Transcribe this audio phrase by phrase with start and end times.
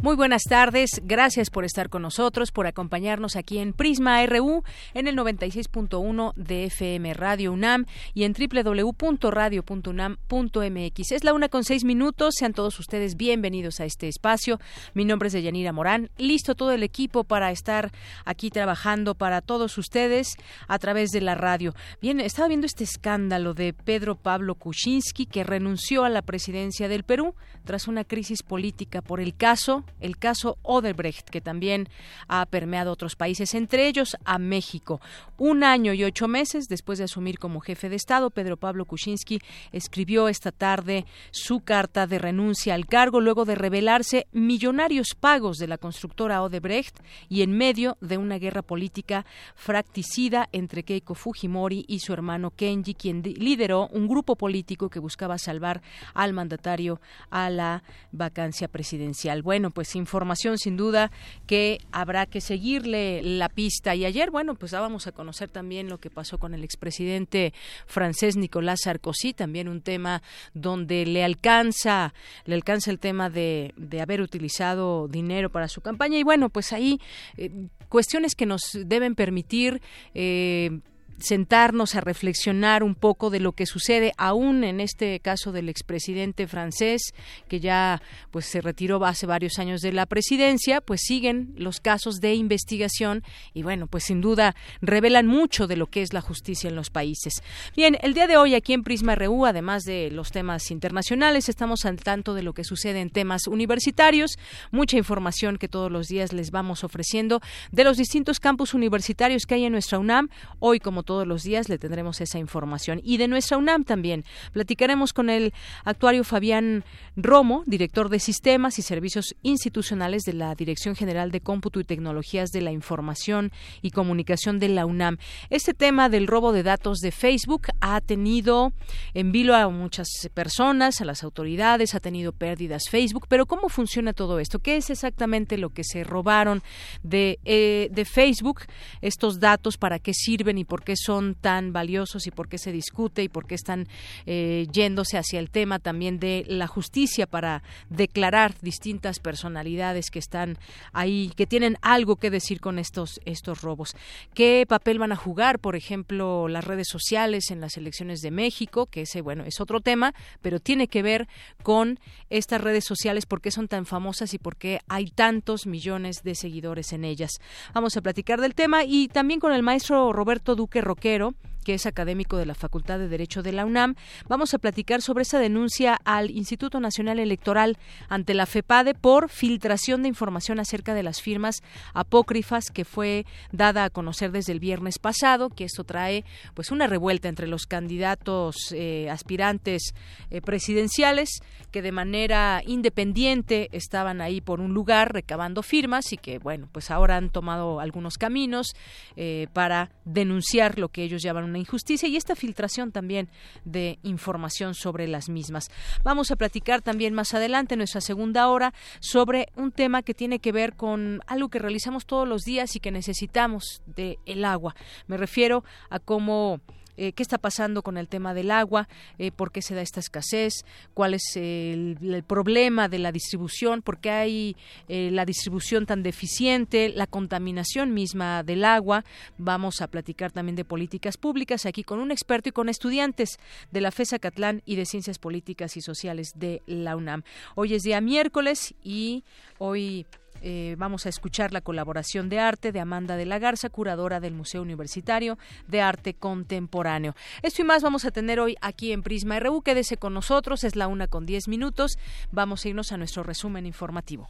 [0.00, 4.62] Muy buenas tardes, gracias por estar con nosotros, por acompañarnos aquí en Prisma RU
[4.94, 7.84] en el 96.1 de FM Radio UNAM
[8.14, 11.12] y en www.radio.unam.mx.
[11.12, 14.60] Es la una con seis minutos, sean todos ustedes bienvenidos a este espacio.
[14.94, 17.90] Mi nombre es Deyanira Morán, listo todo el equipo para estar
[18.24, 20.36] aquí trabajando para todos ustedes
[20.68, 21.74] a través de la radio.
[22.00, 27.02] Bien, estaba viendo este escándalo de Pedro Pablo Kuczynski que renunció a la presidencia del
[27.02, 27.34] Perú
[27.64, 31.88] tras una crisis política por el caso el caso Odebrecht, que también
[32.28, 35.00] ha permeado otros países, entre ellos a México.
[35.36, 39.40] Un año y ocho meses después de asumir como jefe de Estado, Pedro Pablo Kuczynski
[39.72, 45.66] escribió esta tarde su carta de renuncia al cargo luego de revelarse millonarios pagos de
[45.66, 52.00] la constructora Odebrecht y en medio de una guerra política fracticida entre Keiko Fujimori y
[52.00, 55.82] su hermano Kenji, quien lideró un grupo político que buscaba salvar
[56.14, 57.82] al mandatario a la
[58.12, 59.42] vacancia presidencial.
[59.42, 61.12] Bueno, pues información sin duda
[61.46, 63.94] que habrá que seguirle la pista.
[63.94, 67.54] Y ayer, bueno, pues dábamos a conocer también lo que pasó con el expresidente
[67.86, 70.20] francés Nicolás Sarkozy, también un tema
[70.52, 72.12] donde le alcanza,
[72.44, 76.18] le alcanza el tema de, de haber utilizado dinero para su campaña.
[76.18, 77.00] Y bueno, pues ahí
[77.36, 79.80] eh, cuestiones que nos deben permitir
[80.12, 80.80] eh,
[81.18, 86.46] sentarnos a reflexionar un poco de lo que sucede aún en este caso del expresidente
[86.46, 87.12] francés
[87.48, 92.20] que ya pues se retiró hace varios años de la presidencia pues siguen los casos
[92.20, 93.22] de investigación
[93.54, 96.90] y bueno pues sin duda revelan mucho de lo que es la justicia en los
[96.90, 97.42] países.
[97.76, 101.84] Bien el día de hoy aquí en Prisma RU además de los temas internacionales estamos
[101.84, 104.38] al tanto de lo que sucede en temas universitarios
[104.70, 107.40] mucha información que todos los días les vamos ofreciendo
[107.72, 110.28] de los distintos campus universitarios que hay en nuestra UNAM.
[110.58, 113.00] Hoy como todos los días le tendremos esa información.
[113.02, 114.26] Y de nuestra UNAM también.
[114.52, 116.84] Platicaremos con el actuario Fabián
[117.16, 122.50] Romo, director de Sistemas y Servicios Institucionales de la Dirección General de Cómputo y Tecnologías
[122.50, 125.16] de la Información y Comunicación de la UNAM.
[125.48, 128.74] Este tema del robo de datos de Facebook ha tenido
[129.14, 134.12] en vilo a muchas personas, a las autoridades, ha tenido pérdidas Facebook, pero ¿cómo funciona
[134.12, 134.58] todo esto?
[134.58, 136.62] ¿Qué es exactamente lo que se robaron
[137.02, 138.64] de, eh, de Facebook?
[139.00, 142.72] Estos datos, ¿para qué sirven y por qué son tan valiosos y por qué se
[142.72, 143.88] discute y por qué están
[144.26, 150.58] eh, yéndose hacia el tema también de la justicia para declarar distintas personalidades que están
[150.92, 153.96] ahí, que tienen algo que decir con estos, estos robos.
[154.34, 158.86] ¿Qué papel van a jugar, por ejemplo, las redes sociales en las elecciones de México?
[158.86, 161.28] Que ese, bueno, es otro tema, pero tiene que ver
[161.62, 161.98] con
[162.30, 166.34] estas redes sociales, por qué son tan famosas y por qué hay tantos millones de
[166.34, 167.40] seguidores en ellas.
[167.74, 171.34] Vamos a platicar del tema y también con el maestro Roberto Duque Roquero,
[171.68, 173.94] que es académico de la Facultad de Derecho de la UNAM.
[174.26, 177.76] Vamos a platicar sobre esa denuncia al Instituto Nacional Electoral
[178.08, 181.56] ante la FEPADE por filtración de información acerca de las firmas
[181.92, 186.24] apócrifas que fue dada a conocer desde el viernes pasado, que esto trae
[186.54, 189.92] pues una revuelta entre los candidatos eh, aspirantes
[190.30, 191.28] eh, presidenciales
[191.70, 196.90] que de manera independiente estaban ahí por un lugar recabando firmas y que bueno pues
[196.90, 198.74] ahora han tomado algunos caminos
[199.16, 203.28] eh, para denunciar lo que ellos llaman una injusticia y esta filtración también
[203.64, 205.70] de información sobre las mismas.
[206.02, 210.38] Vamos a platicar también más adelante en nuestra segunda hora sobre un tema que tiene
[210.38, 214.74] que ver con algo que realizamos todos los días y que necesitamos de el agua.
[215.06, 216.60] Me refiero a cómo
[216.98, 220.00] eh, qué está pasando con el tema del agua, eh, por qué se da esta
[220.00, 220.64] escasez,
[220.94, 221.96] cuál es el,
[222.26, 224.56] problema de la distribución, por qué hay
[224.88, 229.04] eh, la distribución tan deficiente, la contaminación misma del agua.
[229.38, 233.38] Vamos a platicar también de políticas públicas aquí con un experto y con estudiantes
[233.70, 237.22] de la FESA Catlán y de Ciencias Políticas y Sociales de la UNAM.
[237.54, 239.22] Hoy es día miércoles y
[239.58, 240.04] hoy
[240.42, 244.34] eh, vamos a escuchar la colaboración de arte de Amanda de la Garza, curadora del
[244.34, 247.14] Museo Universitario de Arte Contemporáneo.
[247.42, 249.62] Esto y más vamos a tener hoy aquí en Prisma RU.
[249.62, 251.98] Quédese con nosotros, es la una con diez minutos.
[252.30, 254.28] Vamos a irnos a nuestro resumen informativo.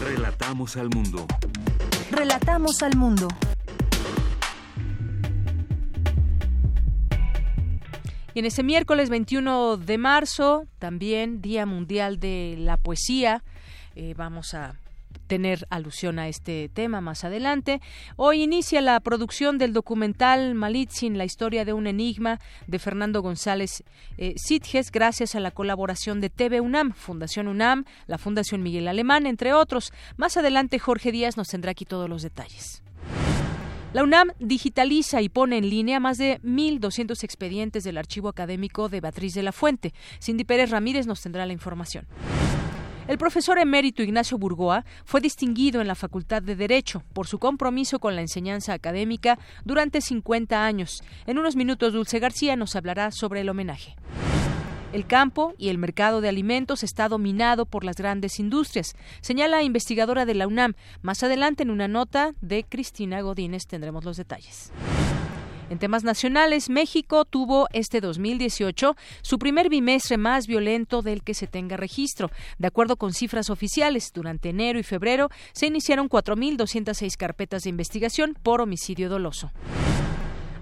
[0.00, 1.26] Relatamos al mundo.
[2.10, 3.28] Relatamos al mundo.
[8.34, 13.44] Y en este miércoles 21 de marzo, también Día Mundial de la Poesía,
[13.94, 14.78] eh, vamos a
[15.26, 17.80] tener alusión a este tema más adelante.
[18.16, 23.84] Hoy inicia la producción del documental Malitzin, la historia de un enigma de Fernando González
[24.18, 29.26] eh, Sitges, gracias a la colaboración de TV UNAM, Fundación UNAM, la Fundación Miguel Alemán,
[29.26, 29.92] entre otros.
[30.16, 32.82] Más adelante Jorge Díaz nos tendrá aquí todos los detalles.
[33.92, 39.00] La UNAM digitaliza y pone en línea más de 1.200 expedientes del archivo académico de
[39.00, 39.94] Beatriz de la Fuente.
[40.20, 42.08] Cindy Pérez Ramírez nos tendrá la información.
[43.06, 47.98] El profesor emérito Ignacio Burgoa fue distinguido en la Facultad de Derecho por su compromiso
[47.98, 51.02] con la enseñanza académica durante 50 años.
[51.26, 53.94] En unos minutos Dulce García nos hablará sobre el homenaje.
[54.94, 60.24] El campo y el mercado de alimentos está dominado por las grandes industrias, señala investigadora
[60.24, 60.74] de la UNAM.
[61.02, 64.72] Más adelante en una nota de Cristina Godínez tendremos los detalles.
[65.74, 71.48] En temas nacionales, México tuvo este 2018 su primer bimestre más violento del que se
[71.48, 72.30] tenga registro.
[72.58, 78.36] De acuerdo con cifras oficiales, durante enero y febrero se iniciaron 4.206 carpetas de investigación
[78.40, 79.50] por homicidio doloso.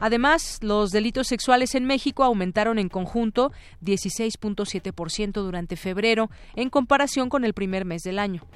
[0.00, 3.52] Además, los delitos sexuales en México aumentaron en conjunto
[3.84, 8.46] 16.7% durante febrero en comparación con el primer mes del año.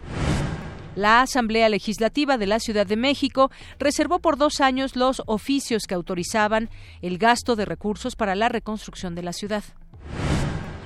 [0.96, 5.94] La Asamblea Legislativa de la Ciudad de México reservó por dos años los oficios que
[5.94, 6.70] autorizaban
[7.02, 9.62] el gasto de recursos para la reconstrucción de la ciudad.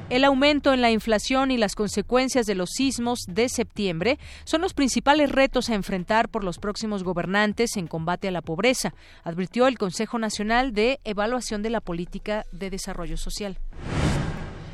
[0.09, 4.75] El aumento en la inflación y las consecuencias de los sismos de septiembre son los
[4.75, 8.93] principales retos a enfrentar por los próximos gobernantes en combate a la pobreza,
[9.23, 13.61] advirtió el Consejo Nacional de Evaluación de la Política de Desarrollo Social.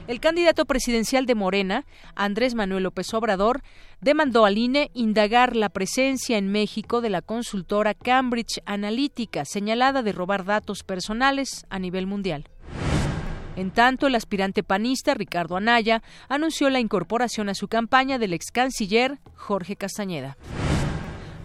[0.06, 3.62] El candidato presidencial de Morena, Andrés Manuel López Obrador,
[4.00, 10.12] demandó al INE indagar la presencia en México de la consultora Cambridge Analytica, señalada de
[10.12, 12.48] robar datos personales a nivel mundial.
[13.56, 18.52] En tanto, el aspirante panista Ricardo Anaya anunció la incorporación a su campaña del ex
[18.52, 20.36] canciller Jorge Castañeda.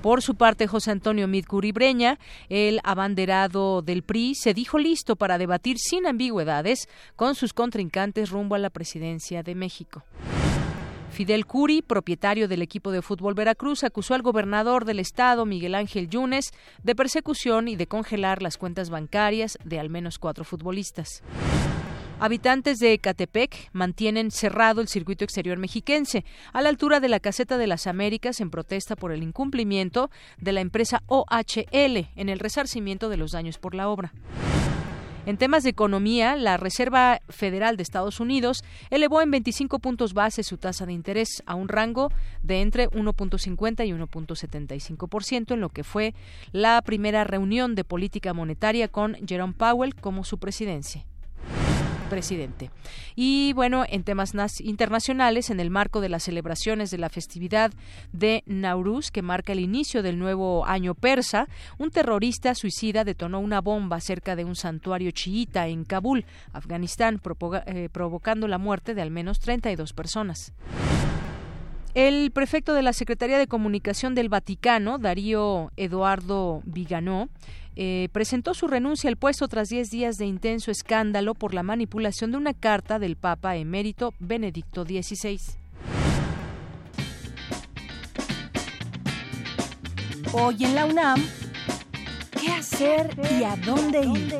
[0.02, 2.18] Por su parte, José Antonio Midcuribreña,
[2.50, 8.56] el abanderado del PRI, se dijo listo para debatir sin ambigüedades con sus contrincantes rumbo
[8.56, 10.04] a la presidencia de México.
[11.12, 16.10] Fidel Curi, propietario del equipo de fútbol Veracruz, acusó al gobernador del estado, Miguel Ángel
[16.10, 16.52] Yunes,
[16.82, 21.22] de persecución y de congelar las cuentas bancarias de al menos cuatro futbolistas.
[22.22, 26.24] Habitantes de Ecatepec mantienen cerrado el circuito exterior mexiquense
[26.54, 30.52] a la altura de la caseta de las Américas en protesta por el incumplimiento de
[30.52, 34.14] la empresa OHL en el resarcimiento de los daños por la obra.
[35.26, 40.44] En temas de economía, la Reserva Federal de Estados Unidos elevó en 25 puntos base
[40.44, 42.12] su tasa de interés a un rango
[42.44, 46.14] de entre 1.50 y 1.75% en lo que fue
[46.52, 51.04] la primera reunión de política monetaria con Jerome Powell como su presidencia
[52.12, 52.72] presidente.
[53.16, 57.72] Y bueno, en temas internacionales, en el marco de las celebraciones de la festividad
[58.12, 61.48] de Nauruz, que marca el inicio del nuevo año persa,
[61.78, 67.22] un terrorista suicida detonó una bomba cerca de un santuario chiita en Kabul, Afganistán,
[67.66, 70.52] eh, provocando la muerte de al menos 32 personas.
[71.94, 77.28] El prefecto de la Secretaría de Comunicación del Vaticano, Darío Eduardo Viganó,
[77.76, 82.32] eh, presentó su renuncia al puesto tras 10 días de intenso escándalo por la manipulación
[82.32, 85.40] de una carta del Papa emérito Benedicto XVI.
[90.32, 91.22] Hoy en la UNAM,
[92.40, 94.40] ¿qué hacer y a dónde ir?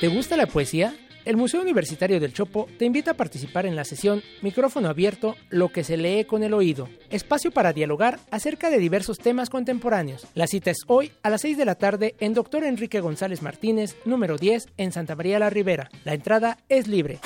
[0.00, 0.96] ¿Te gusta la poesía?
[1.26, 5.72] El Museo Universitario del Chopo te invita a participar en la sesión Micrófono Abierto, lo
[5.72, 10.28] que se lee con el oído, espacio para dialogar acerca de diversos temas contemporáneos.
[10.34, 12.62] La cita es hoy a las 6 de la tarde en Dr.
[12.62, 15.90] Enrique González Martínez, número 10, en Santa María la Ribera.
[16.04, 17.18] La entrada es libre.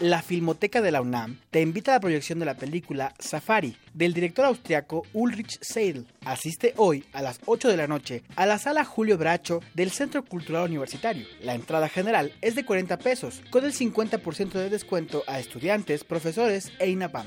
[0.00, 4.14] La Filmoteca de la UNAM te invita a la proyección de la película Safari del
[4.14, 6.06] director austriaco Ulrich Seidel.
[6.24, 10.24] Asiste hoy a las 8 de la noche a la sala Julio Bracho del Centro
[10.24, 11.26] Cultural Universitario.
[11.42, 16.72] La entrada general es de 40 pesos, con el 50% de descuento a estudiantes, profesores
[16.78, 17.26] e INAPAM.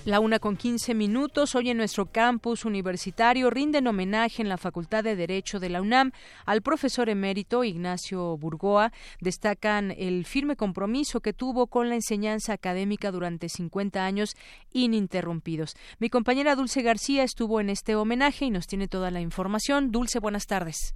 [0.06, 1.56] La una con quince minutos.
[1.56, 6.12] Hoy en nuestro campus universitario rinden homenaje en la Facultad de Derecho de la UNAM
[6.46, 8.92] al profesor emérito Ignacio Burgoa.
[9.22, 14.36] Destacan el firme compromiso que tuvo con la enseñanza académica durante 50 años
[14.74, 15.76] ininterrumpidos.
[16.00, 19.92] Mi compañera Dulce García estuvo en este homenaje y nos tiene toda la información.
[19.92, 20.94] Dulce, buenas tardes.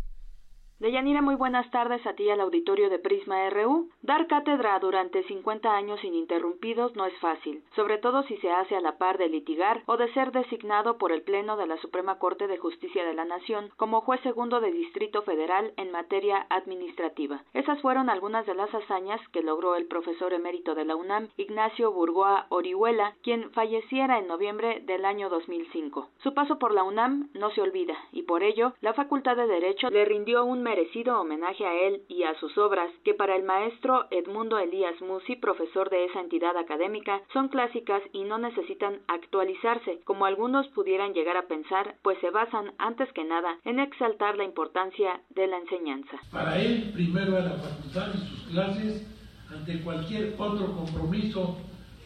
[0.79, 3.89] Deyanira, muy buenas tardes a ti al auditorio de Prisma RU.
[4.03, 8.81] Dar cátedra durante 50 años ininterrumpidos no es fácil, sobre todo si se hace a
[8.81, 12.45] la par de litigar o de ser designado por el Pleno de la Suprema Corte
[12.45, 17.41] de Justicia de la Nación como juez segundo de Distrito Federal en materia administrativa.
[17.55, 21.91] Esas fueron algunas de las hazañas que logró el profesor emérito de la UNAM, Ignacio
[21.91, 26.07] Burgoa Orihuela, quien falleciera en noviembre del año 2005.
[26.19, 29.89] Su paso por la UNAM no se olvida y por ello la Facultad de Derecho
[29.89, 34.05] le rindió un merecido homenaje a él y a sus obras, que para el maestro
[34.11, 40.25] Edmundo Elías Musi, profesor de esa entidad académica, son clásicas y no necesitan actualizarse, como
[40.25, 45.21] algunos pudieran llegar a pensar, pues se basan antes que nada en exaltar la importancia
[45.29, 46.17] de la enseñanza.
[46.33, 49.07] Para él, primero a la facultad y sus clases,
[49.49, 51.57] ante cualquier otro compromiso,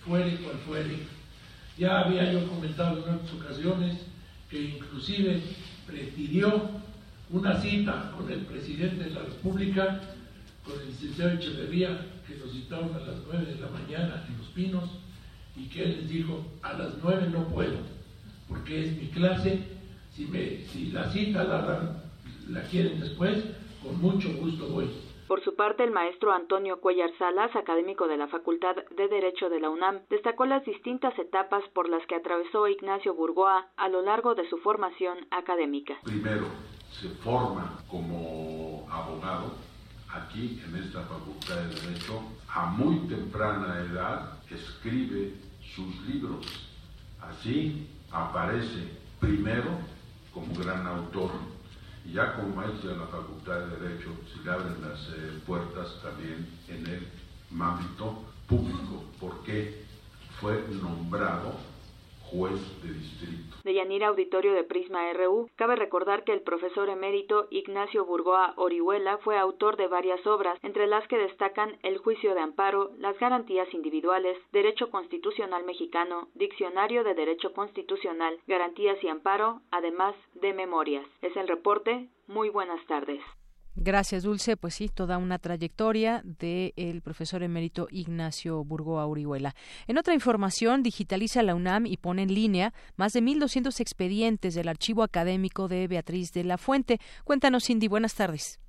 [0.06, 0.98] fuere cual fuere.
[1.80, 4.06] Ya había yo comentado en otras ocasiones
[4.52, 5.42] que inclusive
[5.88, 6.70] prefirió
[7.32, 10.02] una cita con el presidente de la República,
[10.66, 14.48] con el licenciado Echeverría, que nos citaron a las 9 de la mañana en Los
[14.48, 14.90] Pinos,
[15.56, 17.78] y que él les dijo, a las 9 no puedo,
[18.48, 19.64] porque es mi clase,
[20.12, 22.02] si, me, si la cita la,
[22.50, 23.44] la quieren después,
[23.82, 24.90] con mucho gusto voy.
[25.28, 29.62] Por su parte, el maestro Antonio Cuellar Salas, académico de la Facultad de Derecho de
[29.62, 34.36] la UNAM, destacó las distintas etapas por las que atravesó Ignacio Burgoa a lo largo
[34.36, 35.98] de su formación académica.
[36.04, 36.48] Primero,
[37.00, 39.56] se forma como abogado
[40.10, 45.36] aquí en esta Facultad de Derecho, a muy temprana edad escribe
[45.76, 46.46] sus libros.
[47.22, 49.70] Así aparece primero
[50.34, 51.32] como gran autor
[52.10, 56.48] ya como maestro de la Facultad de Derecho se le abren las eh, puertas también
[56.68, 57.08] en el
[57.60, 59.86] ámbito público, porque
[60.40, 61.54] fue nombrado
[62.32, 64.06] de distrito.
[64.06, 69.78] Auditorio de Prisma RU, cabe recordar que el profesor emérito Ignacio Burgoa Orihuela fue autor
[69.78, 74.90] de varias obras, entre las que destacan El juicio de amparo, Las garantías individuales, Derecho
[74.90, 81.06] constitucional mexicano, Diccionario de Derecho constitucional, Garantías y amparo, además de memorias.
[81.22, 82.10] Es el reporte.
[82.28, 83.22] Muy buenas tardes.
[83.76, 84.58] Gracias, Dulce.
[84.58, 89.56] Pues sí, toda una trayectoria del profesor emérito Ignacio Burgoa Urihuela.
[89.88, 94.68] En otra información, digitaliza la UNAM y pone en línea más de 1.200 expedientes del
[94.68, 97.00] archivo académico de Beatriz de la Fuente.
[97.24, 97.88] Cuéntanos, Cindy.
[97.88, 98.60] Buenas tardes.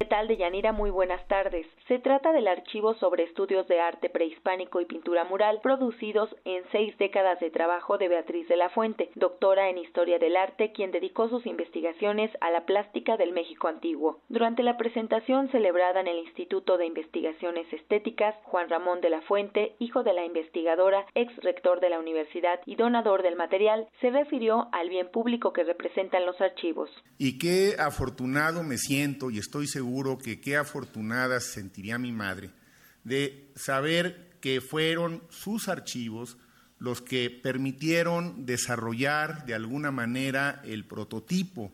[0.00, 0.72] ¿Qué tal, Deyanira?
[0.72, 1.66] Muy buenas tardes.
[1.86, 6.96] Se trata del archivo sobre estudios de arte prehispánico y pintura mural producidos en seis
[6.96, 11.28] décadas de trabajo de Beatriz de la Fuente, doctora en Historia del Arte, quien dedicó
[11.28, 14.20] sus investigaciones a la plástica del México antiguo.
[14.30, 19.74] Durante la presentación celebrada en el Instituto de Investigaciones Estéticas, Juan Ramón de la Fuente,
[19.80, 24.68] hijo de la investigadora, ex rector de la universidad y donador del material, se refirió
[24.72, 26.88] al bien público que representan los archivos.
[27.18, 32.50] Y qué afortunado me siento y estoy seguro que qué afortunada sentiría mi madre
[33.04, 36.36] de saber que fueron sus archivos
[36.78, 41.72] los que permitieron desarrollar de alguna manera el prototipo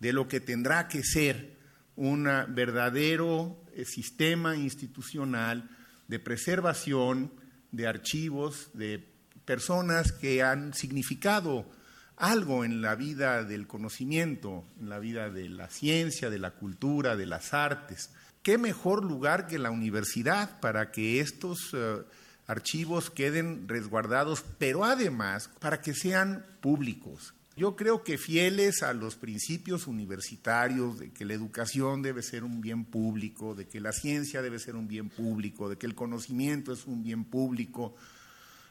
[0.00, 1.56] de lo que tendrá que ser
[1.96, 5.68] un verdadero eh, sistema institucional
[6.08, 7.32] de preservación
[7.72, 9.04] de archivos de
[9.44, 11.70] personas que han significado
[12.16, 17.16] algo en la vida del conocimiento, en la vida de la ciencia, de la cultura,
[17.16, 18.10] de las artes.
[18.42, 21.98] ¿Qué mejor lugar que la universidad para que estos eh,
[22.46, 27.34] archivos queden resguardados, pero además para que sean públicos?
[27.56, 32.60] Yo creo que fieles a los principios universitarios de que la educación debe ser un
[32.60, 36.72] bien público, de que la ciencia debe ser un bien público, de que el conocimiento
[36.72, 37.96] es un bien público,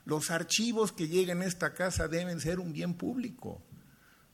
[0.05, 3.61] los archivos que lleguen a esta casa deben ser un bien público.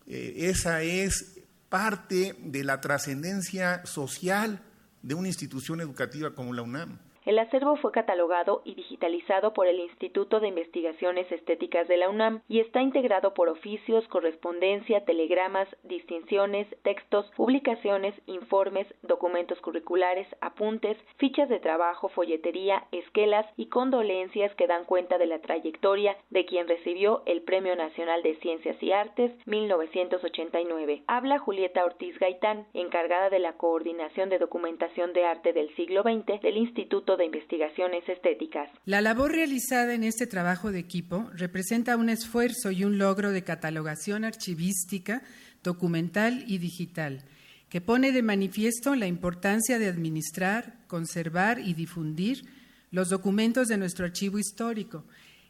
[0.06, 4.62] Eh, esa es parte de la trascendencia social
[5.02, 7.00] de una institución educativa como la UNAM.
[7.24, 12.42] El acervo fue catalogado y digitalizado por el Instituto de Investigaciones Estéticas de la UNAM
[12.50, 21.48] y está integrado por oficios, correspondencia, telegramas, distinciones, textos, publicaciones, informes, documentos curriculares, apuntes, fichas
[21.48, 27.22] de trabajo, folletería, esquelas y condolencias que dan cuenta de la trayectoria de quien recibió
[27.28, 31.04] el Premio Nacional de Ciencias y Artes 1989.
[31.06, 36.42] Habla Julieta Ortiz Gaitán, encargada de la coordinación de documentación de arte del siglo XX
[36.42, 38.70] del Instituto De Investigaciones Estéticas.
[38.86, 43.44] La labor realizada en este trabajo de equipo representa un esfuerzo y un logro de
[43.44, 45.22] catalogación archivística,
[45.64, 47.24] documental y digital,
[47.70, 52.44] que pone de manifiesto la importancia de administrar, conservar y difundir
[52.92, 55.06] los documentos de nuestro archivo histórico,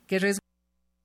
[0.07, 0.41] que resguarda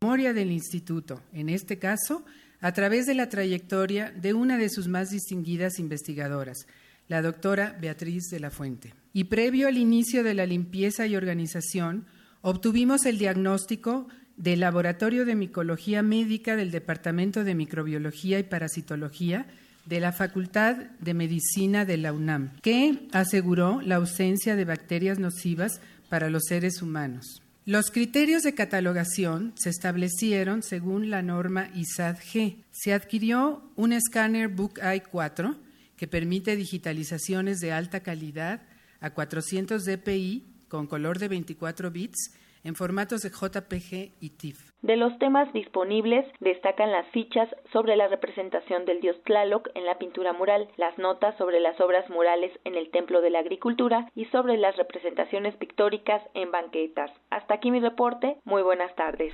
[0.01, 2.25] la memoria del Instituto, en este caso,
[2.61, 6.67] a través de la trayectoria de una de sus más distinguidas investigadoras,
[7.09, 8.95] la doctora Beatriz de la Fuente.
[9.13, 12.07] Y previo al inicio de la limpieza y organización,
[12.43, 19.47] obtuvimos el diagnóstico del Laboratorio de Micología Médica del Departamento de Microbiología y Parasitología
[19.87, 25.81] de la Facultad de Medicina de la UNAM, que aseguró la ausencia de bacterias nocivas
[26.09, 27.43] para los seres humanos.
[27.65, 32.59] Los criterios de catalogación se establecieron según la norma ISAD-G.
[32.71, 35.66] Se adquirió un escáner Book Eye 4
[35.97, 38.63] que permite digitalizaciones de alta calidad
[39.01, 44.73] a 400 dpi con color de 24 bits en formatos de JPG y TIFF.
[44.83, 49.99] De los temas disponibles destacan las fichas sobre la representación del dios Tlaloc en la
[49.99, 54.25] pintura mural, las notas sobre las obras murales en el Templo de la Agricultura y
[54.27, 57.13] sobre las representaciones pictóricas en banquetas.
[57.31, 58.37] Hasta aquí mi reporte.
[58.45, 59.33] Muy buenas tardes.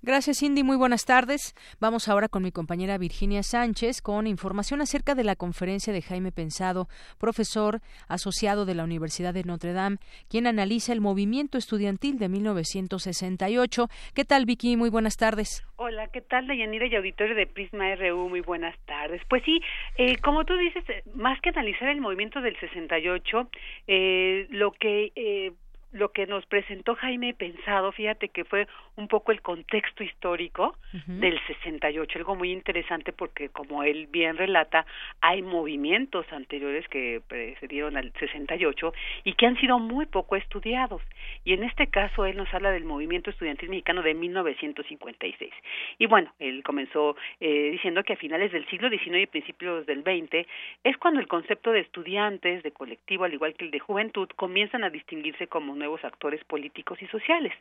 [0.00, 0.62] Gracias, Cindy.
[0.62, 1.56] Muy buenas tardes.
[1.80, 6.30] Vamos ahora con mi compañera Virginia Sánchez con información acerca de la conferencia de Jaime
[6.30, 6.86] Pensado,
[7.18, 9.96] profesor asociado de la Universidad de Notre Dame,
[10.30, 13.88] quien analiza el movimiento estudiantil de 1968.
[14.14, 14.76] ¿Qué tal, Vicky?
[14.76, 15.64] Muy buenas tardes.
[15.74, 18.28] Hola, ¿qué tal, Dayanira y auditorio de Prisma RU?
[18.28, 19.20] Muy buenas tardes.
[19.28, 19.60] Pues sí,
[19.96, 23.50] eh, como tú dices, más que analizar el movimiento del 68,
[23.88, 25.52] eh, lo que eh,
[25.92, 28.66] lo que nos presentó Jaime Pensado, fíjate que fue
[28.96, 30.76] un poco el contexto histórico
[31.06, 34.86] del 68, algo muy interesante porque como él bien relata,
[35.20, 38.92] hay movimientos anteriores que precedieron al 68
[39.24, 41.02] y que han sido muy poco estudiados.
[41.44, 45.52] Y en este caso él nos habla del movimiento estudiantil mexicano de 1956.
[45.98, 50.02] Y bueno, él comenzó eh, diciendo que a finales del siglo XIX y principios del
[50.02, 50.46] XX
[50.84, 54.84] es cuando el concepto de estudiantes, de colectivo, al igual que el de juventud, comienzan
[54.84, 57.52] a distinguirse como nuevos actores políticos y sociales.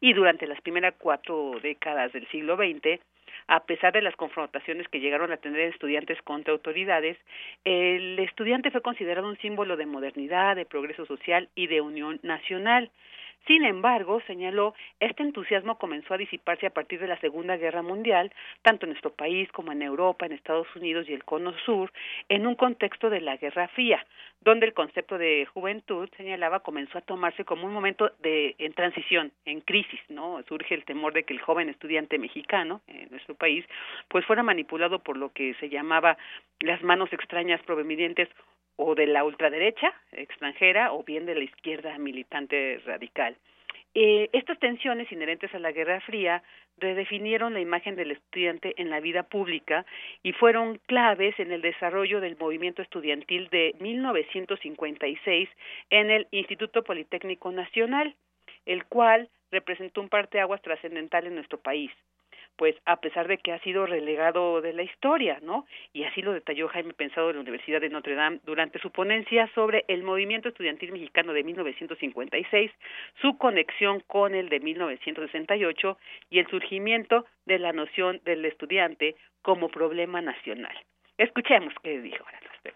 [0.00, 3.00] Y durante las primeras cuatro décadas del siglo XX,
[3.48, 7.16] a pesar de las confrontaciones que llegaron a tener estudiantes contra autoridades,
[7.64, 12.90] el estudiante fue considerado un símbolo de modernidad, de progreso social y de unión nacional.
[13.46, 18.32] Sin embargo, señaló, este entusiasmo comenzó a disiparse a partir de la Segunda Guerra Mundial,
[18.62, 21.92] tanto en nuestro país como en Europa, en Estados Unidos y el Cono Sur,
[22.28, 24.04] en un contexto de la Guerra Fría,
[24.40, 29.30] donde el concepto de juventud, señalaba, comenzó a tomarse como un momento de en transición,
[29.44, 30.42] en crisis, ¿no?
[30.48, 33.64] Surge el temor de que el joven estudiante mexicano en nuestro país
[34.08, 36.16] pues fuera manipulado por lo que se llamaba
[36.60, 38.28] las manos extrañas provenientes
[38.76, 43.36] o de la ultraderecha extranjera o bien de la izquierda militante radical.
[43.94, 46.42] Eh, estas tensiones inherentes a la Guerra Fría
[46.76, 49.86] redefinieron la imagen del estudiante en la vida pública
[50.22, 55.48] y fueron claves en el desarrollo del movimiento estudiantil de 1956
[55.88, 58.14] en el Instituto Politécnico Nacional,
[58.66, 61.90] el cual representó un parteaguas trascendental en nuestro país
[62.56, 65.66] pues a pesar de que ha sido relegado de la historia, ¿no?
[65.92, 69.50] Y así lo detalló Jaime Pensado de la Universidad de Notre Dame durante su ponencia
[69.54, 72.70] sobre el movimiento estudiantil mexicano de 1956,
[73.20, 75.98] su conexión con el de 1968
[76.30, 80.76] y el surgimiento de la noción del estudiante como problema nacional.
[81.18, 82.24] Escuchemos qué dijo.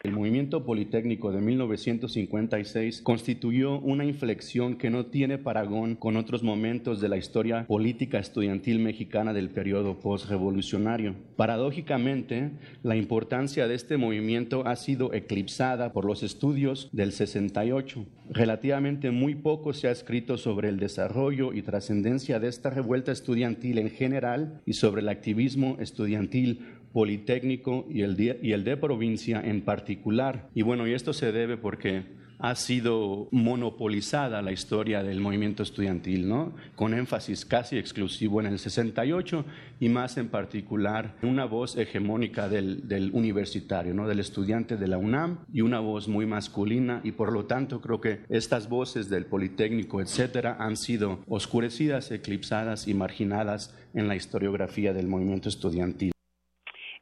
[0.03, 7.01] El movimiento politécnico de 1956 constituyó una inflexión que no tiene paragón con otros momentos
[7.01, 11.17] de la historia política estudiantil mexicana del periodo postrevolucionario.
[11.37, 12.51] Paradójicamente,
[12.83, 18.07] la importancia de este movimiento ha sido eclipsada por los estudios del 68.
[18.31, 23.79] Relativamente muy poco se ha escrito sobre el desarrollo y trascendencia de esta revuelta estudiantil
[23.79, 30.49] en general y sobre el activismo estudiantil politécnico y el, de, provincia en particular.
[30.55, 36.27] Y bueno, y esto se debe porque ha sido monopolizada la historia del movimiento estudiantil,
[36.27, 36.55] ¿no?
[36.75, 39.45] con énfasis casi exclusivo en el 68
[39.79, 44.09] y más en particular una voz hegemónica del, universitario, ¿no?
[44.09, 48.01] del estudiante de la UNAM y una voz muy masculina y por lo tanto creo
[48.01, 54.95] que estas voces del Politécnico, etcétera, han sido oscurecidas, eclipsadas y marginadas en la historiografía
[54.95, 56.13] del movimiento estudiantil.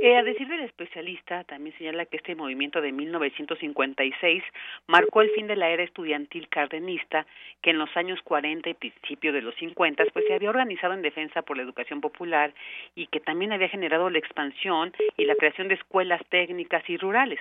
[0.08, 4.42] Eh, a decir del especialista, también señala que este movimiento de 1956
[4.86, 7.26] marcó el fin de la era estudiantil cardenista,
[7.60, 11.02] que en los años 40 y principio de los 50 pues se había organizado en
[11.02, 12.54] defensa por la educación popular
[12.94, 17.40] y que también había generado la expansión y la creación de escuelas técnicas y rurales.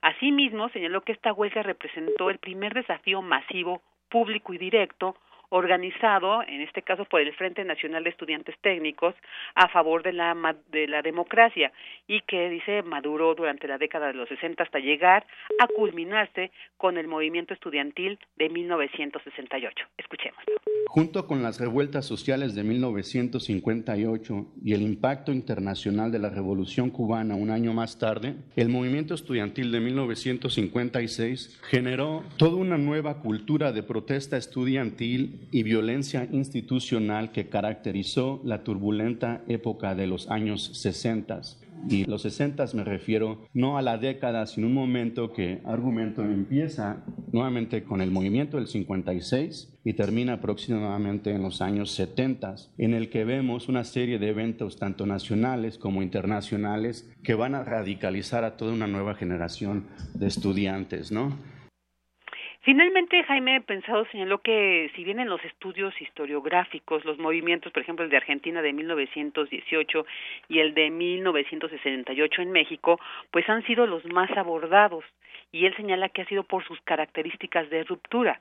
[0.00, 5.16] Asimismo, señaló que esta huelga representó el primer desafío masivo público y directo
[5.50, 9.14] organizado, en este caso por el Frente Nacional de Estudiantes Técnicos,
[9.54, 10.34] a favor de la,
[10.70, 11.72] de la democracia
[12.06, 15.26] y que, dice, maduró durante la década de los 60 hasta llegar
[15.60, 19.86] a culminarse con el movimiento estudiantil de 1968.
[19.98, 20.40] Escuchemos.
[20.86, 27.34] Junto con las revueltas sociales de 1958 y el impacto internacional de la Revolución cubana
[27.34, 33.82] un año más tarde, el movimiento estudiantil de 1956 generó toda una nueva cultura de
[33.82, 41.40] protesta estudiantil y violencia institucional que caracterizó la turbulenta época de los años 60.
[41.88, 47.04] Y los 60 me refiero no a la década, sino un momento que argumento empieza
[47.32, 53.08] nuevamente con el movimiento del 56 y termina aproximadamente en los años 70, en el
[53.08, 58.56] que vemos una serie de eventos tanto nacionales como internacionales que van a radicalizar a
[58.56, 61.36] toda una nueva generación de estudiantes, ¿no?
[62.66, 68.04] Finalmente, Jaime Pensado señaló que si bien en los estudios historiográficos, los movimientos, por ejemplo,
[68.04, 70.04] el de Argentina de 1918
[70.48, 72.98] y el de 1968 en México,
[73.30, 75.04] pues han sido los más abordados,
[75.52, 78.40] y él señala que ha sido por sus características de ruptura.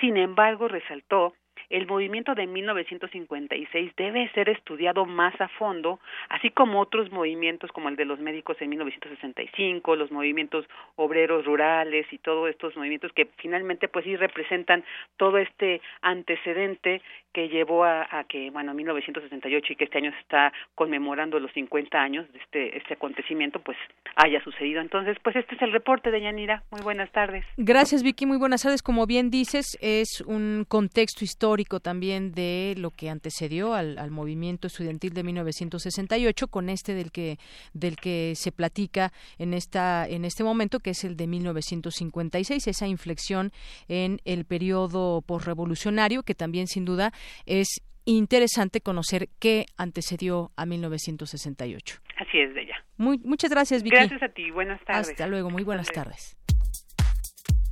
[0.00, 1.34] Sin embargo, resaltó
[1.70, 7.88] el movimiento de 1956 debe ser estudiado más a fondo, así como otros movimientos como
[7.88, 13.28] el de los médicos en 1965, los movimientos obreros rurales y todos estos movimientos que
[13.38, 14.84] finalmente pues sí representan
[15.16, 17.02] todo este antecedente
[17.32, 21.98] que llevó a, que, bueno, 1968 y que este año se está conmemorando los 50
[21.98, 23.76] años de este, este acontecimiento, pues
[24.14, 24.80] haya sucedido.
[24.80, 26.62] Entonces, pues este es el reporte de Yanira.
[26.70, 27.44] Muy buenas tardes.
[27.58, 28.24] Gracias, Vicky.
[28.24, 28.80] Muy buenas tardes.
[28.82, 34.66] Como bien dices, es un contexto histórico también de lo que antecedió al, al movimiento
[34.66, 37.38] estudiantil de 1968 con este del que,
[37.72, 42.86] del que se platica en, esta, en este momento, que es el de 1956, esa
[42.86, 43.52] inflexión
[43.88, 47.12] en el periodo postrevolucionario, que también sin duda
[47.46, 52.00] es interesante conocer qué antecedió a 1968.
[52.16, 52.76] Así es, ella.
[52.96, 53.96] Muy, muchas gracias, Vicky.
[53.96, 54.50] Gracias a ti.
[54.50, 55.10] Buenas tardes.
[55.10, 55.50] Hasta luego.
[55.50, 56.36] Muy buenas tardes.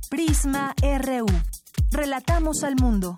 [0.09, 1.25] Prisma RU.
[1.91, 3.17] Relatamos al mundo.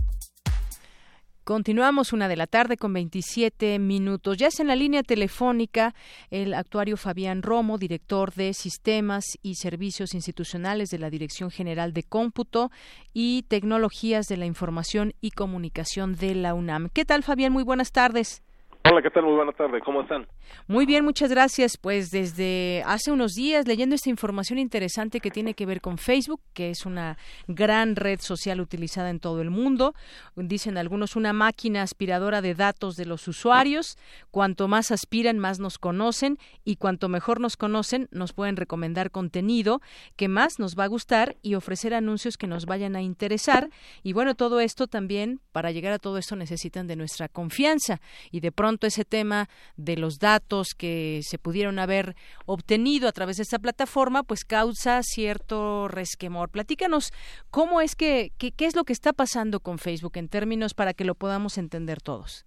[1.43, 4.37] Continuamos una de la tarde con 27 minutos.
[4.37, 5.95] Ya es en la línea telefónica
[6.29, 12.03] el actuario Fabián Romo, director de Sistemas y Servicios Institucionales de la Dirección General de
[12.03, 12.69] Cómputo
[13.11, 16.89] y Tecnologías de la Información y Comunicación de la UNAM.
[16.89, 17.51] ¿Qué tal, Fabián?
[17.51, 18.43] Muy buenas tardes.
[18.83, 19.23] Hola, ¿qué tal?
[19.23, 19.79] Muy buena tarde.
[19.85, 20.25] ¿Cómo están?
[20.67, 21.77] Muy bien, muchas gracias.
[21.77, 26.41] Pues desde hace unos días leyendo esta información interesante que tiene que ver con Facebook,
[26.53, 27.17] que es una
[27.47, 29.93] gran red social utilizada en todo el mundo.
[30.35, 33.99] Dicen algunos una máquina aspiradora de datos de los usuarios.
[34.31, 39.79] Cuanto más aspiran, más nos conocen y cuanto mejor nos conocen, nos pueden recomendar contenido
[40.15, 43.69] que más nos va a gustar y ofrecer anuncios que nos vayan a interesar.
[44.01, 48.39] Y bueno, todo esto también, para llegar a todo esto necesitan de nuestra confianza y
[48.39, 53.43] de pronto ese tema de los datos que se pudieron haber obtenido a través de
[53.43, 56.49] esta plataforma, pues causa cierto resquemor.
[56.49, 57.11] Platícanos
[57.51, 61.03] cómo es que, qué es lo que está pasando con Facebook en términos para que
[61.03, 62.45] lo podamos entender todos.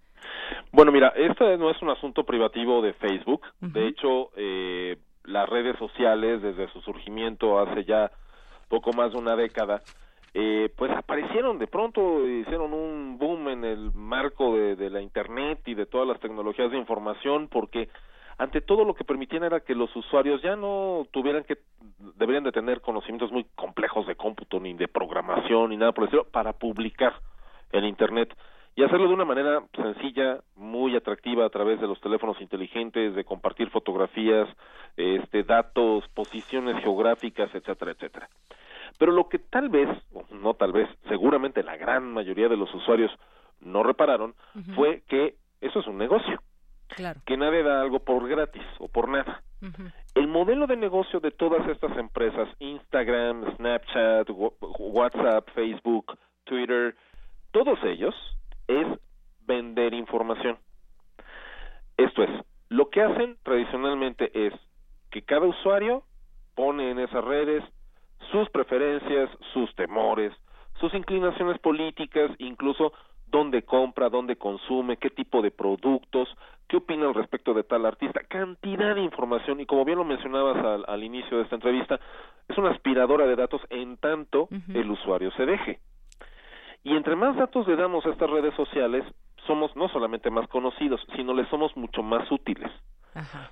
[0.72, 3.42] Bueno, mira, este no es un asunto privativo de Facebook.
[3.60, 8.10] De hecho, eh, las redes sociales, desde su surgimiento hace ya
[8.68, 9.82] poco más de una década,
[10.36, 15.74] eh, pues aparecieron de pronto, hicieron un boom en el marco de, la Internet y
[15.74, 17.88] de todas las tecnologías de información, porque
[18.36, 21.58] ante todo lo que permitían era que los usuarios ya no tuvieran que,
[22.16, 26.08] deberían de tener conocimientos muy complejos de cómputo, ni de programación, ni nada por el
[26.08, 27.14] estilo, para publicar
[27.70, 28.36] en Internet
[28.76, 33.24] y hacerlo de una manera sencilla, muy atractiva a través de los teléfonos inteligentes, de
[33.24, 34.48] compartir fotografías,
[34.96, 38.28] este, datos, posiciones geográficas, etcétera, etcétera.
[38.98, 42.72] Pero lo que tal vez, o no tal vez, seguramente la gran mayoría de los
[42.74, 43.10] usuarios
[43.60, 44.34] no repararon
[44.74, 46.40] fue que eso es un negocio.
[47.24, 49.42] Que nadie da algo por gratis o por nada.
[50.14, 54.28] El modelo de negocio de todas estas empresas, Instagram, Snapchat,
[54.78, 56.94] WhatsApp, Facebook, Twitter,
[57.50, 58.14] todos ellos
[58.68, 58.86] es
[59.46, 60.58] vender información.
[61.96, 62.30] Esto es,
[62.68, 64.52] lo que hacen tradicionalmente es
[65.10, 66.02] que cada usuario
[66.54, 67.64] pone en esas redes
[68.30, 70.32] sus preferencias, sus temores,
[70.80, 72.92] sus inclinaciones políticas, incluso
[73.26, 76.28] dónde compra, dónde consume, qué tipo de productos,
[76.68, 80.56] qué opina al respecto de tal artista, cantidad de información y como bien lo mencionabas
[80.64, 81.98] al, al inicio de esta entrevista,
[82.48, 85.80] es una aspiradora de datos en tanto el usuario se deje.
[86.82, 89.04] Y entre más datos le damos a estas redes sociales,
[89.46, 92.70] somos no solamente más conocidos, sino le somos mucho más útiles.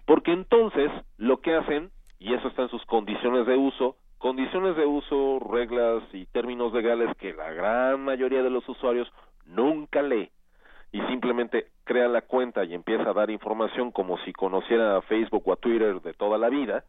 [0.07, 4.87] Porque entonces lo que hacen, y eso está en sus condiciones de uso, condiciones de
[4.87, 9.13] uso, reglas y términos legales que la gran mayoría de los usuarios
[9.47, 10.31] nunca lee.
[10.93, 15.43] Y simplemente crea la cuenta y empieza a dar información como si conociera a Facebook
[15.45, 16.85] o a Twitter de toda la vida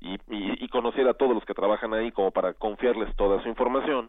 [0.00, 4.08] y, y, conociera a todos los que trabajan ahí como para confiarles toda su información,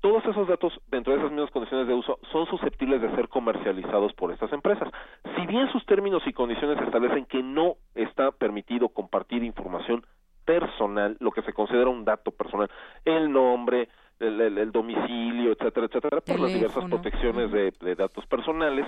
[0.00, 4.12] todos esos datos dentro de esas mismas condiciones de uso son susceptibles de ser comercializados
[4.12, 4.88] por estas empresas.
[5.34, 10.04] Si bien sus términos y condiciones establecen que no está permitido compartir información
[10.48, 12.70] personal, lo que se considera un dato personal,
[13.04, 18.86] el nombre, el, domicilio, etcétera, etcétera, por las diversas protecciones de, datos personales.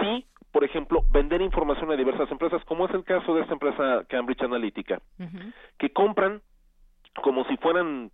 [0.00, 4.04] Sí, por ejemplo, vender información a diversas empresas, como es el caso de esta empresa
[4.08, 5.02] Cambridge Analytica,
[5.78, 6.42] que compran
[7.24, 8.12] como si fueran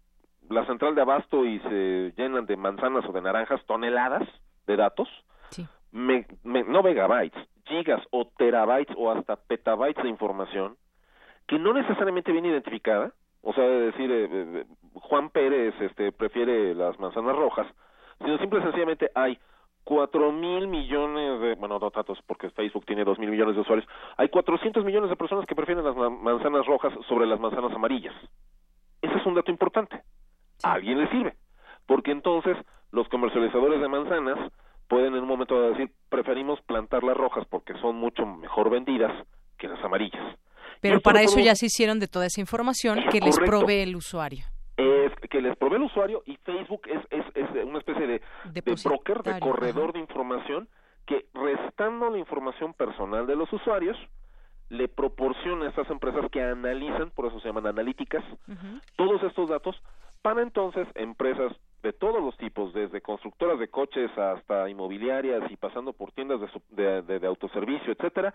[0.48, 4.26] la central de abasto y se llenan de manzanas o de naranjas toneladas
[4.66, 5.08] de datos,
[5.92, 10.78] no megabytes, gigas o terabytes o hasta petabytes de información
[11.46, 16.74] que no necesariamente viene identificada, o sea, de decir eh, eh, Juan Pérez este prefiere
[16.74, 17.66] las manzanas rojas,
[18.18, 19.38] sino simple y sencillamente hay
[19.84, 23.88] cuatro mil millones de, bueno, no datos porque Facebook tiene dos mil millones de usuarios,
[24.16, 28.14] hay cuatrocientos millones de personas que prefieren las manzanas rojas sobre las manzanas amarillas.
[29.02, 30.02] Ese es un dato importante
[30.62, 31.34] a alguien le sirve.
[31.86, 32.56] Porque entonces
[32.90, 34.52] los comercializadores de manzanas
[34.88, 39.12] pueden en un momento decir, preferimos plantar las rojas porque son mucho mejor vendidas
[39.58, 40.38] que las amarillas.
[40.84, 44.44] Pero para eso ya se hicieron de toda esa información que les provee el usuario.
[44.76, 48.20] Es que les provee el usuario y Facebook es, es, es una especie de,
[48.52, 50.68] de broker, de corredor de información
[51.06, 53.96] que restando la información personal de los usuarios,
[54.68, 58.22] le proporciona a estas empresas que analizan, por eso se llaman analíticas,
[58.96, 59.80] todos estos datos
[60.20, 61.50] para entonces empresas
[61.82, 67.00] de todos los tipos, desde constructoras de coches hasta inmobiliarias y pasando por tiendas de,
[67.02, 68.34] de, autoservicio, etcétera,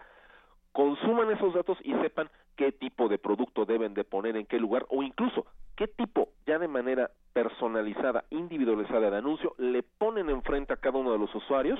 [0.71, 4.85] consuman esos datos y sepan qué tipo de producto deben de poner en qué lugar
[4.89, 10.77] o incluso qué tipo ya de manera personalizada, individualizada de anuncio le ponen enfrente a
[10.77, 11.79] cada uno de los usuarios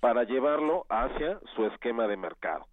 [0.00, 2.66] para llevarlo hacia su esquema de mercado.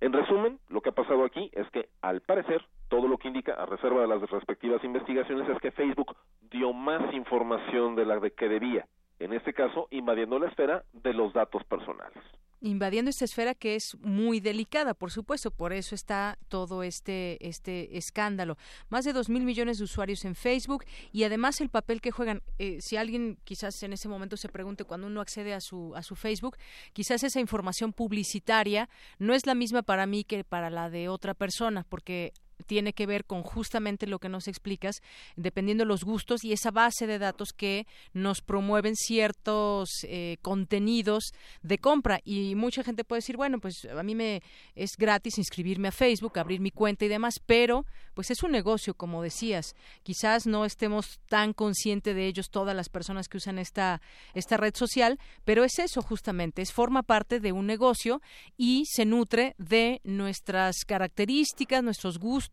[0.00, 3.54] En resumen, lo que ha pasado aquí es que, al parecer, todo lo que indica,
[3.54, 6.14] a reserva de las respectivas investigaciones, es que Facebook
[6.50, 8.86] dio más información de la de que debía,
[9.18, 12.22] en este caso, invadiendo la esfera de los datos personales
[12.60, 17.96] invadiendo esta esfera que es muy delicada, por supuesto, por eso está todo este este
[17.96, 18.56] escándalo.
[18.88, 22.42] Más de dos mil millones de usuarios en Facebook y además el papel que juegan.
[22.58, 26.02] Eh, si alguien quizás en ese momento se pregunte cuando uno accede a su a
[26.02, 26.56] su Facebook,
[26.92, 28.88] quizás esa información publicitaria
[29.18, 32.32] no es la misma para mí que para la de otra persona, porque
[32.66, 35.02] tiene que ver con justamente lo que nos explicas,
[35.36, 41.32] dependiendo de los gustos y esa base de datos que nos promueven ciertos eh, contenidos
[41.62, 42.20] de compra.
[42.24, 44.42] Y mucha gente puede decir, bueno, pues a mí me
[44.74, 48.94] es gratis inscribirme a Facebook, abrir mi cuenta y demás, pero pues es un negocio,
[48.94, 49.74] como decías.
[50.02, 54.00] Quizás no estemos tan conscientes de ellos todas las personas que usan esta,
[54.34, 58.22] esta red social, pero es eso justamente, es forma parte de un negocio
[58.56, 62.45] y se nutre de nuestras características, nuestros gustos,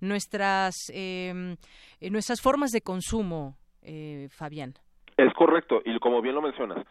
[0.00, 1.56] nuestras, em,
[2.00, 4.74] eh, nuestras formas de consumo, eh, Fabián.
[5.16, 6.84] Es correcto, y como bien lo mencionas,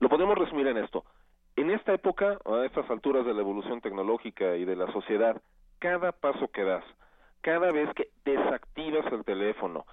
[0.00, 1.04] lo podemos resumir en esto.
[1.56, 5.40] En esta época, a estas alturas de la evolución tecnológica y de la sociedad,
[5.78, 6.84] cada paso que das,
[7.42, 9.84] cada vez que desactivas el teléfono,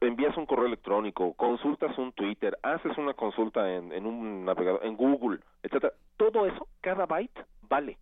[0.00, 4.96] envías un correo electrónico, consultas un Twitter, haces una consulta en, en un navegador, en
[4.96, 7.96] Google, etcétera, todo eso, cada byte vale,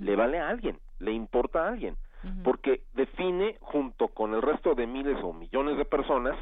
[0.00, 1.96] le vale a alguien, le importa a alguien
[2.42, 6.36] porque define junto con el resto de miles o millones de personas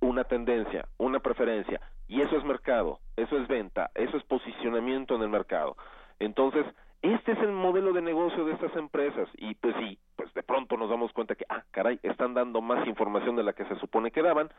[0.00, 5.22] una tendencia, una preferencia, y eso es mercado, eso es venta, eso es posicionamiento en
[5.22, 5.76] el mercado.
[6.18, 6.64] Entonces,
[7.02, 10.76] este es el modelo de negocio de estas empresas y pues sí, pues de pronto
[10.76, 14.10] nos damos cuenta que, ah, caray, están dando más información de la que se supone
[14.10, 14.50] que daban.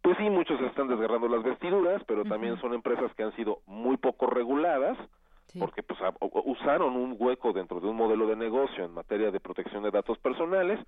[0.00, 3.96] Pues sí, muchos están desgarrando las vestiduras, pero también son empresas que han sido muy
[3.96, 4.96] poco reguladas,
[5.58, 5.98] porque pues
[6.44, 10.18] usaron un hueco dentro de un modelo de negocio en materia de protección de datos
[10.18, 10.78] personales.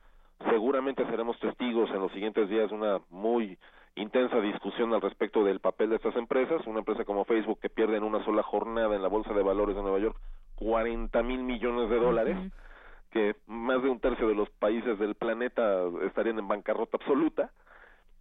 [0.51, 3.59] Seguramente seremos testigos en los siguientes días de una muy
[3.97, 6.67] intensa discusión al respecto del papel de estas empresas.
[6.67, 9.77] Una empresa como Facebook que pierde en una sola jornada en la Bolsa de Valores
[9.77, 10.17] de Nueva York
[10.57, 12.37] 40 mil millones de dólares,
[13.11, 17.51] que más de un tercio de los países del planeta estarían en bancarrota absoluta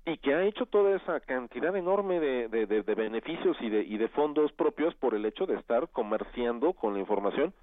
[0.07, 4.07] y que ha hecho toda esa cantidad enorme de, de, beneficios y de, y de
[4.07, 7.53] fondos propios por el hecho de estar comerciando con la información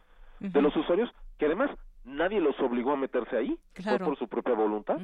[0.41, 1.71] de los usuarios, que además
[2.05, 4.99] nadie los obligó a meterse ahí, fue por su propia voluntad.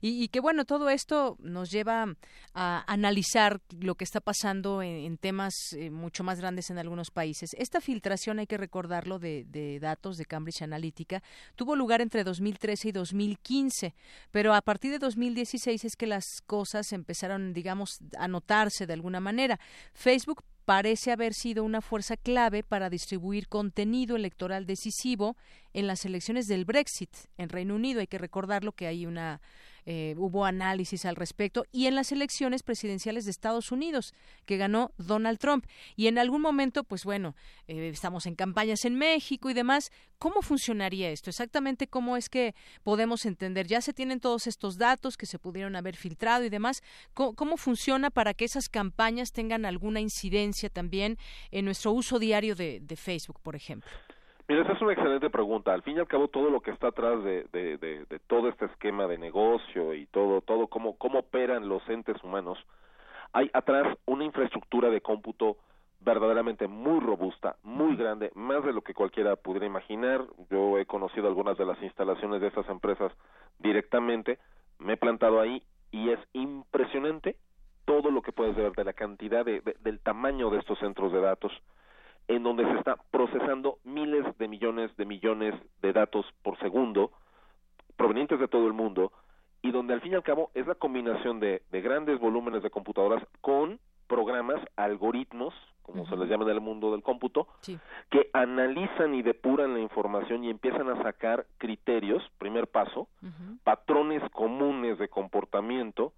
[0.00, 2.14] Y, y, que bueno, todo esto nos lleva
[2.54, 7.50] a analizar lo que está pasando en, temas eh, mucho más grandes en algunos países.
[7.58, 11.22] Esta filtración, hay que recordarlo, de, de, datos de Cambridge Analytica
[11.54, 13.94] tuvo lugar entre 2013 y 2015,
[14.30, 19.20] pero a partir de 2016 es que las cosas empezaron, digamos, a notarse de alguna
[19.20, 19.58] manera.
[19.92, 25.36] Facebook parece haber sido una fuerza clave para distribuir contenido electoral decisivo
[25.72, 28.00] en las elecciones del Brexit en Reino Unido.
[28.00, 29.40] Hay que recordarlo que hay una
[29.88, 34.90] eh, hubo análisis al respecto, y en las elecciones presidenciales de Estados Unidos, que ganó
[34.98, 35.64] Donald Trump.
[35.94, 37.36] Y en algún momento, pues bueno,
[37.68, 39.92] eh, estamos en campañas en México y demás.
[40.18, 41.30] ¿Cómo funcionaría esto?
[41.30, 43.68] Exactamente cómo es que podemos entender.
[43.68, 46.82] Ya se tienen todos estos datos que se pudieron haber filtrado y demás.
[47.14, 51.16] ¿Cómo, funciona para que esas campañas tengan alguna incidencia también
[51.50, 53.90] en nuestro uso diario de Facebook, por ejemplo?
[54.48, 55.74] Mira, esa es una excelente pregunta.
[55.74, 58.66] Al fin y al cabo, todo lo que está atrás de, de, de, todo este
[58.66, 62.56] esquema de negocio y todo, todo cómo, cómo operan los entes humanos,
[63.32, 65.56] hay atrás una infraestructura de cómputo
[65.98, 70.24] verdaderamente muy robusta, muy grande, más de lo que cualquiera pudiera imaginar.
[70.48, 73.10] Yo he conocido algunas de las instalaciones de estas empresas
[73.58, 74.38] directamente,
[74.78, 77.36] me he plantado ahí y es impresionante
[77.86, 81.20] todo lo que puedes ver de la cantidad de, del tamaño de estos centros de
[81.22, 81.52] datos
[82.28, 87.12] en donde se está procesando miles de millones de millones de datos por segundo
[87.96, 89.12] provenientes de todo el mundo
[89.62, 93.22] y donde al fin y al cabo es la combinación de, grandes volúmenes de computadoras
[93.40, 97.48] con programas, algoritmos, como se les llama en el mundo del cómputo,
[98.10, 103.08] que analizan y depuran la información y empiezan a sacar criterios, primer paso,
[103.64, 106.12] patrones comunes de comportamiento,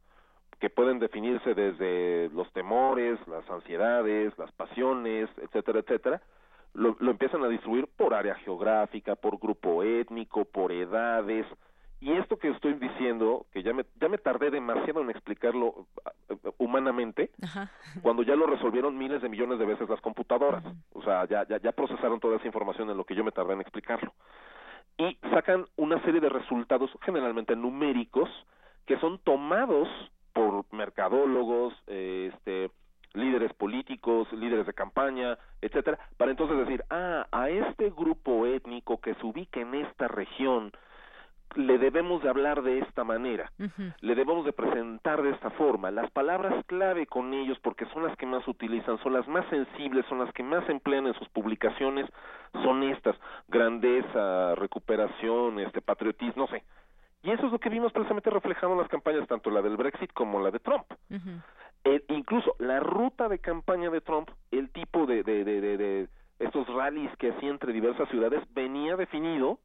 [0.60, 6.20] que pueden definirse desde los temores, las ansiedades, las pasiones, etcétera, etcétera,
[6.74, 11.46] lo, lo, empiezan a distribuir por área geográfica, por grupo étnico, por edades.
[12.00, 15.86] Y esto que estoy diciendo, que ya me, ya me tardé demasiado en explicarlo
[16.28, 17.30] eh, humanamente,
[18.02, 20.62] cuando ya lo resolvieron miles de millones de veces las computadoras.
[20.92, 23.54] O sea, ya, ya, ya procesaron toda esa información en lo que yo me tardé
[23.54, 24.12] en explicarlo.
[24.96, 28.28] Y sacan una serie de resultados, generalmente numéricos,
[28.86, 29.88] que son tomados
[30.32, 32.70] por mercadólogos, este,
[33.14, 39.14] líderes políticos, líderes de campaña, etcétera, para entonces decir, ah, a este grupo étnico que
[39.14, 40.72] se ubica en esta región
[41.54, 43.50] le debemos de hablar de esta manera,
[44.00, 45.90] le debemos de presentar de esta forma.
[45.90, 50.04] Las palabras clave con ellos, porque son las que más utilizan, son las más sensibles,
[50.06, 52.06] son las que más emplean en sus publicaciones,
[52.52, 53.16] son estas,
[53.48, 56.62] grandeza, recuperación, este, patriotismo, no sé,
[57.22, 60.12] y eso es lo que vimos precisamente reflejado en las campañas, tanto la del Brexit
[60.12, 60.86] como la de Trump.
[61.84, 66.66] Eh, incluso la ruta de campaña de Trump, el tipo de, de, de, de, estos
[66.68, 69.58] rallies que hacía entre diversas ciudades, venía definido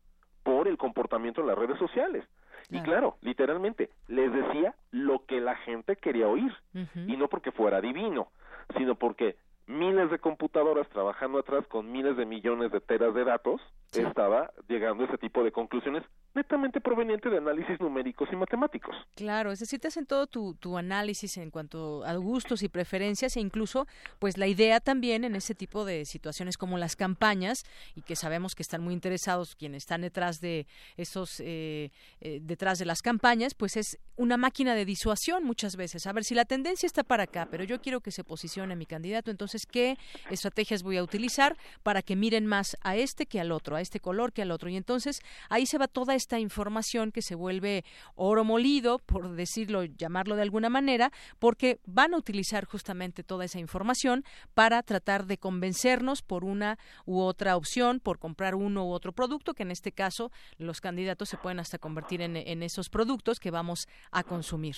[0.44, 2.26] por el comportamiento en las redes sociales.
[2.70, 6.52] Y claro, literalmente, les decía lo que la gente quería oír.
[6.96, 8.30] Y no porque fuera divino,
[8.78, 9.36] sino porque
[9.68, 13.62] miles de computadoras trabajando atrás con miles de millones de teras de datos,
[13.92, 16.04] estaba llegando a ese tipo de conclusiones
[16.36, 18.96] netamente proveniente de análisis numéricos y matemáticos.
[19.16, 23.38] Claro, es decir, te hacen todo tu, tu análisis en cuanto a gustos y preferencias
[23.38, 23.88] e incluso,
[24.20, 27.66] pues la idea también en ese tipo de situaciones como las campañas
[27.96, 30.66] y que sabemos que están muy interesados quienes están detrás de
[30.98, 31.92] esos, eh,
[32.22, 36.08] eh, detrás de las campañas, pues es una máquina de disuasión muchas veces.
[36.08, 38.86] A ver, si la tendencia está para acá, pero yo quiero que se posicione mi
[38.86, 39.98] candidato, entonces, ¿qué
[40.30, 44.00] estrategias voy a utilizar para que miren más a este que al otro, a este
[44.00, 44.70] color que al otro?
[44.70, 47.84] Y entonces ahí se va toda esta información que se vuelve
[48.16, 53.60] oro molido, por decirlo, llamarlo de alguna manera, porque van a utilizar justamente toda esa
[53.60, 59.12] información para tratar de convencernos por una u otra opción, por comprar uno u otro
[59.12, 63.40] producto, que en este caso los candidatos se pueden hasta convertir en, en esos productos
[63.40, 64.76] que vamos a consumir.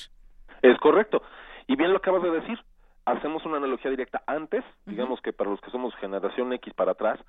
[0.64, 1.22] Es correcto.
[1.68, 2.58] Y bien lo acabas de decir,
[3.06, 4.24] hacemos una analogía directa.
[4.26, 7.20] Antes, digamos que para los que somos generación X para atrás,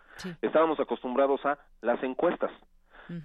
[0.40, 2.50] estábamos acostumbrados a las encuestas.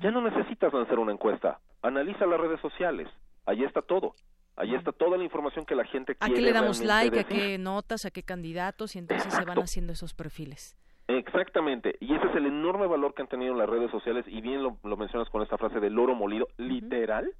[0.01, 1.59] Ya no necesitas lanzar una encuesta.
[1.81, 3.07] Analiza las redes sociales.
[3.45, 4.13] Ahí está todo.
[4.55, 6.33] Ahí está toda la información que la gente quiere.
[6.33, 7.19] ¿A qué le damos like?
[7.19, 8.05] ¿A qué notas?
[8.05, 8.95] ¿A qué candidatos?
[8.95, 10.77] Y entonces se van haciendo esos perfiles.
[11.17, 14.63] Exactamente, y ese es el enorme valor que han tenido las redes sociales, y bien
[14.63, 17.33] lo, mencionas con esta frase del oro molido, literal,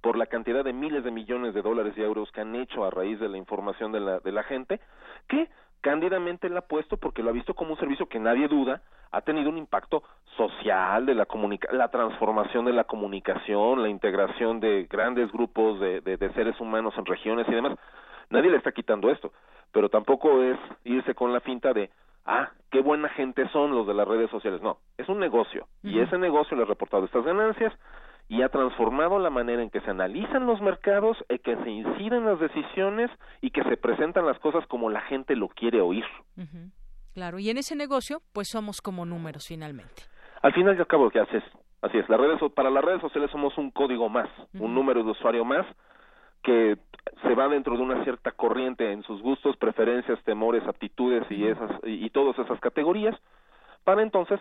[0.00, 2.90] por la cantidad de miles de millones de dólares y euros que han hecho a
[2.90, 4.80] raíz de la información de la, de la gente,
[5.28, 5.48] que
[5.80, 9.20] cándidamente le ha puesto porque lo ha visto como un servicio que nadie duda ha
[9.20, 10.02] tenido un impacto
[10.36, 16.00] social de la comunica la transformación de la comunicación, la integración de grandes grupos de,
[16.00, 17.78] de, de seres humanos en regiones y demás.
[18.30, 19.32] Nadie le está quitando esto,
[19.72, 21.90] pero tampoco es irse con la finta de
[22.26, 24.60] ah, qué buena gente son los de las redes sociales.
[24.60, 27.72] No, es un negocio y ese negocio le ha reportado estas ganancias
[28.28, 32.24] y ha transformado la manera en que se analizan los mercados, en que se inciden
[32.24, 33.10] las decisiones
[33.40, 36.04] y que se presentan las cosas como la gente lo quiere oír.
[37.14, 40.02] Claro, y en ese negocio, pues somos como números finalmente.
[40.42, 41.44] Al final y al cabo, ¿qué haces?
[41.82, 45.10] Así es, las redes, para las redes sociales somos un código más, un número de
[45.10, 45.66] usuario más
[46.42, 46.76] que
[47.22, 51.70] se va dentro de una cierta corriente en sus gustos, preferencias, temores, aptitudes y esas
[51.84, 53.16] y, todas esas categorías
[53.84, 54.40] para entonces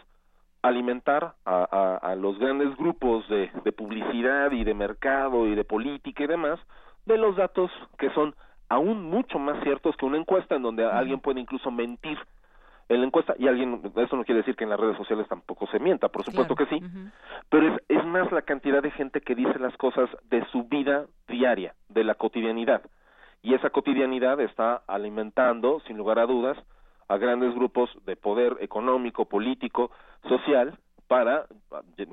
[0.68, 6.24] alimentar a, a, los grandes grupos de, de, publicidad y de mercado y de política
[6.24, 6.60] y demás
[7.06, 8.36] de los datos que son
[8.70, 12.18] aún mucho más ciertos que una encuesta en donde alguien puede incluso mentir
[12.90, 15.68] en la encuesta y alguien eso no quiere decir que en las redes sociales tampoco
[15.68, 16.80] se mienta por supuesto que sí
[17.50, 21.06] pero es, es más la cantidad de gente que dice las cosas de su vida
[21.28, 22.82] diaria de la cotidianidad
[23.42, 26.58] y esa cotidianidad está alimentando sin lugar a dudas
[27.08, 29.92] a grandes grupos de poder económico político
[30.28, 30.78] social
[31.08, 31.46] para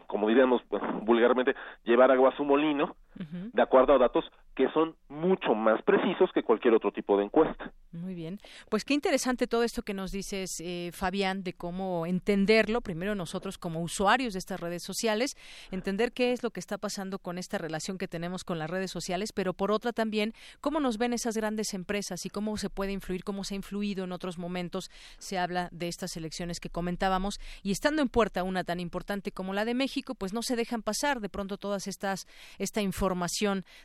[0.06, 0.62] como diríamos
[1.02, 6.30] vulgarmente llevar agua a su molino de acuerdo a datos que son mucho más precisos
[6.34, 7.72] que cualquier otro tipo de encuesta.
[7.92, 8.38] Muy bien.
[8.68, 13.56] Pues qué interesante todo esto que nos dices, eh, Fabián, de cómo entenderlo, primero nosotros
[13.56, 15.36] como usuarios de estas redes sociales,
[15.70, 18.90] entender qué es lo que está pasando con esta relación que tenemos con las redes
[18.90, 22.92] sociales, pero por otra también cómo nos ven esas grandes empresas y cómo se puede
[22.92, 24.90] influir, cómo se ha influido en otros momentos.
[25.18, 29.54] Se habla de estas elecciones que comentábamos y estando en puerta una tan importante como
[29.54, 32.26] la de México, pues no se dejan pasar de pronto todas estas,
[32.58, 33.01] esta información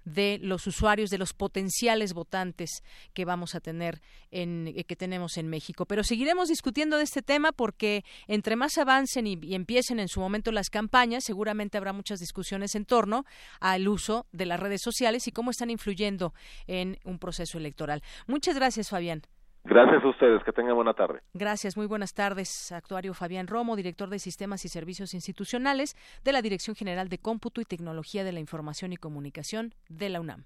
[0.06, 4.02] de los usuarios, de los potenciales votantes que vamos a tener
[4.32, 5.86] en, eh, que tenemos en México.
[5.86, 10.52] Pero seguiremos discutiendo de este tema porque entre más avancen y, empiecen en su momento
[10.52, 13.26] las campañas, seguramente habrá muchas discusiones en torno
[13.60, 16.34] al uso de las redes sociales y cómo están influyendo
[16.68, 18.04] en un proceso electoral.
[18.28, 19.24] Muchas gracias, Fabián.
[19.68, 21.20] Gracias a ustedes, que tengan buena tarde.
[21.34, 22.72] Gracias, muy buenas tardes.
[22.72, 27.60] Actuario Fabián Romo, director de Sistemas y Servicios Institucionales de la Dirección General de Cómputo
[27.60, 30.46] y Tecnología de la Información y Comunicación de la UNAM.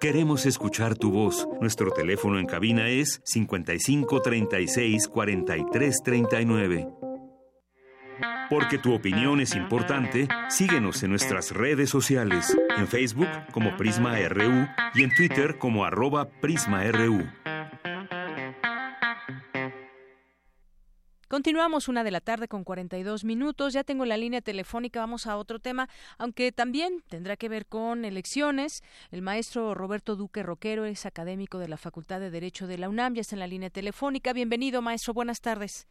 [0.00, 1.46] Queremos escuchar tu voz.
[1.60, 6.88] Nuestro teléfono en cabina es 55 36 43 39.
[8.48, 14.66] Porque tu opinión es importante, síguenos en nuestras redes sociales, en Facebook como Prisma RU
[14.94, 17.26] y en Twitter como arroba PrismaRU.
[21.28, 23.74] Continuamos una de la tarde con 42 minutos.
[23.74, 25.00] Ya tengo la línea telefónica.
[25.00, 28.82] Vamos a otro tema, aunque también tendrá que ver con elecciones.
[29.10, 33.12] El maestro Roberto Duque Roquero es académico de la Facultad de Derecho de la UNAM.
[33.12, 34.32] Ya está en la línea telefónica.
[34.32, 35.12] Bienvenido, maestro.
[35.12, 35.86] Buenas tardes.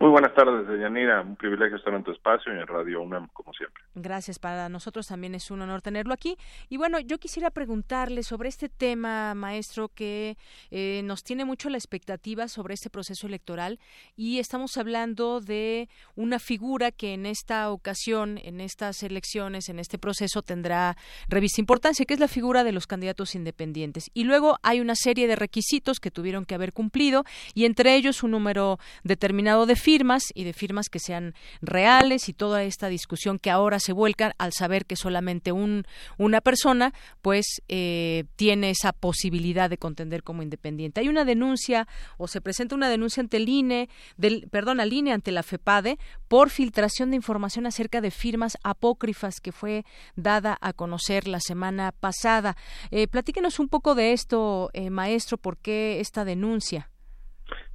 [0.00, 1.22] Muy buenas tardes, Yanira.
[1.22, 3.82] Un privilegio estar en tu espacio y en Radio UNAM, como siempre.
[3.94, 4.38] Gracias.
[4.38, 6.36] Para nosotros también es un honor tenerlo aquí.
[6.68, 10.36] Y bueno, yo quisiera preguntarle sobre este tema, maestro, que
[10.70, 13.78] eh, nos tiene mucho la expectativa sobre este proceso electoral.
[14.16, 19.98] Y estamos hablando de una figura que en esta ocasión, en estas elecciones, en este
[19.98, 20.96] proceso, tendrá
[21.28, 24.10] revista importancia, que es la figura de los candidatos independientes.
[24.14, 27.24] Y luego hay una serie de requisitos que tuvieron que haber cumplido,
[27.54, 32.32] y entre ellos un número determinado de firmas y de firmas que sean reales y
[32.32, 35.84] toda esta discusión que ahora se vuelca al saber que solamente un,
[36.16, 36.92] una persona
[37.22, 41.00] pues eh, tiene esa posibilidad de contender como independiente.
[41.00, 45.12] Hay una denuncia o se presenta una denuncia ante el INE, del, perdón, al INE
[45.12, 49.84] ante la FEPADE por filtración de información acerca de firmas apócrifas que fue
[50.16, 52.56] dada a conocer la semana pasada.
[52.90, 56.90] Eh, platíquenos un poco de esto, eh, maestro, ¿por qué esta denuncia?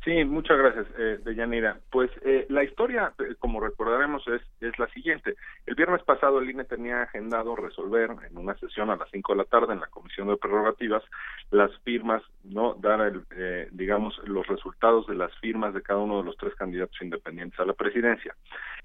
[0.04, 1.78] Sí, muchas gracias, eh, Deyanira.
[1.90, 5.36] Pues eh, la historia, eh, como recordaremos, es, es la siguiente.
[5.66, 9.38] El viernes pasado el INE tenía agendado resolver en una sesión a las 5 de
[9.38, 11.04] la tarde en la Comisión de Prerrogativas
[11.52, 16.18] las firmas, no dar, el, eh, digamos, los resultados de las firmas de cada uno
[16.18, 18.36] de los tres candidatos independientes a la presidencia.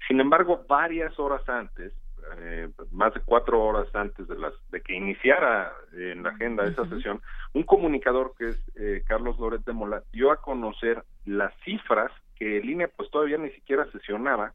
[0.07, 1.91] Sin embargo, varias horas antes,
[2.37, 6.65] eh, más de cuatro horas antes de las de que iniciara eh, en la agenda
[6.65, 7.21] esa sesión,
[7.53, 12.57] un comunicador que es eh, Carlos Loret de Mola dio a conocer las cifras que
[12.57, 14.53] el INE pues todavía ni siquiera sesionaba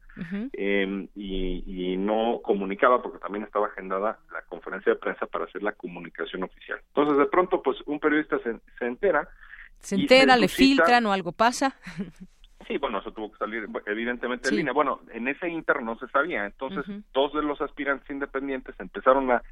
[0.53, 5.61] em, y, y, no comunicaba porque también estaba agendada la conferencia de prensa para hacer
[5.61, 6.79] la comunicación oficial.
[6.87, 9.29] Entonces de pronto pues un periodista se, se entera.
[9.77, 11.75] Se entera, le filtran o algo pasa.
[12.67, 14.73] Sí, bueno, eso tuvo que salir evidentemente en línea.
[14.73, 19.43] Bueno, en ese inter no se sabía, entonces dos de los aspirantes independientes empezaron a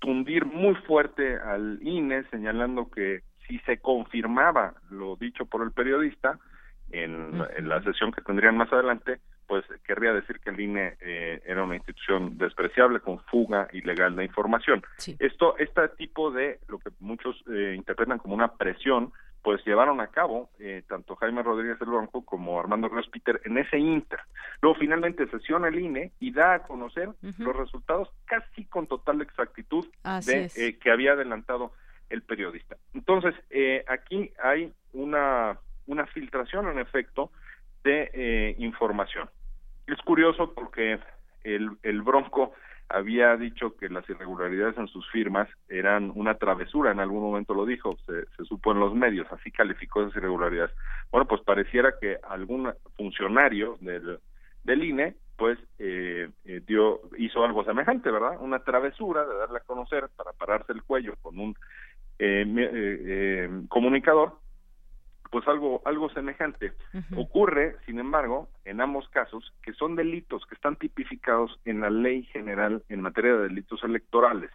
[0.00, 6.38] tundir muy fuerte al INE señalando que si se confirmaba lo dicho por el periodista
[6.90, 11.62] en, la sesión que tendrían más adelante, pues querría decir que el INE eh, era
[11.62, 14.82] una institución despreciable con fuga ilegal de información.
[15.18, 20.08] Esto, este tipo de lo que muchos eh, interpretan como una presión, pues llevaron a
[20.08, 24.20] cabo eh, tanto Jaime Rodríguez del Banco como Armando Ríos Peter en ese inter.
[24.60, 29.86] Luego finalmente sesiona el INE y da a conocer los resultados casi con total exactitud
[30.26, 31.72] de eh, que había adelantado
[32.10, 32.76] el periodista.
[32.92, 37.30] Entonces, eh, aquí hay una, una filtración en efecto
[37.84, 39.30] de información.
[39.86, 40.98] Es curioso porque
[43.22, 47.66] había dicho que las irregularidades en sus firmas eran una travesura, en algún momento lo
[47.66, 50.74] dijo, se, se supo en los medios, así calificó esas irregularidades.
[51.10, 54.18] Bueno, pues pareciera que algún funcionario del,
[54.64, 58.36] del INE pues eh, eh, dio hizo algo semejante, ¿verdad?
[58.40, 61.56] Una travesura de darle a conocer para pararse el cuello con un
[62.18, 64.34] eh, eh comunicador
[65.30, 66.72] pues algo algo semejante.
[67.16, 72.24] Ocurre sin embargo en ambos casos que son delitos que están tipificados en la ley
[72.24, 74.50] general en materia de delitos electorales.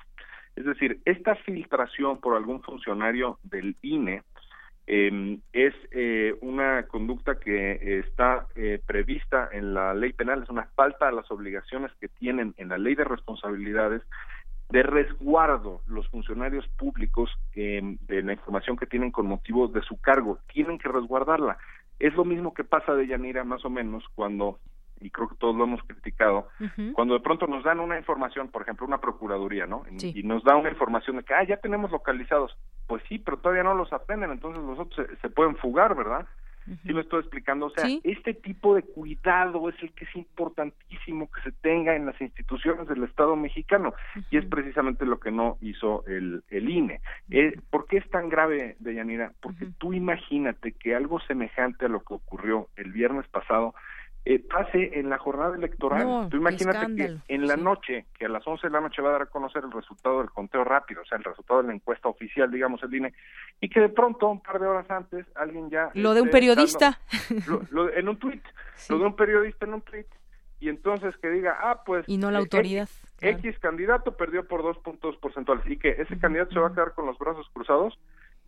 [0.56, 4.24] Es decir esta filtración por algún funcionario del INE
[4.88, 10.70] eh, es eh, una conducta que está eh, prevista en la ley penal es una
[10.76, 14.04] falta a las obligaciones que tienen en la ley de responsabilidades
[14.70, 20.40] de resguardo los funcionarios públicos de la información que tienen con motivo de su cargo.
[20.52, 21.58] Tienen que resguardarla.
[22.00, 24.60] Es lo mismo que pasa de Yanira más o menos cuando,
[25.00, 26.50] y creo que todos lo hemos criticado,
[26.94, 29.84] cuando de pronto nos dan una información, por ejemplo, una procuraduría, ¿no?
[30.02, 32.58] Y nos da una información de que, ah, ya tenemos localizados.
[32.88, 36.28] Pues sí, pero todavía no los aprenden, entonces los otros se pueden fugar, ¿verdad?
[36.66, 37.68] Sí lo estoy explicando.
[37.68, 42.06] O sea, este tipo de cuidado es el que es importantísimo que se tenga en
[42.06, 43.94] las instituciones del Estado mexicano
[44.30, 47.02] y es precisamente lo que no hizo el, el INE.
[47.30, 49.34] Eh, ¿Por qué es tan grave, Deyanira?
[49.42, 53.74] Porque tú imagínate que algo semejante a lo que ocurrió el viernes pasado
[54.28, 56.30] eh, pase en la jornada electoral.
[56.30, 59.12] Tú imagínate que en la noche, que a las 11 de la noche va a
[59.12, 62.10] dar a conocer el resultado del conteo rápido, o sea, el resultado de la encuesta
[62.10, 63.14] oficial, digamos, el INE,
[63.62, 65.92] y que de pronto, un par de horas antes, alguien ya...
[65.94, 67.00] Lo de un periodista.
[67.96, 68.44] en un tuit,
[68.90, 70.08] lo de un periodista en un tuit,
[70.60, 72.04] y entonces que diga, ah, pues...
[72.08, 72.90] Y no la eh, autoridad.
[73.22, 76.96] X, candidato perdió por dos puntos porcentuales, y que ese candidato se va a quedar
[76.96, 77.96] con los brazos cruzados,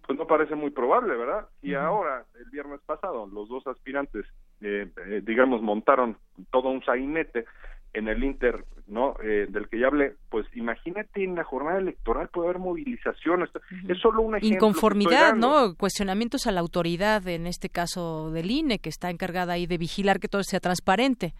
[0.08, 1.48] pues no parece muy probable, ¿verdad?
[1.62, 4.26] Y ahora, el viernes pasado, los dos aspirantes,
[4.62, 6.18] eh, eh, digamos, montaron
[6.52, 7.46] todo un sainete
[7.94, 9.16] en el Inter, ¿no?
[9.24, 13.50] Eh, del que ya hablé, pues imagínate en la jornada electoral puede haber movilizaciones,
[13.88, 15.76] es solo una Inconformidad, ¿no?
[15.76, 20.20] Cuestionamientos a la autoridad, en este caso del INE, que está encargada ahí de vigilar
[20.20, 21.34] que todo sea transparente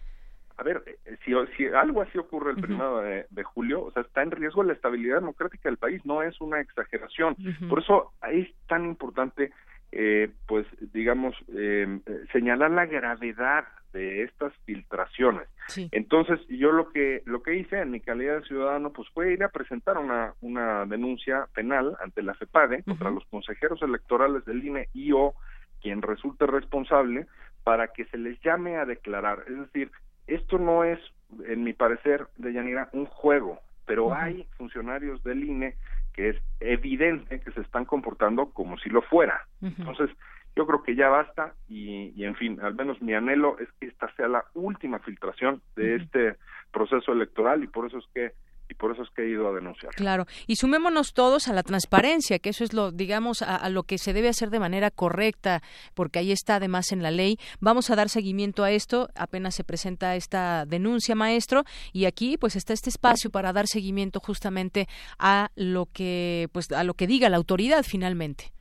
[0.58, 4.24] a ver, eh, si, si algo así ocurre el primero de, julio, o sea, está
[4.24, 7.36] en riesgo la estabilidad democrática del país, no es una exageración.
[7.70, 9.52] Por eso es tan importante,
[9.92, 12.00] eh, pues, digamos, eh,
[12.32, 15.48] señalar la gravedad de estas filtraciones.
[15.92, 19.44] Entonces, yo lo que lo que hice en mi calidad de ciudadano, pues, fue ir
[19.44, 24.90] a presentar una una denuncia penal ante la FEPADE contra los consejeros electorales del INE
[24.94, 25.34] y o
[25.82, 27.28] quien resulte responsable
[27.64, 29.92] para que se les llame a declarar, es decir,
[30.28, 31.00] esto no es,
[31.46, 35.76] en mi parecer, de Yanira, un juego, pero hay funcionarios del INE
[36.18, 39.48] que es evidente que se están comportando como si lo fuera.
[39.62, 40.10] Entonces,
[40.56, 43.86] yo creo que ya basta y, y, en fin, al menos mi anhelo es que
[43.86, 46.36] esta sea la última filtración de este
[46.74, 48.32] proceso electoral y por eso es que
[48.70, 49.94] y por eso es que he ido a denunciar.
[49.96, 53.98] Claro, y sumémonos todos a la transparencia, que eso es lo, digamos, a, lo que
[53.98, 55.62] se debe hacer de manera correcta,
[55.96, 57.38] porque ahí está además en la ley.
[57.60, 61.64] Vamos a dar seguimiento a esto, apenas se presenta esta denuncia, maestro,
[61.94, 64.88] y aquí pues está este espacio para dar seguimiento justamente
[65.20, 68.52] a lo que, pues, a lo que diga la autoridad finalmente.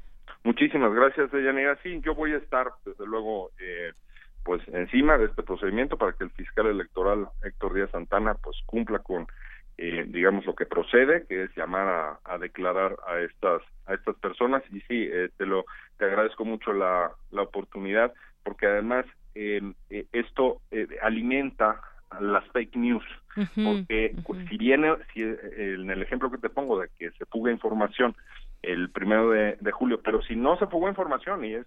[0.45, 1.77] Muchísimas gracias, Deyanira.
[1.83, 3.91] Sí, yo voy a estar, desde luego, eh,
[4.47, 9.01] pues encima de este procedimiento para que el fiscal electoral Héctor Díaz Santana pues cumpla
[9.01, 9.27] con
[9.79, 14.63] eh, digamos lo que procede que es llamar a, declarar a estas a estas personas.
[14.71, 15.65] Y sí eh, te lo
[15.99, 18.13] te agradezco mucho la, la oportunidad
[18.43, 19.63] porque además eh,
[20.13, 20.63] esto
[21.03, 21.81] alimenta
[22.21, 23.05] las fake news.
[23.35, 24.15] Porque
[24.49, 28.17] si viene si en el ejemplo que te pongo de que se fuga información
[28.63, 31.67] el primero de, julio, pero si no se fugó información y es,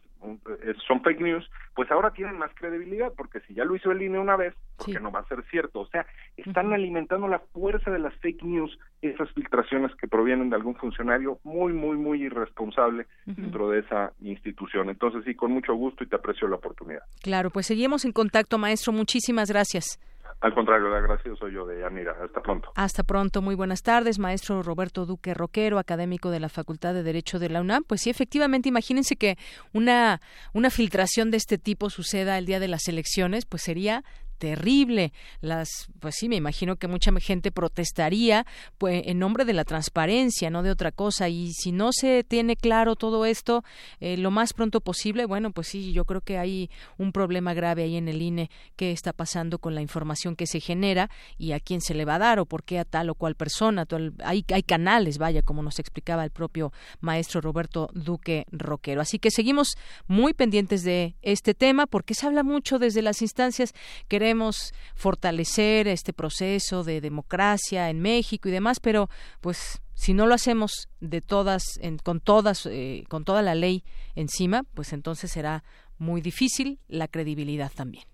[0.88, 4.20] son fake news, pues ahora tienen más credibilidad, porque si ya lo hizo el INE
[4.20, 8.00] una vez, porque no va a ser cierto, o sea, están alimentando la fuerza de
[8.00, 13.70] las fake news, esas filtraciones que provienen de algún funcionario muy, muy, muy irresponsable dentro
[13.70, 14.90] de esa institución.
[14.90, 17.04] Entonces sí, con mucho gusto y te aprecio la oportunidad.
[17.22, 20.00] Claro, pues seguimos en contacto, maestro, muchísimas gracias.
[20.42, 22.16] Al contrario, la gracia soy yo de Yanira.
[22.24, 22.72] Hasta pronto.
[22.76, 23.42] Hasta pronto.
[23.42, 27.62] Muy buenas tardes, maestro Roberto Duque Roquero, académico de la Facultad de Derecho de la
[27.62, 27.84] UNAM.
[27.84, 29.38] Pues sí, efectivamente, imagínense que
[29.74, 30.22] una,
[30.54, 34.04] una filtración de este tipo suceda el día de las elecciones, pues sería
[34.40, 35.14] terrible.
[35.42, 35.70] Las,
[36.00, 38.46] pues sí, me imagino que mucha gente protestaría
[38.78, 41.30] pues, en nombre de la transparencia, no de otra cosa.
[41.30, 43.64] Y si no se tiene claro todo esto
[44.00, 47.84] eh, lo más pronto posible, bueno, pues sí, yo creo que hay un problema grave
[47.84, 51.60] ahí en el INE que está pasando con la información que se genera y a
[51.60, 53.86] quién se le va a dar o por qué a tal o cual persona.
[54.24, 56.72] Hay, hay canales, vaya, como nos explicaba el propio
[57.02, 59.02] maestro Roberto Duque Roquero.
[59.02, 59.76] Así que seguimos
[60.08, 63.74] muy pendientes de este tema porque se habla mucho desde las instancias
[64.08, 69.10] que queremos fortalecer este proceso de democracia en México y demás, pero
[69.42, 74.66] pues si no lo hacemos de todas, con todas, eh, con toda la ley encima,
[74.76, 75.64] pues entonces será
[75.98, 78.06] muy difícil la credibilidad también.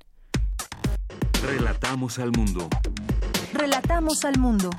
[1.44, 2.70] Relatamos al mundo.
[3.52, 4.70] Relatamos al mundo.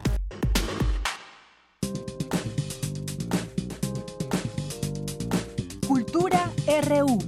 [5.86, 6.50] Cultura
[6.88, 7.18] RU.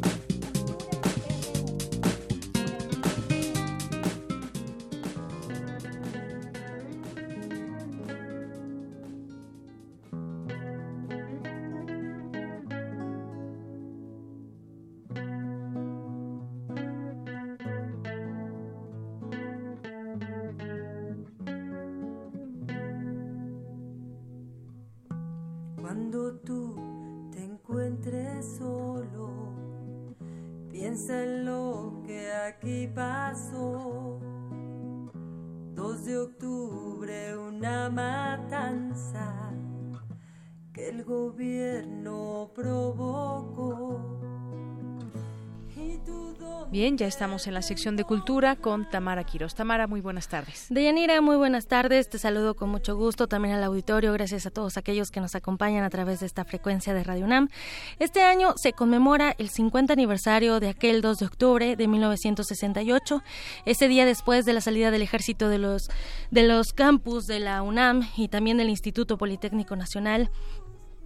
[46.97, 49.55] Ya estamos en la sección de cultura con Tamara Quiroz.
[49.55, 50.66] Tamara, muy buenas tardes.
[50.70, 52.09] Deyanira, muy buenas tardes.
[52.09, 54.12] Te saludo con mucho gusto también al auditorio.
[54.14, 57.51] Gracias a todos aquellos que nos acompañan a través de esta frecuencia de Radio UNAM.
[57.99, 63.22] Este año se conmemora el 50 aniversario de aquel 2 de octubre de 1968.
[63.66, 65.91] Ese día después de la salida del ejército de los,
[66.30, 70.30] de los campus de la UNAM y también del Instituto Politécnico Nacional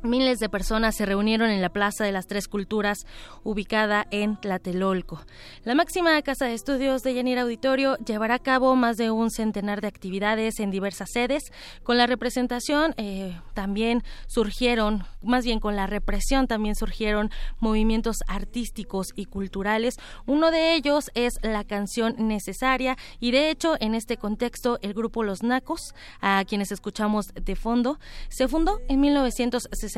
[0.03, 3.07] Miles de personas se reunieron en la Plaza de las Tres Culturas,
[3.45, 5.25] ubicada en Tlatelolco.
[5.63, 9.81] La máxima casa de estudios de Yanir Auditorio llevará a cabo más de un centenar
[9.81, 11.53] de actividades en diversas sedes.
[11.85, 17.31] Con la representación eh, también surgieron, más bien con la represión también surgieron
[17.61, 19.95] movimientos artísticos y culturales.
[20.27, 25.23] Uno de ellos es la canción necesaria y de hecho en este contexto el grupo
[25.23, 28.01] Los Nacos, a quienes escuchamos de fondo,
[28.31, 29.92] se fundó en 1960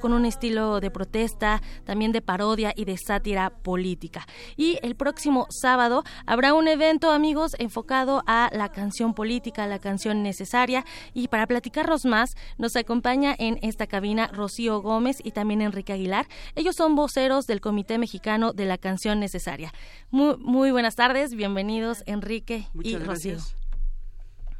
[0.00, 4.26] con un estilo de protesta, también de parodia y de sátira política.
[4.56, 10.22] Y el próximo sábado habrá un evento, amigos, enfocado a la canción política, la canción
[10.22, 10.84] necesaria.
[11.14, 16.26] Y para platicarnos más, nos acompaña en esta cabina Rocío Gómez y también Enrique Aguilar.
[16.54, 19.72] Ellos son voceros del Comité Mexicano de la Canción Necesaria.
[20.10, 23.38] Muy, muy buenas tardes, bienvenidos Enrique y Rocío.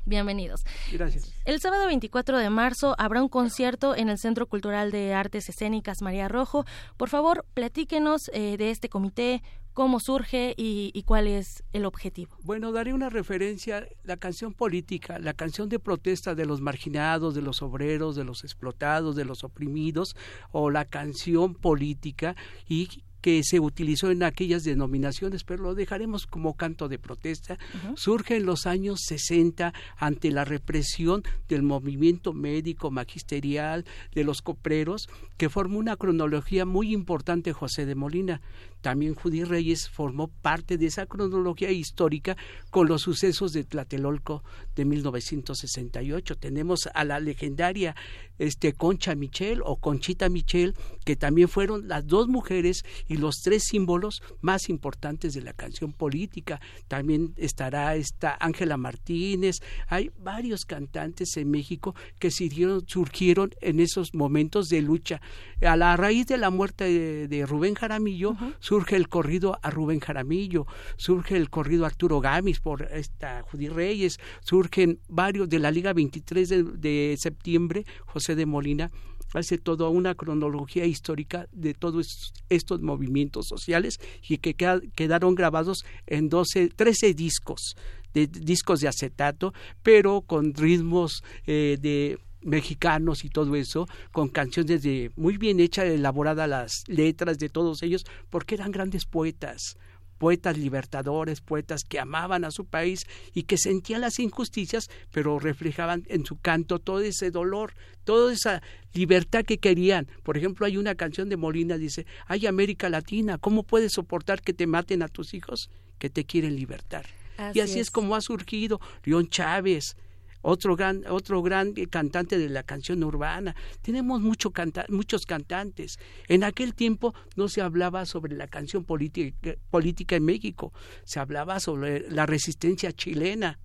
[0.08, 0.64] Bienvenidos.
[0.90, 1.32] Gracias.
[1.44, 6.00] El sábado 24 de marzo habrá un concierto en el Centro Cultural de Artes Escénicas
[6.00, 6.64] María Rojo.
[6.96, 9.42] Por favor, platíquenos eh, de este comité,
[9.74, 12.36] cómo surge y, cuál es el objetivo.
[12.42, 17.42] Bueno, daré una referencia, la canción política, la canción de protesta de los marginados, de
[17.42, 20.16] los obreros, de los explotados, de los oprimidos,
[20.50, 22.34] o la canción política
[22.66, 27.58] y que se utilizó en aquellas denominaciones, pero lo dejaremos como canto de protesta,
[27.94, 35.08] surge en los años 60 ante la represión del movimiento médico magisterial de los copreros,
[35.36, 38.40] que formó una cronología muy importante José de Molina.
[38.80, 42.36] También Judy Reyes formó parte de esa cronología histórica
[42.70, 44.44] con los sucesos de Tlatelolco
[44.76, 46.36] de 1968.
[46.36, 47.96] Tenemos a la legendaria
[48.38, 50.74] este, Concha Michel o Conchita Michel,
[51.04, 55.92] que también fueron las dos mujeres y los tres símbolos más importantes de la canción
[55.92, 56.60] política.
[56.86, 59.56] También estará esta Ángela Martínez.
[59.88, 65.20] Hay varios cantantes en México que surgieron, en esos momentos de lucha.
[65.60, 68.36] A la raíz de la muerte de, Rubén Jaramillo,
[68.68, 70.66] surge el corrido a Rubén Jaramillo,
[70.98, 75.94] surge el corrido a Arturo Gamis por esta Judy Reyes, surgen varios de la Liga
[75.94, 78.90] 23 de, de septiembre, José de Molina
[79.32, 84.54] hace toda una cronología histórica de todos estos movimientos sociales y que
[84.94, 87.74] quedaron grabados en 12, 13 discos,
[88.12, 89.52] de, discos de acetato,
[89.82, 95.86] pero con ritmos eh, de mexicanos y todo eso, con canciones de muy bien hechas,
[95.86, 99.76] elaboradas las letras de todos ellos, porque eran grandes poetas
[100.18, 106.04] poetas libertadores, poetas que amaban a su país y que sentían las injusticias, pero reflejaban
[106.08, 107.72] en su canto todo ese dolor,
[108.04, 108.62] toda esa
[108.92, 110.08] libertad que querían.
[110.24, 114.52] Por ejemplo, hay una canción de Molina, dice, hay América Latina, ¿cómo puedes soportar que
[114.52, 117.06] te maten a tus hijos que te quieren libertar?
[117.54, 117.92] y así es.
[117.92, 119.96] como ha surgido León Chávez,
[120.42, 123.54] otro gran, otro gran cantante de la canción urbana.
[123.82, 124.52] Tenemos mucho
[124.88, 125.98] muchos cantantes.
[126.28, 130.72] En aquel tiempo no se hablaba sobre la canción política, política en México,
[131.04, 133.58] se hablaba sobre la resistencia chilena.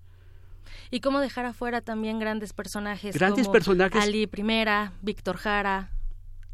[0.90, 4.02] Y cómo dejar afuera también grandes personajes grandes como personajes.
[4.02, 5.90] Ali Primera, Víctor Jara,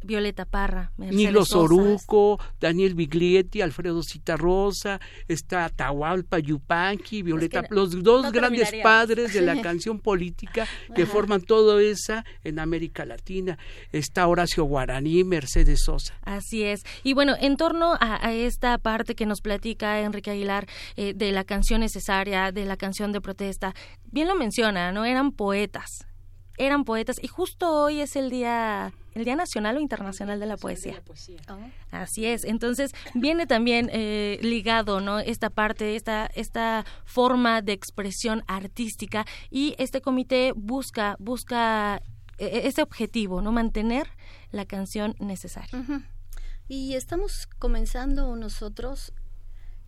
[0.03, 8.71] Violeta Parra, Nilo Soruco, Daniel Biglietti, Alfredo Citarrosa, está Atahualpa Yupanqui, Violeta, los dos grandes
[8.81, 13.57] padres de la canción política que forman todo esa en América Latina.
[13.91, 16.15] Está Horacio Guaraní, Mercedes Sosa.
[16.23, 16.81] Así es.
[17.03, 21.43] Y bueno, en torno a, esta parte que nos platica Enrique Aguilar eh, de la
[21.43, 23.73] canción necesaria, de la canción de protesta,
[24.05, 25.05] bien lo menciona, ¿no?
[25.05, 26.07] Eran poetas,
[26.57, 30.57] eran poetas y justo hoy es el día el Día Nacional o Internacional de la
[30.57, 31.01] Poesía.
[31.47, 31.59] Ah.
[31.91, 32.43] Así es.
[32.43, 35.19] Entonces viene también eh, ligado, ¿no?
[35.19, 42.01] Esta parte, esta esta forma de expresión artística y este comité busca busca
[42.37, 43.51] e, ese objetivo, ¿no?
[43.51, 44.07] Mantener
[44.51, 45.69] la canción necesaria.
[46.67, 49.13] Y estamos comenzando nosotros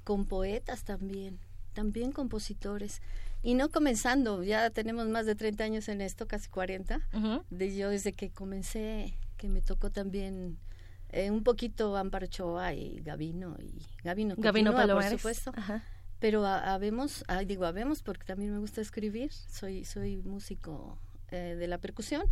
[0.03, 1.39] con poetas también,
[1.73, 3.01] también compositores.
[3.41, 7.01] Y no comenzando, ya tenemos más de 30 años en esto, casi 40,
[7.49, 10.57] de yo desde que comencé, que me tocó también
[11.09, 15.51] eh, un poquito Amparo Choa y Gavino, y Gavino, Gavino por supuesto.
[16.19, 20.97] Pero habemos, digo habemos porque también me gusta escribir, soy, soy músico
[21.31, 22.23] eh, de la percusión,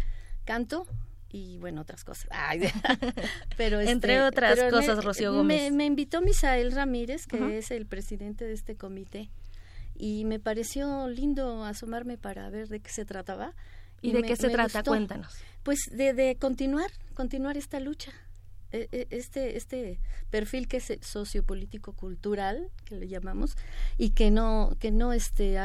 [0.46, 0.88] canto
[1.32, 2.30] y bueno, otras cosas.
[3.58, 5.72] pero Entre este, otras cosas, Rocío Gómez.
[5.72, 9.30] Me, invitó Misael Ramírez, que es el presidente de este comité,
[9.96, 13.54] y me pareció lindo asomarme para ver de qué se trataba.
[14.02, 14.84] ¿Y, de qué se trata?
[14.84, 15.36] Cuéntanos.
[15.64, 18.12] Pues de, de continuar, continuar esta lucha.
[18.74, 23.58] E, e, este, este perfil que es sociopolítico cultural que le llamamos
[23.98, 25.58] y que no que no esté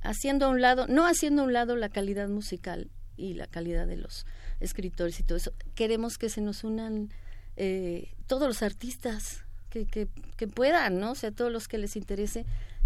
[0.00, 3.86] haciendo a un lado no haciendo a un lado la calidad musical y la calidad
[3.86, 4.24] de los
[4.64, 7.10] escritores y todo eso queremos que se nos unan
[7.56, 11.96] eh, todos los artistas que, que, que puedan no o sea todos los que les
[11.96, 12.44] interese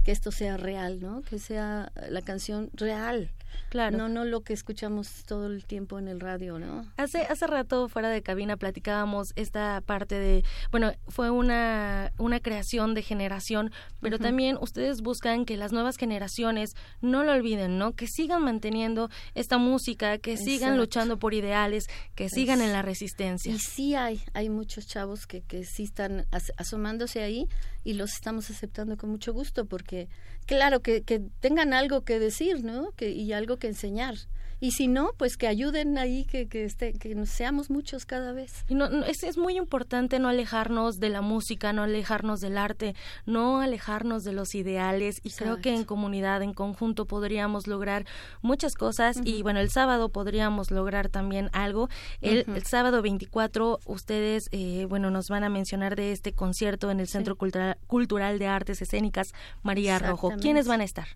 [0.09, 1.21] que esto sea real, ¿no?
[1.21, 3.31] Que sea la canción real.
[3.69, 3.97] Claro.
[3.97, 6.87] No, no lo que escuchamos todo el tiempo en el radio, ¿no?
[6.97, 12.95] Hace, hace rato fuera de cabina platicábamos esta parte de, bueno, fue una, una creación
[12.95, 13.71] de generación,
[14.01, 17.93] pero también ustedes buscan que las nuevas generaciones no lo olviden, ¿no?
[17.93, 23.53] Que sigan manteniendo esta música, que sigan luchando por ideales, que sigan en la resistencia.
[23.53, 26.27] Y sí hay, hay muchos chavos que, que sí están
[26.57, 27.49] asomándose ahí
[27.89, 30.11] y los estamos aceptando con mucho gusto porque
[30.45, 34.15] claro que, que tengan algo que decir no que y algo que enseñar
[34.61, 38.65] y si no, pues que ayuden ahí, que, que, este, que seamos muchos cada vez.
[38.69, 42.95] Y no, es, es, muy importante no alejarnos de la música, no alejarnos del arte,
[43.25, 48.05] no alejarnos de los ideales y creo que en comunidad, en conjunto podríamos lograr
[48.43, 51.89] muchas cosas y bueno, el sábado podríamos lograr también algo.
[52.21, 57.01] El, el sábado 24 ustedes, eh, bueno, nos van a mencionar de este concierto en
[57.01, 59.33] el Centro Cultural, Cultural de Artes Escénicas
[59.63, 60.33] María Rojo.
[60.41, 61.07] ¿Quiénes van a estar?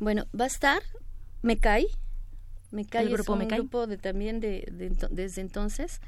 [0.00, 0.82] Bueno, va a estar
[1.42, 1.86] Mecay,
[2.74, 4.66] me cae grupo un grupo de, también de,
[5.10, 6.00] desde entonces.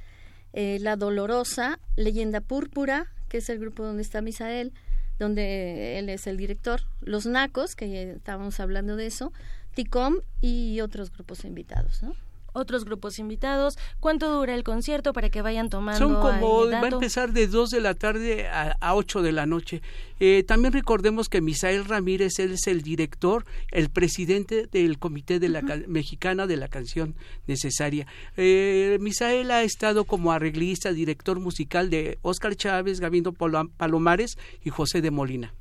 [0.52, 4.72] Eh, la Dolorosa, Leyenda Púrpura, que es el grupo donde está Misael,
[5.18, 6.80] donde él es el director.
[7.00, 9.32] Los Nacos, que estábamos hablando de eso.
[9.74, 12.14] Ticom y otros grupos invitados, ¿no?
[12.56, 13.78] Otros grupos invitados.
[14.00, 15.98] ¿Cuánto dura el concierto para que vayan tomando?
[15.98, 19.46] Son como, va a empezar de 2 de la tarde a, a 8 de la
[19.46, 19.82] noche.
[20.18, 25.62] Eh, también recordemos que Misael Ramírez es el director, el presidente del Comité de la
[25.86, 27.14] Mexicana de la Canción
[27.46, 28.06] Necesaria.
[28.36, 35.02] Eh, Misael ha estado como arreglista, director musical de Óscar Chávez, Gavino Palomares y José
[35.02, 35.52] de Molina.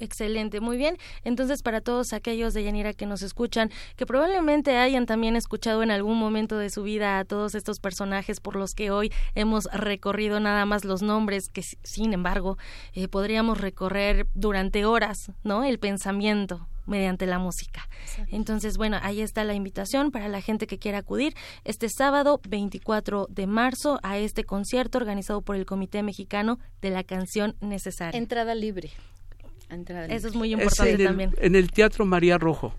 [0.00, 0.96] Excelente, muy bien.
[1.24, 5.90] Entonces, para todos aquellos de Yanira que nos escuchan, que probablemente hayan también escuchado en
[5.90, 10.40] algún momento de su vida a todos estos personajes por los que hoy hemos recorrido
[10.40, 12.56] nada más los nombres, que sin embargo
[12.94, 15.64] eh, podríamos recorrer durante horas, ¿no?
[15.64, 17.88] El pensamiento mediante la música.
[18.28, 21.34] Entonces, bueno, ahí está la invitación para la gente que quiera acudir
[21.64, 27.04] este sábado 24 de marzo a este concierto organizado por el Comité Mexicano de la
[27.04, 28.18] Canción Necesaria.
[28.18, 28.90] Entrada libre.
[30.08, 31.34] Eso es muy importante en el, también.
[31.38, 32.74] En el Teatro María Rojo.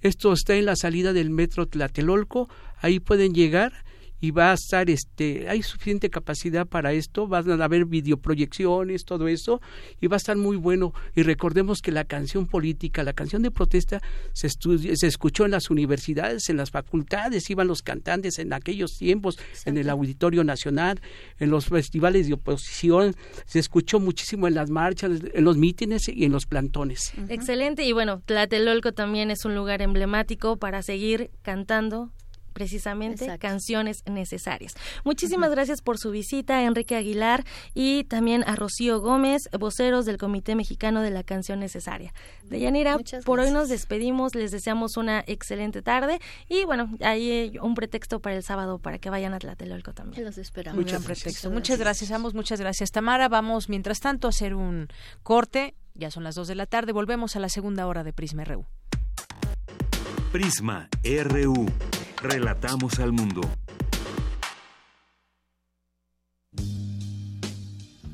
[0.00, 2.48] Esto está en la salida del metro Tlatelolco.
[2.80, 3.72] Ahí pueden llegar
[4.20, 9.28] y va a estar este hay suficiente capacidad para esto van a haber videoproyecciones todo
[9.28, 9.60] eso
[10.00, 10.92] y va a estar muy bueno.
[11.14, 14.00] Y recordemos que la canción política la canción de protesta
[14.32, 19.38] se se escuchó en las universidades en las facultades iban los cantantes en aquellos tiempos
[19.64, 21.00] en el auditorio nacional
[21.38, 23.14] en los festivales de oposición
[23.46, 27.12] se escuchó muchísimo en las marchas en los mítines y en los plantones.
[27.28, 32.10] Excelente y bueno Tlatelolco también es un lugar emblemático para seguir cantando
[32.58, 34.74] precisamente canciones necesarias.
[35.04, 40.56] Muchísimas gracias por su visita, Enrique Aguilar, y también a Rocío Gómez, voceros del Comité
[40.56, 42.12] Mexicano de la Canción Necesaria.
[42.42, 48.18] Deyanira, por hoy nos despedimos, les deseamos una excelente tarde y bueno, hay un pretexto
[48.18, 50.24] para el sábado para que vayan a Tlatelolco también.
[50.24, 50.84] Los esperamos.
[50.84, 51.52] Muchas pretexto.
[51.52, 52.90] Muchas gracias, ambos, muchas gracias.
[52.90, 54.88] Tamara, vamos mientras tanto a hacer un
[55.22, 55.76] corte.
[55.94, 58.66] Ya son las dos de la tarde, volvemos a la segunda hora de Prisma RU.
[60.32, 61.66] Prisma RU.
[62.20, 63.40] Relatamos al mundo.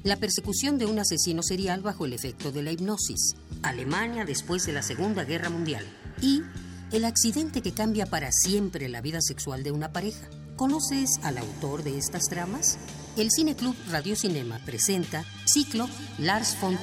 [0.02, 3.34] La persecución de un asesino serial bajo el efecto de la hipnosis.
[3.62, 5.86] Alemania después de la Segunda Guerra Mundial.
[6.20, 6.42] Y
[6.92, 10.28] el accidente que cambia para siempre la vida sexual de una pareja.
[10.56, 12.78] ¿Conoces al autor de estas tramas?
[13.16, 15.88] El Cine Club Radio Cinema presenta Ciclo
[16.18, 16.76] Lars von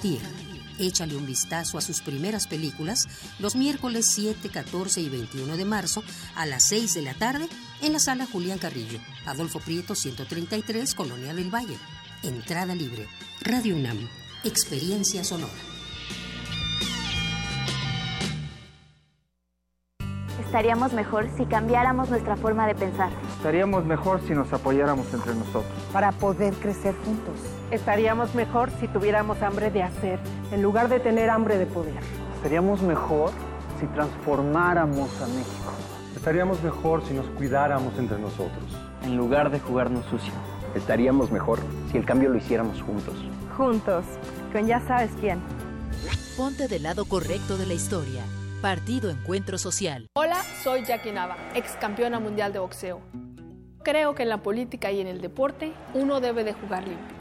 [0.79, 3.07] Échale un vistazo a sus primeras películas
[3.39, 6.03] los miércoles 7, 14 y 21 de marzo
[6.35, 7.47] a las 6 de la tarde
[7.81, 11.77] en la sala Julián Carrillo, Adolfo Prieto 133, Colonia del Valle.
[12.23, 13.07] Entrada libre.
[13.41, 14.07] Radio UNAM.
[14.43, 15.51] Experiencia sonora.
[20.51, 23.09] Estaríamos mejor si cambiáramos nuestra forma de pensar.
[23.37, 25.71] Estaríamos mejor si nos apoyáramos entre nosotros.
[25.93, 27.39] Para poder crecer juntos.
[27.71, 30.19] Estaríamos mejor si tuviéramos hambre de hacer,
[30.51, 31.95] en lugar de tener hambre de poder.
[32.35, 33.31] Estaríamos mejor
[33.79, 35.71] si transformáramos a México.
[36.13, 38.77] Estaríamos mejor si nos cuidáramos entre nosotros.
[39.03, 40.33] En lugar de jugarnos sucio.
[40.75, 41.59] Estaríamos mejor
[41.89, 43.15] si el cambio lo hiciéramos juntos.
[43.55, 44.03] Juntos,
[44.51, 45.39] con ya sabes quién.
[46.35, 48.21] Ponte del lado correcto de la historia.
[48.61, 50.07] Partido Encuentro Social.
[50.13, 52.99] Hola, soy Jackie Nava, ex campeona mundial de boxeo.
[53.81, 57.20] Creo que en la política y en el deporte uno debe de jugar limpio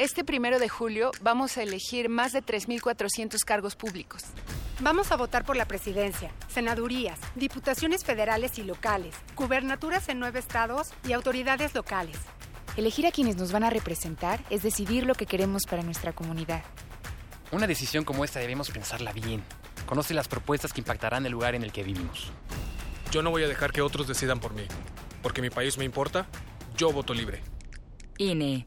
[0.00, 4.22] Este primero de julio vamos a elegir más de 3.400 cargos públicos.
[4.80, 10.88] Vamos a votar por la presidencia, senadurías, diputaciones federales y locales, gubernaturas en nueve estados
[11.06, 12.16] y autoridades locales.
[12.78, 16.62] Elegir a quienes nos van a representar es decidir lo que queremos para nuestra comunidad.
[17.52, 19.42] Una decisión como esta debemos pensarla bien.
[19.84, 22.32] Conoce las propuestas que impactarán el lugar en el que vivimos.
[23.10, 24.64] Yo no voy a dejar que otros decidan por mí.
[25.22, 26.26] Porque mi país me importa,
[26.74, 27.42] yo voto libre.
[28.16, 28.66] INE.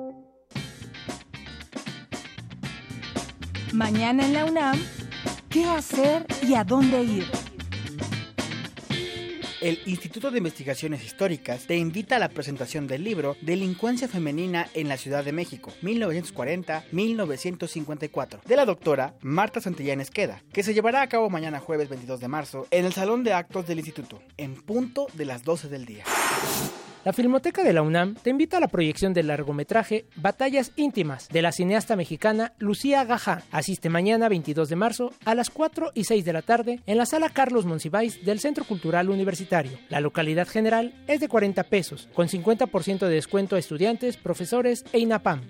[3.73, 4.77] Mañana en la UNAM,
[5.49, 7.25] ¿qué hacer y a dónde ir?
[9.61, 14.89] El Instituto de Investigaciones Históricas te invita a la presentación del libro Delincuencia Femenina en
[14.89, 21.07] la Ciudad de México, 1940-1954, de la doctora Marta Santillán Esqueda, que se llevará a
[21.07, 25.07] cabo mañana jueves 22 de marzo en el Salón de Actos del Instituto, en punto
[25.13, 26.03] de las 12 del día.
[27.03, 31.41] La Filmoteca de la UNAM te invita a la proyección del largometraje Batallas íntimas de
[31.41, 33.41] la cineasta mexicana Lucía Gajá.
[33.49, 37.07] Asiste mañana 22 de marzo a las 4 y 6 de la tarde en la
[37.07, 39.79] sala Carlos Monsiváis del Centro Cultural Universitario.
[39.89, 44.99] La localidad general es de 40 pesos, con 50% de descuento a estudiantes, profesores e
[44.99, 45.41] INAPAM.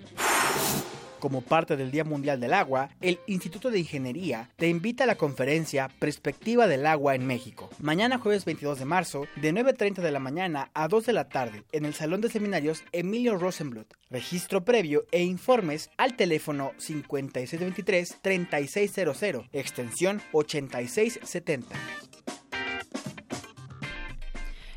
[1.22, 5.14] Como parte del Día Mundial del Agua, el Instituto de Ingeniería te invita a la
[5.14, 7.70] conferencia Perspectiva del Agua en México.
[7.78, 11.62] Mañana jueves 22 de marzo, de 9.30 de la mañana a 2 de la tarde,
[11.70, 13.86] en el Salón de Seminarios Emilio Rosenbluth.
[14.10, 21.76] Registro previo e informes al teléfono 5623-3600, extensión 8670.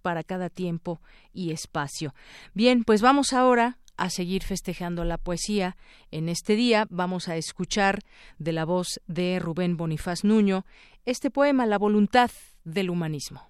[0.00, 1.00] para cada tiempo
[1.32, 2.14] y espacio.
[2.54, 5.76] Bien, pues vamos ahora a seguir festejando la poesía.
[6.10, 8.00] En este día vamos a escuchar
[8.38, 10.64] de la voz de Rubén Bonifaz Nuño
[11.04, 12.30] este poema La voluntad
[12.64, 13.42] del humanismo.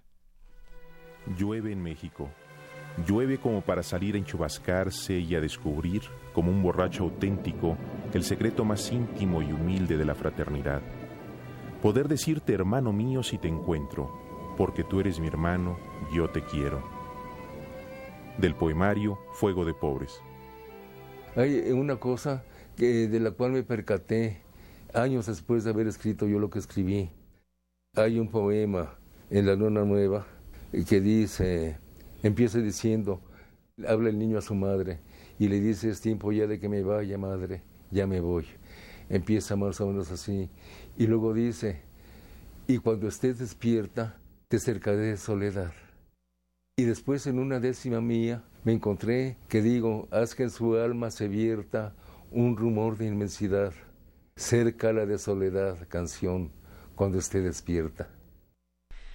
[1.37, 2.31] Llueve en México.
[3.07, 7.77] Llueve como para salir a enchubascarse y a descubrir, como un borracho auténtico,
[8.13, 10.83] el secreto más íntimo y humilde de la fraternidad.
[11.81, 14.30] Poder decirte hermano mío si te encuentro,
[14.61, 15.79] porque tú eres mi hermano,
[16.13, 16.83] yo te quiero.
[18.37, 20.21] Del poemario Fuego de Pobres.
[21.35, 22.45] Hay una cosa
[22.77, 24.43] de la cual me percaté
[24.93, 27.09] años después de haber escrito yo lo que escribí.
[27.97, 28.99] Hay un poema
[29.31, 30.27] en la luna nueva
[30.87, 31.79] que dice,
[32.23, 33.23] empieza diciendo,
[33.89, 34.99] habla el niño a su madre
[35.39, 38.45] y le dice, es tiempo ya de que me vaya, madre, ya me voy.
[39.09, 40.51] Empieza más o menos así.
[40.99, 41.81] Y luego dice,
[42.67, 44.20] y cuando estés despierta,
[44.51, 45.73] te cercaré de soledad.
[46.77, 51.13] Y después en una décima mía me encontré que digo, haz que en su alma
[51.13, 51.95] se vierta
[52.33, 53.73] un rumor de inmensidad,
[54.35, 56.51] cerca la de soledad, canción,
[56.97, 58.09] cuando esté despierta.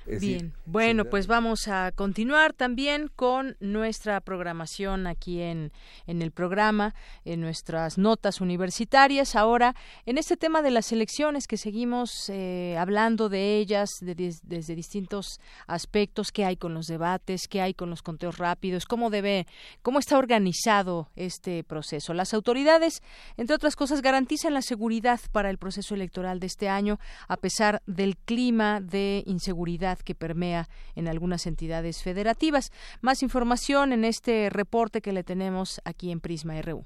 [0.08, 5.72] Bien, bueno, pues vamos a continuar también con nuestra programación aquí en,
[6.06, 6.94] en el programa,
[7.24, 9.36] en nuestras notas universitarias.
[9.36, 9.76] Ahora,
[10.06, 16.32] en este tema de las elecciones que seguimos eh, hablando de ellas desde distintos aspectos,
[16.32, 19.48] qué hay con los debates, qué hay con los conteos rápidos, cómo debe,
[19.82, 22.14] cómo está organizado este proceso.
[22.14, 23.02] Las autoridades,
[23.38, 27.82] entre otras cosas, garantizan la seguridad para el proceso electoral de este año, a pesar
[27.88, 32.72] del clima de inseguridad que permea en algunas entidades federativas.
[33.02, 36.86] Más información en este reporte que le tenemos aquí en Prisma RU.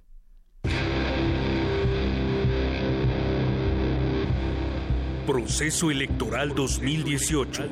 [5.26, 7.70] Proceso Electoral 2018.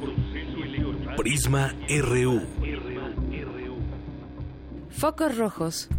[1.17, 2.41] Prisma RU.
[4.91, 5.89] Focos rojos.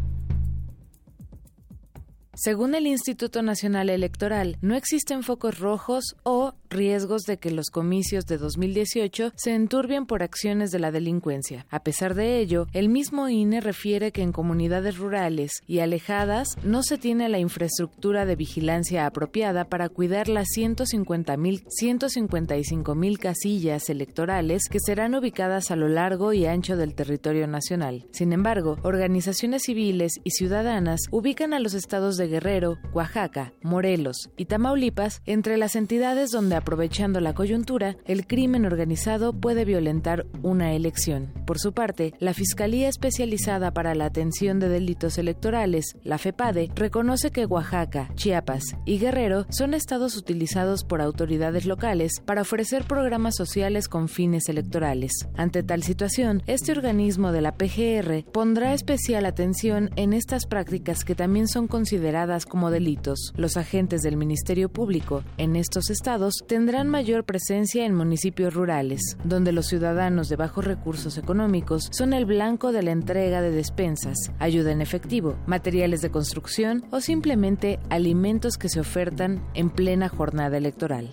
[2.34, 8.26] Según el Instituto Nacional Electoral, no existen focos rojos o riesgos de que los comicios
[8.26, 11.66] de 2018 se enturbien por acciones de la delincuencia.
[11.70, 16.82] A pesar de ello, el mismo INE refiere que en comunidades rurales y alejadas no
[16.82, 24.80] se tiene la infraestructura de vigilancia apropiada para cuidar las 150.000, 155.000 casillas electorales que
[24.80, 28.06] serán ubicadas a lo largo y ancho del territorio nacional.
[28.12, 34.46] Sin embargo, organizaciones civiles y ciudadanas ubican a los estados de Guerrero, Oaxaca, Morelos y
[34.46, 41.32] Tamaulipas entre las entidades donde aprovechando la coyuntura, el crimen organizado puede violentar una elección.
[41.46, 47.30] Por su parte, la Fiscalía Especializada para la Atención de Delitos Electorales, la FEPADE, reconoce
[47.30, 53.88] que Oaxaca, Chiapas y Guerrero son estados utilizados por autoridades locales para ofrecer programas sociales
[53.88, 55.12] con fines electorales.
[55.36, 61.14] Ante tal situación, este organismo de la PGR pondrá especial atención en estas prácticas que
[61.14, 63.32] también son consideradas como delitos.
[63.36, 69.52] Los agentes del Ministerio Público en estos estados tendrán mayor presencia en municipios rurales, donde
[69.52, 74.72] los ciudadanos de bajos recursos económicos son el blanco de la entrega de despensas, ayuda
[74.72, 81.10] en efectivo, materiales de construcción o simplemente alimentos que se ofertan en plena jornada electoral.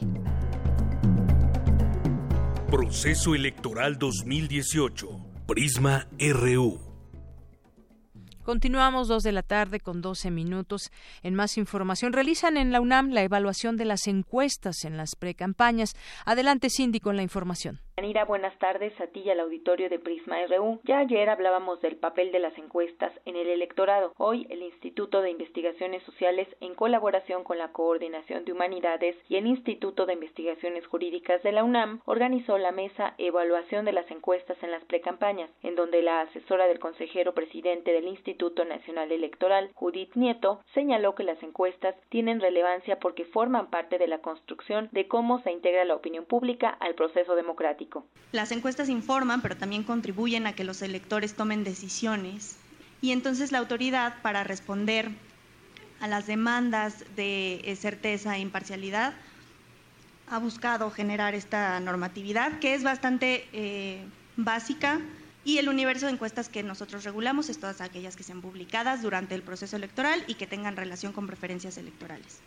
[2.72, 5.08] Proceso Electoral 2018.
[5.46, 6.85] Prisma RU.
[8.46, 10.92] Continuamos dos de la tarde con 12 minutos.
[11.24, 15.96] En más información, realizan en la UNAM la evaluación de las encuestas en las precampañas.
[16.28, 17.80] Adelante, Cindy, con la información.
[17.98, 20.82] Anira, buenas tardes a ti y al auditorio de Prisma RU.
[20.84, 24.14] Ya ayer hablábamos del papel de las encuestas en el electorado.
[24.18, 29.48] Hoy el Instituto de Investigaciones Sociales, en colaboración con la Coordinación de Humanidades y el
[29.48, 34.72] Instituto de Investigaciones Jurídicas de la UNAM, organizó la mesa Evaluación de las encuestas en
[34.72, 38.35] las precampañas, en donde la asesora del consejero presidente del Instituto
[38.68, 44.20] Nacional Electoral, Judith Nieto, señaló que las encuestas tienen relevancia porque forman parte de la
[44.20, 48.06] construcción de cómo se integra la opinión pública al proceso democrático.
[48.32, 52.60] Las encuestas informan, pero también contribuyen a que los electores tomen decisiones.
[53.02, 55.10] Y entonces la autoridad, para responder
[56.02, 59.14] a las demandas de eh, certeza e imparcialidad,
[60.28, 64.04] ha buscado generar esta normatividad, que es bastante eh,
[64.38, 65.00] básica,
[65.46, 69.36] y el universo de encuestas que nosotros regulamos es todas aquellas que sean publicadas durante
[69.36, 72.40] el proceso electoral y que tengan relación con preferencias electorales.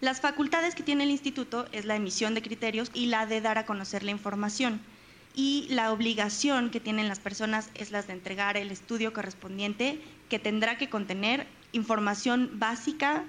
[0.00, 3.58] Las facultades que tiene el instituto es la emisión de criterios y la de dar
[3.58, 4.80] a conocer la información.
[5.34, 10.00] Y la obligación que tienen las personas es la de entregar el estudio correspondiente
[10.30, 13.24] que tendrá que contener información básica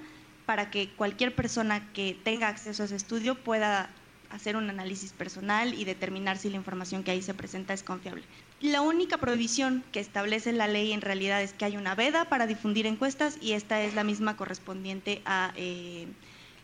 [0.46, 3.90] para que cualquier persona que tenga acceso a ese estudio pueda
[4.30, 8.24] hacer un análisis personal y determinar si la información que ahí se presenta es confiable.
[8.60, 12.48] La única prohibición que establece la ley en realidad es que hay una veda para
[12.48, 16.08] difundir encuestas y esta es la misma correspondiente a eh,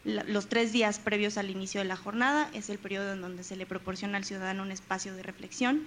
[0.04, 2.50] los tres días previos al inicio de la jornada.
[2.52, 5.84] Es el periodo en donde se le proporciona al ciudadano un espacio de reflexión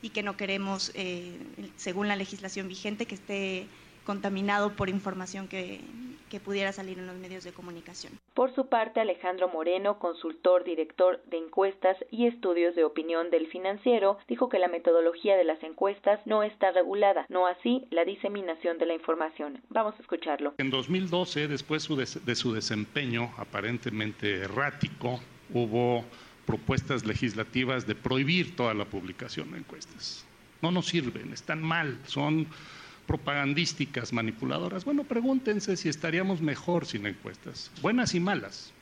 [0.00, 1.36] y que no queremos, eh,
[1.76, 3.66] según la legislación vigente, que esté
[4.10, 5.80] contaminado por información que,
[6.30, 8.12] que pudiera salir en los medios de comunicación.
[8.34, 14.18] Por su parte, Alejandro Moreno, consultor director de encuestas y estudios de opinión del financiero,
[14.26, 18.86] dijo que la metodología de las encuestas no está regulada, no así la diseminación de
[18.86, 19.60] la información.
[19.68, 20.54] Vamos a escucharlo.
[20.58, 25.20] En 2012, después de su desempeño aparentemente errático,
[25.54, 26.04] hubo
[26.46, 30.26] propuestas legislativas de prohibir toda la publicación de encuestas.
[30.62, 32.48] No nos sirven, están mal, son
[33.06, 34.84] propagandísticas, manipuladoras.
[34.84, 38.72] Bueno, pregúntense si estaríamos mejor sin encuestas, buenas y malas.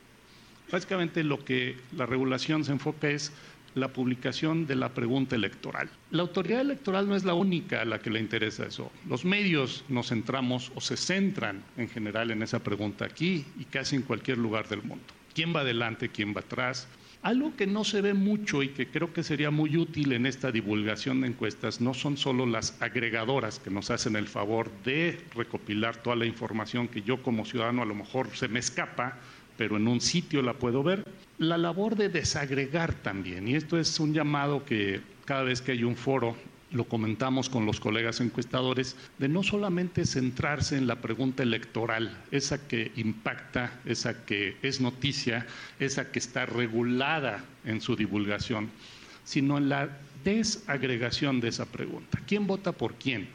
[0.71, 3.31] Básicamente lo que la regulación se enfoca es
[3.75, 5.89] la publicación de la pregunta electoral.
[6.11, 8.91] La autoridad electoral no es la única a la que le interesa eso.
[9.07, 13.95] Los medios nos centramos o se centran en general en esa pregunta aquí y casi
[13.95, 15.05] en cualquier lugar del mundo.
[15.33, 16.09] ¿Quién va adelante?
[16.09, 16.87] ¿Quién va atrás?
[17.21, 20.53] Algo que no se ve mucho y que creo que sería muy útil en esta
[20.53, 25.97] divulgación de encuestas no son solo las agregadoras que nos hacen el favor de recopilar
[25.97, 29.17] toda la información que yo como ciudadano a lo mejor se me escapa,
[29.57, 31.03] pero en un sitio la puedo ver.
[31.39, 35.83] La labor de desagregar también, y esto es un llamado que cada vez que hay
[35.83, 36.37] un foro
[36.71, 42.67] lo comentamos con los colegas encuestadores, de no solamente centrarse en la pregunta electoral, esa
[42.67, 45.47] que impacta, esa que es noticia,
[45.79, 48.69] esa que está regulada en su divulgación,
[49.23, 49.89] sino en la
[50.23, 52.19] desagregación de esa pregunta.
[52.27, 53.29] ¿Quién vota por quién?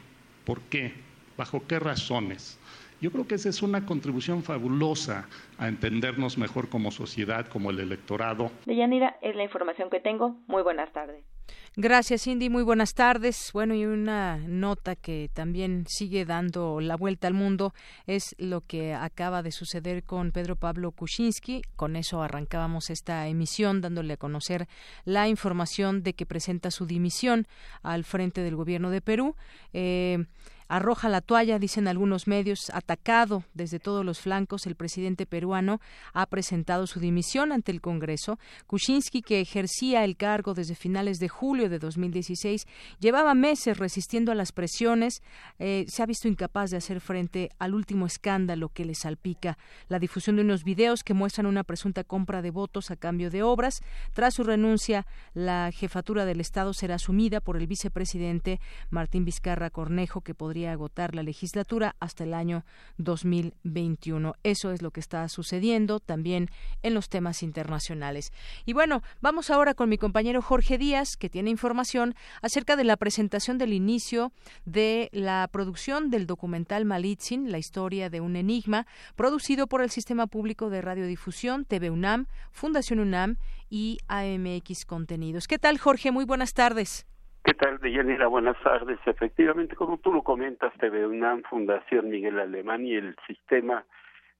[0.45, 0.93] ¿Por qué?
[1.37, 2.57] ¿Bajo qué razones?
[3.01, 7.79] Yo creo que esa es una contribución fabulosa a entendernos mejor como sociedad, como el
[7.79, 8.51] electorado.
[8.65, 10.37] Deyanira, es la información que tengo.
[10.47, 11.34] Muy buenas tardes.
[11.77, 12.49] Gracias, Cindy.
[12.49, 13.49] Muy buenas tardes.
[13.51, 17.73] Bueno, y una nota que también sigue dando la vuelta al mundo
[18.07, 21.63] es lo que acaba de suceder con Pedro Pablo Kuczynski.
[21.75, 24.69] Con eso arrancábamos esta emisión dándole a conocer
[25.03, 27.45] la información de que presenta su dimisión
[27.83, 29.35] al frente del gobierno de Perú.
[29.73, 30.27] Eh,
[30.67, 35.79] arroja la toalla, dicen algunos medios, atacado desde todos los flancos, el presidente peruano
[36.13, 38.39] ha presentado su dimisión ante el Congreso.
[38.67, 42.65] Kuczynski, que ejercía el cargo desde finales de julio de 2016,
[42.99, 45.21] llevaba meses resistiendo a las presiones,
[45.59, 49.99] eh, se ha visto incapaz de hacer frente al último escándalo que le salpica, la
[49.99, 53.81] difusión de unos videos que muestran una presunta compra de votos a cambio de obras.
[54.13, 58.59] Tras su renuncia, la jefatura del Estado será asumida por el vicepresidente
[58.89, 62.63] Martín Vizcarra Cornejo, que podría agotar la legislatura hasta el año
[62.97, 64.35] 2021.
[64.43, 66.49] Eso es lo que está sucediendo también
[66.81, 68.31] en los temas internacionales.
[68.65, 72.97] Y bueno, vamos ahora con mi compañero Jorge Díaz, que tiene información acerca de la
[72.97, 74.31] presentación del inicio
[74.65, 80.27] de la producción del documental Malitzin, la historia de un enigma, producido por el Sistema
[80.27, 83.37] Público de Radiodifusión, TV UNAM, Fundación UNAM
[83.69, 85.47] y AMX Contenidos.
[85.47, 86.11] ¿Qué tal, Jorge?
[86.11, 87.05] Muy buenas tardes.
[87.45, 88.25] ¿Qué tal, Deyanira?
[88.25, 88.97] Buenas tardes.
[89.05, 93.85] Efectivamente, como tú lo comentas, TV UNAM, Fundación Miguel Alemán y el Sistema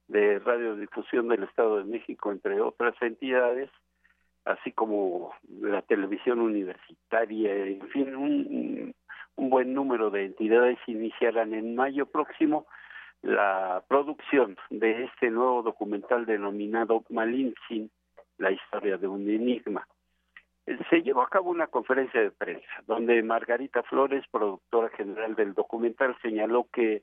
[0.08, 3.70] de Radiodifusión del Estado de México, entre otras entidades,
[4.44, 8.94] así como la televisión universitaria, en fin, un,
[9.36, 12.66] buen número de entidades iniciarán en mayo próximo
[13.22, 17.88] la producción de este nuevo documental denominado Malintzin,
[18.38, 19.86] la historia de un enigma
[20.90, 26.16] se llevó a cabo una conferencia de prensa donde Margarita Flores, productora general del documental,
[26.22, 27.02] señaló que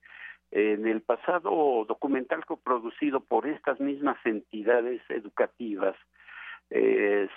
[0.51, 5.95] en el pasado documental producido por estas mismas entidades educativas
[6.69, 7.27] eh,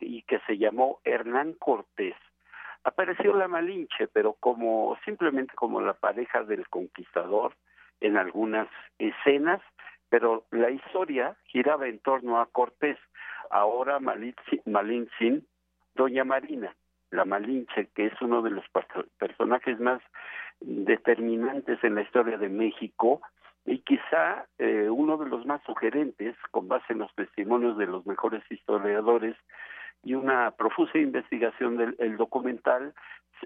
[0.00, 2.14] y que se llamó Hernán Cortés,
[2.84, 7.54] apareció la Malinche, pero como simplemente como la pareja del conquistador
[8.00, 8.68] en algunas
[8.98, 9.60] escenas,
[10.08, 12.98] pero la historia giraba en torno a Cortés
[13.50, 15.46] ahora Malintzin,
[15.94, 16.74] Doña Marina,
[17.10, 18.64] la Malinche, que es uno de los
[19.18, 20.02] personajes más
[20.60, 23.20] determinantes en la historia de México
[23.64, 28.06] y quizá eh, uno de los más sugerentes, con base en los testimonios de los
[28.06, 29.36] mejores historiadores
[30.04, 32.94] y una profusa investigación del documental,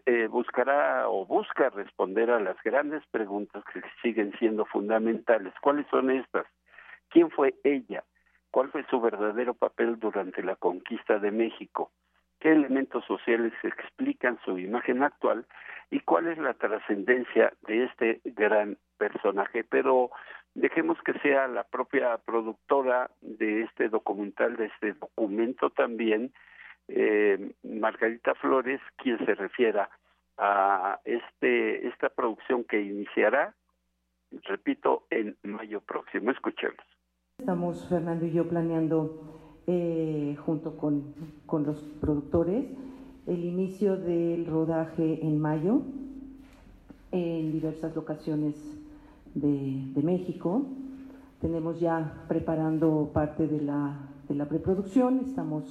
[0.07, 5.53] eh, buscará o busca responder a las grandes preguntas que siguen siendo fundamentales.
[5.61, 6.47] ¿Cuáles son estas?
[7.09, 8.05] ¿Quién fue ella?
[8.51, 11.91] Cuál fue su verdadero papel durante la conquista de México,
[12.41, 15.47] qué elementos sociales explican su imagen actual
[15.91, 19.65] y cuál es la trascendencia de este gran personaje.
[19.65, 20.11] Pero
[20.55, 26.33] dejemos que sea la propia productora de este documental, de este documento también,
[26.89, 29.89] eh, Margarita Flores, quien se refiera
[30.39, 33.55] a este esta producción que iniciará,
[34.45, 36.31] repito, en mayo próximo.
[36.31, 36.79] Escuchemos.
[37.41, 39.19] Estamos, Fernando y yo, planeando
[39.67, 41.15] eh, junto con,
[41.47, 42.67] con, los productores
[43.27, 45.81] el inicio del rodaje en mayo
[47.13, 48.57] en diversas locaciones
[49.35, 50.67] de, de México.
[51.41, 53.97] Tenemos ya preparando parte de la,
[54.29, 55.65] de la preproducción, estamos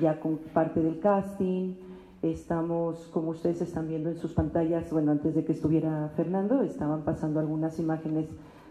[0.00, 1.74] ya con parte del casting,
[2.22, 7.02] estamos, como ustedes están viendo en sus pantallas, bueno, antes de que estuviera Fernando, estaban
[7.02, 8.28] pasando algunas imágenes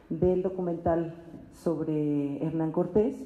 [0.09, 1.13] del documental
[1.53, 3.25] sobre Hernán Cortés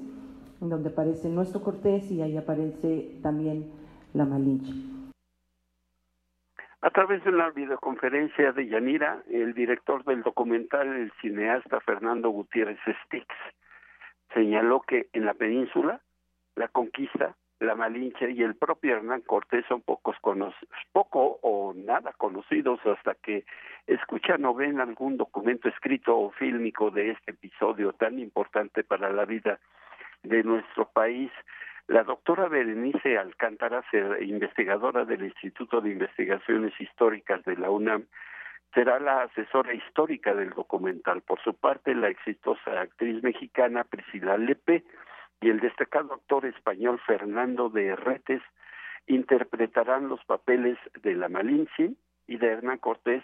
[0.61, 3.72] donde aparece nuestro Cortés y ahí aparece también
[4.14, 4.72] la Malinche.
[6.81, 12.80] A través de una videoconferencia de Yanira, el director del documental, el cineasta Fernando Gutiérrez
[13.06, 13.27] Stix,
[14.34, 16.02] señaló que en la península
[16.56, 20.17] la conquista, la Malinche y el propio Hernán Cortés son pocos
[20.91, 23.45] poco o nada conocidos hasta que
[23.85, 29.25] escuchan o ven algún documento escrito o fílmico de este episodio tan importante para la
[29.25, 29.59] vida
[30.23, 31.31] de nuestro país.
[31.88, 33.83] La doctora Berenice Alcántara,
[34.21, 38.05] investigadora del Instituto de Investigaciones Históricas de la UNAM,
[38.73, 41.21] será la asesora histórica del documental.
[41.21, 44.83] Por su parte, la exitosa actriz mexicana Priscila Lepe
[45.41, 48.41] y el destacado actor español Fernando de Herretes
[49.07, 51.93] interpretarán los papeles de la Malinche
[52.27, 53.23] y de Hernán Cortés,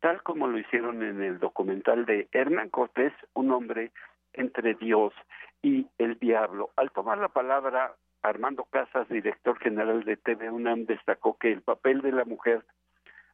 [0.00, 3.92] tal como lo hicieron en el documental de Hernán Cortés, un hombre
[4.32, 5.14] entre Dios
[5.62, 6.70] y el diablo.
[6.76, 12.02] Al tomar la palabra, Armando Casas, director general de TV UNAM, destacó que el papel
[12.02, 12.64] de la mujer,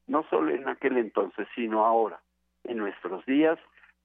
[0.07, 2.21] no solo en aquel entonces, sino ahora,
[2.65, 3.59] en nuestros días,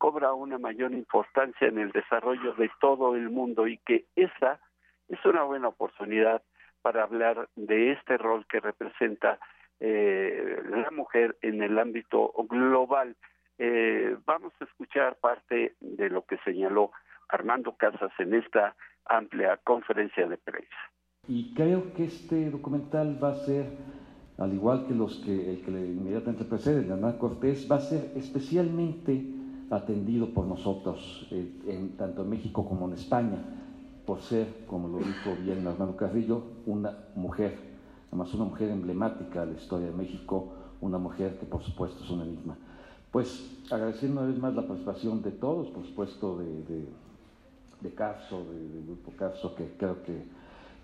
[0.04, 4.60] cobra una mayor importancia en el desarrollo de todo el mundo y que esa
[5.08, 6.42] es una buena oportunidad
[6.82, 9.40] para hablar de este rol que representa
[9.80, 13.16] eh, la mujer en el ámbito global.
[13.58, 16.92] Eh, vamos a escuchar parte de lo que señaló
[17.30, 18.76] Armando Casas en esta
[19.06, 20.76] amplia conferencia de prensa.
[21.30, 23.68] Y creo que este documental va a ser,
[24.38, 28.12] al igual que los que, el que le inmediatamente precede, Hernán Cortés, va a ser
[28.18, 29.43] especialmente
[29.76, 33.38] atendido por nosotros, eh, en, tanto en México como en España,
[34.06, 37.58] por ser, como lo dijo bien Armando Carrillo, una mujer,
[38.10, 42.10] además una mujer emblemática de la historia de México, una mujer que por supuesto es
[42.10, 42.58] una enigma.
[43.12, 46.88] Pues agradecer una vez más la participación de todos, por supuesto de
[47.84, 50.24] de Carso, del Grupo Carso, que creo que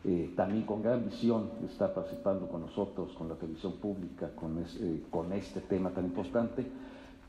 [0.04, 5.04] eh, también con gran visión está participando con nosotros, con la televisión pública, con, eh,
[5.10, 6.66] con este tema tan importante,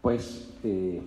[0.03, 1.01] pues eh,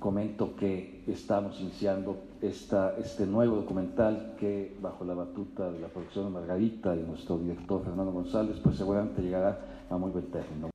[0.00, 6.26] comento que estamos iniciando esta, este nuevo documental que bajo la batuta de la producción
[6.26, 9.58] de Margarita y nuestro director Fernando González, pues seguramente llegará
[9.90, 10.70] a muy buen término.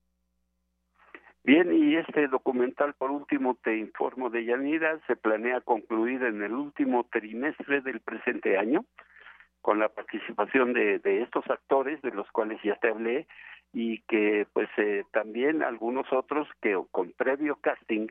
[1.44, 6.54] Bien, y este documental, por último, te informo de Yanira, se planea concluir en el
[6.54, 8.86] último trimestre del presente año,
[9.62, 13.28] con la participación de, de estos actores, de los cuales ya te hablé,
[13.74, 18.08] y que pues eh, también algunos otros que con previo casting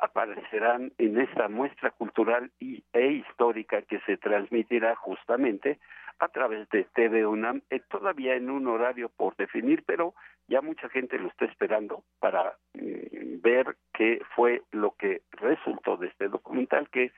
[0.00, 5.78] aparecerán en esta muestra cultural y, e histórica que se transmitirá justamente
[6.18, 10.14] a través de TV UNAM, eh, todavía en un horario por definir, pero
[10.48, 16.08] ya mucha gente lo está esperando para mm, ver qué fue lo que resultó de
[16.08, 17.12] este documental que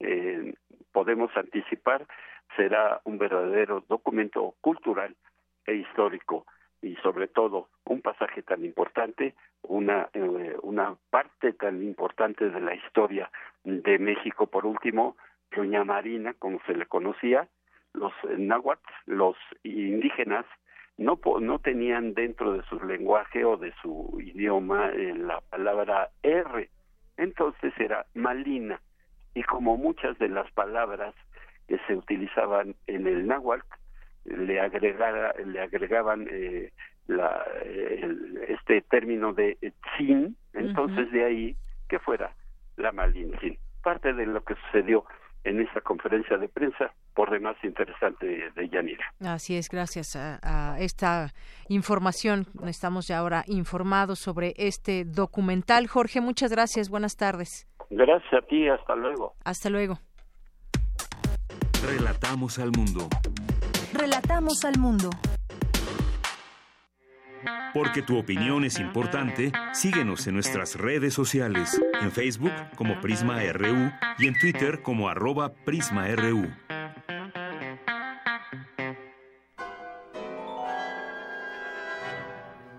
[0.00, 0.54] eh,
[0.92, 2.06] podemos anticipar
[2.56, 5.14] será un verdadero documento cultural
[5.66, 6.46] e histórico
[6.86, 12.74] y sobre todo un pasaje tan importante, una, eh, una parte tan importante de la
[12.74, 13.30] historia
[13.64, 14.46] de México.
[14.46, 15.16] Por último,
[15.54, 17.48] Doña Marina, como se le conocía,
[17.92, 20.46] los náhuatl, los indígenas,
[20.96, 26.70] no, no tenían dentro de su lenguaje o de su idioma eh, la palabra R,
[27.16, 28.80] entonces era malina.
[29.34, 31.14] Y como muchas de las palabras
[31.68, 33.66] que se utilizaban en el náhuatl,
[34.26, 36.72] le, agregara, le agregaban eh,
[37.06, 37.44] la,
[38.48, 39.56] este término de
[39.96, 41.56] tzin, entonces de ahí
[41.88, 42.34] que fuera
[42.76, 43.58] la malintzin.
[43.82, 45.04] Parte de lo que sucedió
[45.44, 49.14] en esta conferencia de prensa, por demás interesante de Yanira.
[49.20, 51.32] Así es, gracias a, esta
[51.68, 52.46] información.
[52.66, 55.86] Estamos ya ahora informados sobre este documental.
[55.86, 56.90] Jorge, muchas gracias.
[56.90, 57.68] Buenas tardes.
[57.90, 58.68] Gracias a ti.
[58.68, 59.34] Hasta luego.
[59.44, 59.98] Hasta luego.
[61.86, 63.08] Relatamos al mundo.
[63.96, 65.08] Relatamos al mundo.
[67.72, 73.90] Porque tu opinión es importante, síguenos en nuestras redes sociales, en Facebook como Prisma RU
[74.18, 76.46] y en Twitter como arroba PrismaRU.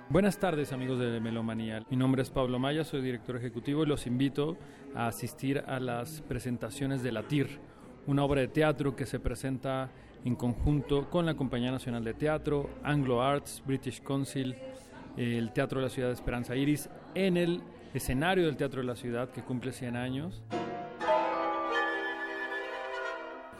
[0.10, 1.84] Buenas tardes amigos de Melomanía.
[1.90, 4.56] Mi nombre es Pablo Maya, soy director ejecutivo y los invito
[4.94, 7.60] a asistir a las presentaciones de La TIR,
[8.06, 9.90] una obra de teatro que se presenta
[10.28, 14.58] en conjunto con la Compañía Nacional de Teatro, Anglo Arts, British Council,
[15.16, 17.62] el Teatro de la Ciudad de Esperanza Iris, en el
[17.94, 20.44] escenario del Teatro de la Ciudad que cumple 100 años.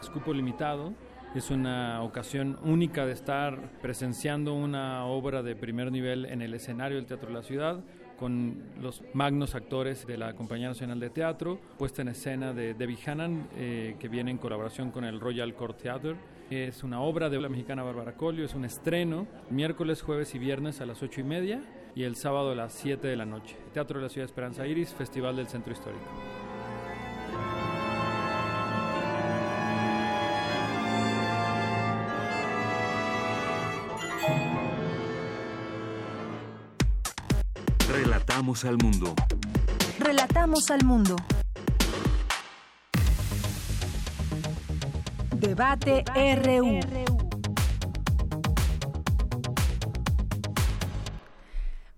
[0.02, 0.92] Escupo limitado,
[1.34, 6.98] es una ocasión única de estar presenciando una obra de primer nivel en el escenario
[6.98, 7.80] del Teatro de la Ciudad,
[8.18, 12.98] con los magnos actores de la Compañía Nacional de Teatro, puesta en escena de Debbie
[13.06, 16.16] Hannan, eh, que viene en colaboración con el Royal Court Theatre.
[16.50, 20.80] Es una obra de la mexicana Bárbara Colio, es un estreno, miércoles, jueves y viernes
[20.80, 21.62] a las ocho y media
[21.94, 23.54] y el sábado a las 7 de la noche.
[23.74, 26.06] Teatro de la Ciudad de Esperanza Iris, Festival del Centro Histórico.
[37.92, 39.14] Relatamos al mundo.
[39.98, 41.16] Relatamos al mundo.
[45.40, 46.80] Debate, RU.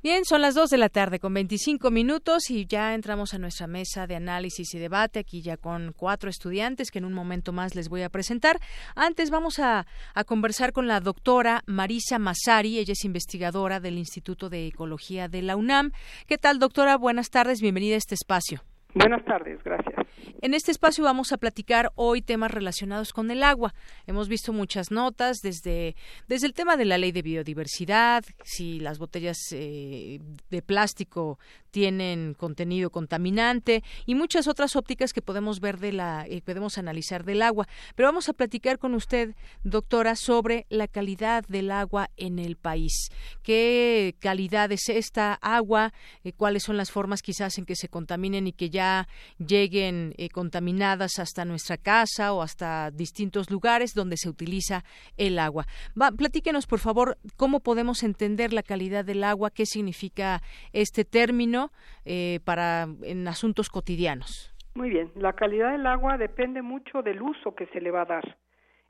[0.03, 3.67] Bien, son las 2 de la tarde con 25 minutos y ya entramos a nuestra
[3.67, 7.75] mesa de análisis y debate, aquí ya con cuatro estudiantes que en un momento más
[7.75, 8.59] les voy a presentar.
[8.95, 14.51] Antes vamos a, a conversar con la doctora Marisa Masari, ella es investigadora del Instituto
[14.51, 15.93] de Ecología de la UNAM.
[16.27, 16.97] ¿Qué tal, doctora?
[16.97, 18.61] Buenas tardes, bienvenida a este espacio.
[18.95, 20.00] Buenas tardes, gracias.
[20.43, 23.75] En este espacio vamos a platicar hoy temas relacionados con el agua.
[24.07, 25.95] Hemos visto muchas notas desde,
[26.29, 30.19] desde el tema de la ley de biodiversidad, si las botellas eh,
[30.49, 31.39] de plástico
[31.71, 37.25] tienen contenido contaminante y muchas otras ópticas que podemos ver de la eh, podemos analizar
[37.25, 37.69] del agua.
[37.95, 43.11] Pero vamos a platicar con usted, doctora, sobre la calidad del agua en el país.
[43.43, 45.93] ¿Qué calidad es esta agua?
[46.25, 49.07] Eh, ¿Cuáles son las formas quizás en que se contaminen y que ya
[49.39, 54.83] lleguen eh, contaminadas hasta nuestra casa o hasta distintos lugares donde se utiliza
[55.17, 55.67] el agua?
[56.01, 60.41] Va, platíquenos, por favor, cómo podemos entender la calidad del agua, qué significa
[60.73, 61.71] este término
[62.05, 64.55] eh, para en asuntos cotidianos.
[64.75, 68.07] Muy bien, la calidad del agua depende mucho del uso que se le va a
[68.07, 68.37] dar.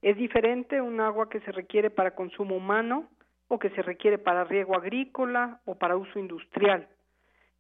[0.03, 3.09] Es diferente un agua que se requiere para consumo humano
[3.49, 6.89] o que se requiere para riego agrícola o para uso industrial.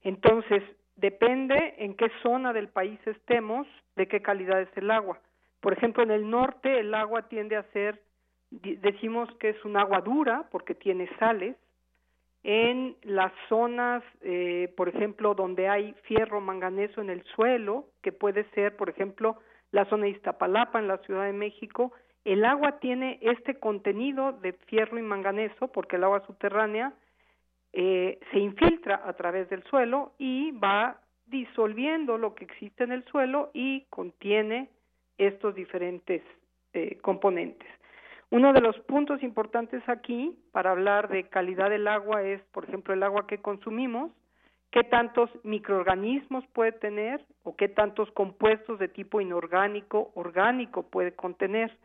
[0.02, 0.62] Entonces,
[1.01, 3.67] depende en qué zona del país estemos,
[3.97, 5.19] de qué calidad es el agua.
[5.61, 8.01] Por ejemplo, en el norte el agua tiende a ser,
[8.51, 11.57] decimos que es un agua dura porque tiene sales,
[12.43, 18.45] en las zonas, eh, por ejemplo, donde hay fierro manganeso en el suelo, que puede
[18.55, 19.37] ser, por ejemplo,
[19.73, 21.93] la zona de Iztapalapa en la Ciudad de México,
[22.25, 26.95] el agua tiene este contenido de fierro y manganeso, porque el agua subterránea
[27.73, 33.05] eh, se infiltra a través del suelo y va disolviendo lo que existe en el
[33.05, 34.69] suelo y contiene
[35.19, 36.23] estos diferentes
[36.73, 37.69] eh, componentes.
[38.31, 42.95] Uno de los puntos importantes aquí para hablar de calidad del agua es, por ejemplo,
[42.95, 44.13] el agua que consumimos,
[44.71, 51.77] qué tantos microorganismos puede tener o qué tantos compuestos de tipo inorgánico, orgánico puede contener.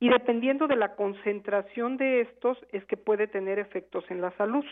[0.00, 4.64] Y dependiendo de la concentración de estos es que puede tener efectos en la salud.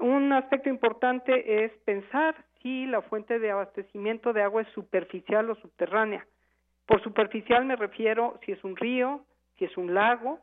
[0.00, 5.56] Un aspecto importante es pensar si la fuente de abastecimiento de agua es superficial o
[5.56, 6.26] subterránea.
[6.86, 9.24] Por superficial me refiero si es un río,
[9.56, 10.38] si es un lago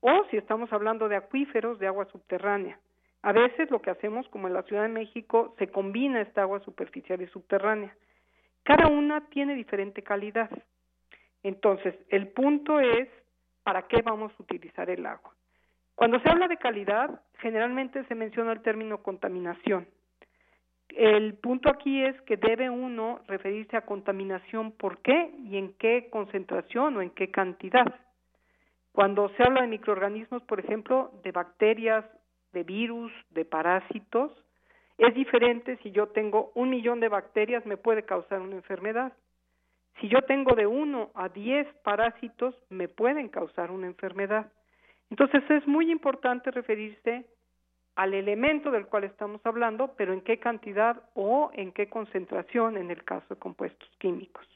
[0.00, 2.78] o si estamos hablando de acuíferos de agua subterránea.
[3.22, 6.60] A veces lo que hacemos, como en la Ciudad de México, se combina esta agua
[6.60, 7.96] superficial y subterránea.
[8.64, 10.50] Cada una tiene diferente calidad.
[11.42, 13.08] Entonces, el punto es,
[13.62, 15.34] ¿para qué vamos a utilizar el agua?
[15.94, 19.86] Cuando se habla de calidad, generalmente se menciona el término contaminación.
[20.88, 26.08] El punto aquí es que debe uno referirse a contaminación por qué y en qué
[26.10, 27.86] concentración o en qué cantidad.
[28.92, 32.04] Cuando se habla de microorganismos, por ejemplo, de bacterias,
[32.52, 34.32] de virus, de parásitos,
[34.98, 39.14] es diferente si yo tengo un millón de bacterias, me puede causar una enfermedad.
[40.00, 44.52] Si yo tengo de uno a diez parásitos, me pueden causar una enfermedad.
[45.12, 47.26] Entonces es muy importante referirse
[47.96, 52.90] al elemento del cual estamos hablando, pero en qué cantidad o en qué concentración en
[52.90, 54.46] el caso de compuestos químicos.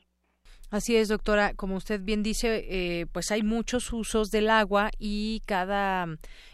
[0.71, 1.53] Así es, doctora.
[1.53, 6.07] Como usted bien dice, eh, pues hay muchos usos del agua y cada,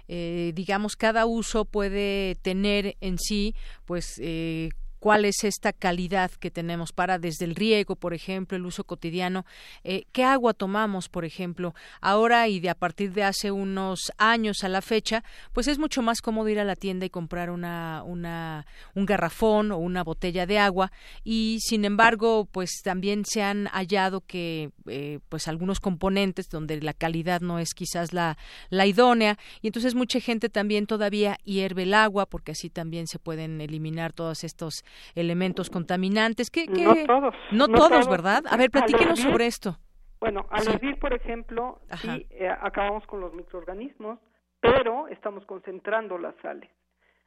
[0.08, 3.54] eh, digamos, cada uso puede tener en sí,
[3.86, 4.70] pues, eh,
[5.02, 9.44] cuál es esta calidad que tenemos para desde el riego, por ejemplo, el uso cotidiano,
[9.82, 14.62] eh, qué agua tomamos, por ejemplo, ahora y de a partir de hace unos años
[14.62, 18.04] a la fecha, pues es mucho más cómodo ir a la tienda y comprar una,
[18.04, 18.64] una
[18.94, 20.92] un garrafón o una botella de agua.
[21.24, 26.94] Y sin embargo, pues también se han hallado que eh, pues algunos componentes donde la
[26.94, 28.38] calidad no es quizás la,
[28.70, 29.36] la idónea.
[29.62, 34.12] Y entonces mucha gente también todavía hierve el agua porque así también se pueden eliminar
[34.12, 34.84] todos estos
[35.14, 36.51] elementos contaminantes.
[36.51, 37.35] ¿Qué, No todos.
[37.51, 38.43] No, todos, ¿verdad?
[38.51, 39.78] A ver, platíquenos sobre esto.
[40.20, 44.20] Bueno, al hervir, por ejemplo, sí, eh, acabamos con los microorganismos,
[44.60, 46.70] pero estamos concentrando las sales.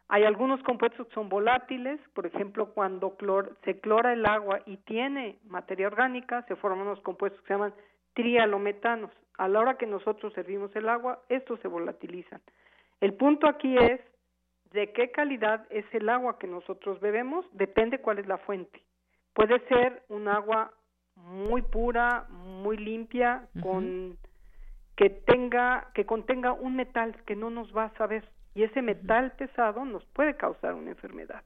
[0.07, 3.17] Hay algunos compuestos que son volátiles, por ejemplo, cuando
[3.63, 7.73] se clora el agua y tiene materia orgánica, se forman unos compuestos que se llaman
[8.13, 9.11] trialometanos.
[9.37, 12.39] A la hora que nosotros servimos el agua, estos se volatilizan.
[13.01, 13.99] El punto aquí es
[14.75, 18.83] de qué calidad es el agua que nosotros bebemos, depende cuál es la fuente.
[19.33, 20.71] Puede ser un agua
[21.15, 24.17] muy pura, muy limpia, con
[24.97, 29.31] que tenga que contenga un metal que no nos va a saber y ese metal
[29.37, 31.43] pesado nos puede causar una enfermedad.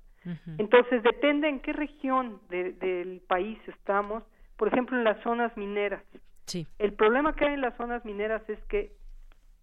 [0.58, 4.24] Entonces depende en qué región del país estamos,
[4.58, 6.04] por ejemplo en las zonas mineras.
[6.46, 6.68] Sí.
[6.80, 8.92] El problema que hay en las zonas mineras es que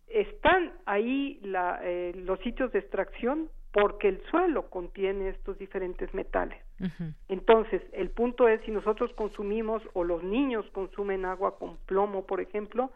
[0.08, 6.58] están ahí eh, los sitios de extracción porque el suelo contiene estos diferentes metales.
[7.28, 12.40] Entonces, el punto es si nosotros consumimos o los niños consumen agua con plomo, por
[12.40, 12.90] ejemplo,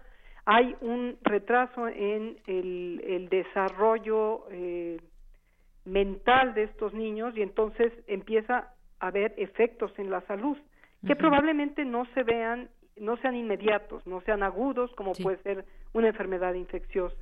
[0.46, 5.00] hay un retraso en el, desarrollo eh,
[5.84, 10.56] mental de estos niños y entonces empieza a haber efectos en la salud
[11.06, 12.68] que probablemente no se vean,
[13.00, 17.16] no sean inmediatos, no sean agudos como puede ser una enfermedad infecciosa.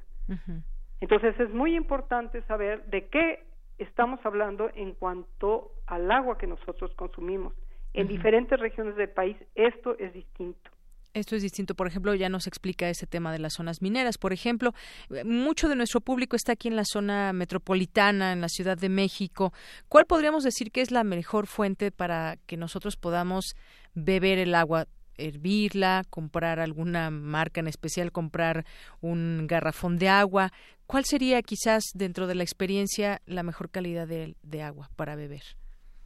[1.00, 3.44] Entonces es muy importante saber de qué
[3.78, 7.54] estamos hablando en cuanto al agua que nosotros consumimos.
[7.94, 10.70] En diferentes regiones del país esto es distinto.
[11.14, 11.74] Esto es distinto.
[11.74, 14.18] Por ejemplo, ya nos explica ese tema de las zonas mineras.
[14.18, 14.72] Por ejemplo,
[15.10, 18.88] eh, mucho de nuestro público está aquí en la zona metropolitana, en la Ciudad de
[18.88, 19.52] México.
[19.88, 23.56] ¿Cuál podríamos decir que es la mejor fuente para que nosotros podamos
[23.94, 24.86] beber el agua?
[25.18, 28.64] Hervirla, comprar alguna marca en especial, comprar
[29.00, 30.50] un garrafón de agua.
[30.86, 35.42] ¿Cuál sería quizás dentro de la experiencia la mejor calidad de, agua para beber?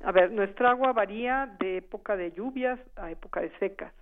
[0.04, 3.92] A ver, nuestra agua varía de época de lluvias a época de secas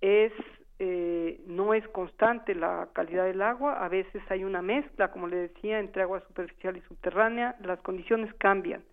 [0.00, 0.32] es
[0.80, 5.36] eh, no es constante la calidad del agua, a veces hay una mezcla, como le
[5.36, 8.84] decía, entre agua superficial y subterránea, las condiciones cambian.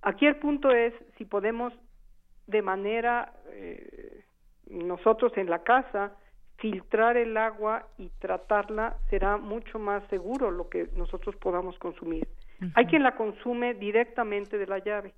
[0.00, 1.74] Aquí el punto es si podemos
[2.46, 4.24] de manera eh,
[4.70, 6.12] nosotros en la casa
[6.56, 12.26] filtrar el agua y tratarla será mucho más seguro lo que nosotros podamos consumir.
[12.74, 15.12] Hay quien la consume directamente de la llave.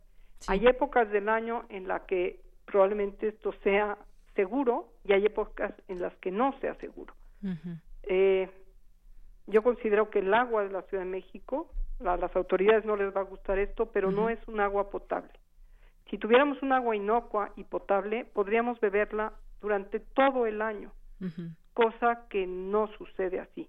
[0.48, 3.96] Hay épocas del año en la que probablemente esto sea
[4.34, 7.14] seguro y hay épocas en las que no sea seguro.
[8.04, 8.50] eh,
[9.46, 11.70] yo considero que el agua de la Ciudad de México,
[12.04, 15.30] a las autoridades no les va a gustar esto, pero no es un agua potable.
[16.10, 20.92] Si tuviéramos un agua inocua y potable, podríamos beberla durante todo el año,
[21.74, 23.68] cosa que no sucede así.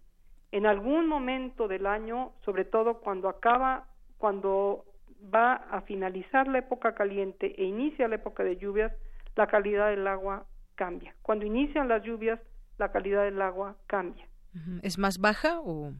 [0.51, 3.87] En algún momento del año, sobre todo cuando acaba,
[4.17, 4.85] cuando
[5.33, 8.93] va a finalizar la época caliente e inicia la época de lluvias,
[9.35, 10.45] la calidad del agua
[10.75, 11.15] cambia.
[11.21, 12.39] Cuando inician las lluvias,
[12.77, 14.27] la calidad del agua cambia.
[14.83, 15.93] ¿Es más baja o...?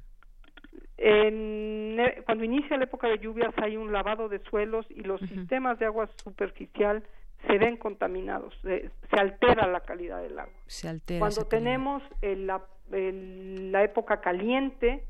[0.98, 5.78] En, cuando inicia la época de lluvias hay un lavado de suelos y los sistemas
[5.80, 7.04] de agua superficial
[7.45, 10.54] se ven contaminados, se, altera la calidad del agua.
[10.66, 11.20] Se altera.
[11.20, 15.04] Cuando tenemos la, la, época caliente,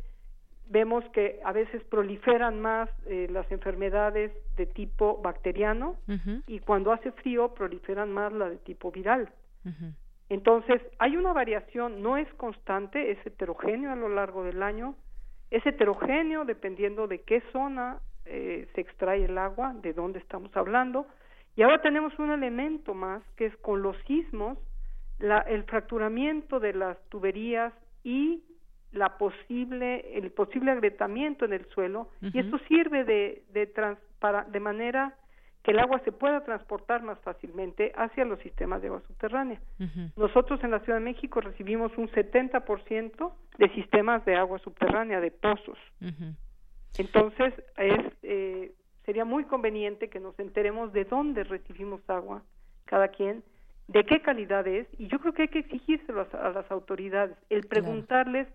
[0.69, 5.95] vemos que a veces proliferan más eh, las enfermedades de tipo bacteriano
[6.47, 9.29] y cuando hace frío proliferan más la de tipo viral.
[10.29, 14.95] Entonces, hay una variación, no es constante, es heterogéneo a lo largo del año,
[15.51, 21.07] es heterogéneo dependiendo de qué zona eh, se extrae el agua, de dónde estamos hablando,
[21.55, 24.57] y ahora tenemos un elemento más que es con los sismos,
[25.19, 28.43] la, el fracturamiento de las tuberías y
[28.91, 33.67] la posible, el posible agrietamiento en el suelo, y esto sirve de, de,
[34.19, 35.15] para, de manera
[35.67, 39.59] que el agua se pueda transportar más fácilmente hacia los sistemas de agua subterránea.
[40.15, 45.29] Nosotros en la Ciudad de México recibimos un 70% de sistemas de agua subterránea, de
[45.29, 45.77] pozos.
[46.97, 48.71] Entonces, es, eh,
[49.03, 52.43] sería muy conveniente que nos enteremos de dónde recibimos agua,
[52.85, 53.43] cada quien,
[53.89, 57.67] de qué calidad es, y yo creo que hay que exigírselo a, las autoridades, el
[57.67, 58.47] preguntarles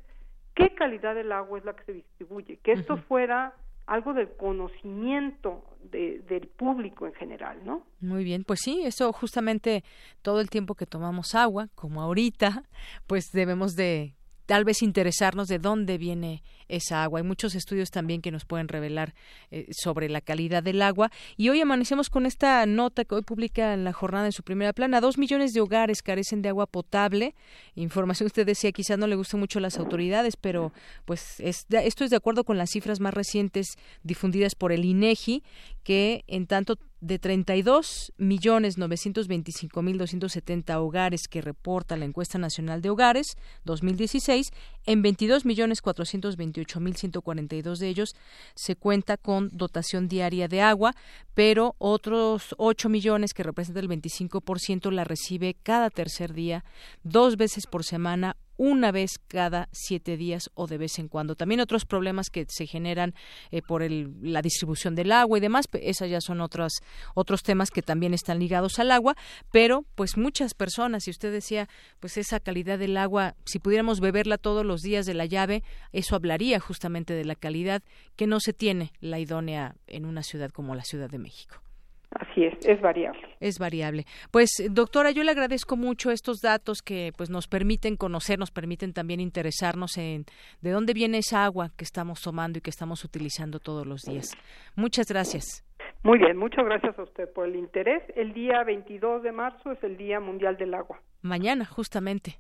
[0.54, 3.52] qué calidad del agua es la que se distribuye, que esto fuera
[3.86, 7.82] algo del conocimiento del público en general, ¿no?
[8.00, 9.84] Muy bien, pues sí, eso justamente
[10.22, 12.62] todo el tiempo que tomamos agua, como ahorita,
[13.06, 14.14] pues debemos de
[14.46, 16.42] tal vez interesarnos de dónde viene
[16.72, 17.20] esa agua.
[17.20, 19.14] Hay muchos estudios también que nos pueden revelar
[19.50, 21.10] eh, sobre la calidad del agua.
[21.36, 24.72] Y hoy amanecemos con esta nota que hoy publica en la jornada en su primera
[24.72, 25.00] plana.
[25.00, 27.34] Dos millones de hogares carecen de agua potable.
[27.74, 30.72] Información usted decía, quizás no le guste mucho a las autoridades, pero
[31.04, 35.42] pues esto es de acuerdo con las cifras más recientes difundidas por el INEGI,
[35.82, 42.80] que en tanto de 32 millones 925 mil 270 hogares que reporta la encuesta nacional
[42.80, 44.52] de hogares 2016
[44.86, 48.14] en 22 millones 428 28.142 de ellos
[48.54, 50.94] se cuenta con dotación diaria de agua,
[51.34, 56.64] pero otros 8 millones, que representan el 25%, la recibe cada tercer día,
[57.02, 61.34] dos veces por semana una vez cada siete días o de vez en cuando.
[61.34, 63.14] También otros problemas que se generan
[63.50, 66.72] eh, por el, la distribución del agua y demás, esas ya son otros,
[67.14, 69.16] otros temas que también están ligados al agua,
[69.50, 71.68] pero pues muchas personas, si usted decía,
[72.00, 75.62] pues esa calidad del agua, si pudiéramos beberla todos los días de la llave,
[75.92, 77.82] eso hablaría justamente de la calidad
[78.16, 81.61] que no se tiene la idónea en una ciudad como la Ciudad de México.
[82.14, 83.22] Así es, es variable.
[83.40, 84.04] Es variable.
[84.30, 88.92] Pues, doctora, yo le agradezco mucho estos datos que pues nos permiten conocer, nos permiten
[88.92, 90.24] también interesarnos en
[90.60, 94.36] de dónde viene esa agua que estamos tomando y que estamos utilizando todos los días.
[94.76, 95.64] Muchas gracias.
[96.04, 98.02] Muy bien, muchas gracias a usted por el interés.
[98.16, 101.00] El día 22 de marzo es el Día Mundial del Agua.
[101.22, 102.38] Mañana, justamente.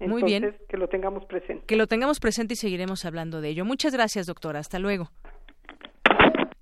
[0.00, 0.54] Muy bien.
[0.68, 1.64] Que lo tengamos presente.
[1.66, 3.64] Que lo tengamos presente y seguiremos hablando de ello.
[3.64, 4.58] Muchas gracias, doctora.
[4.58, 5.10] Hasta luego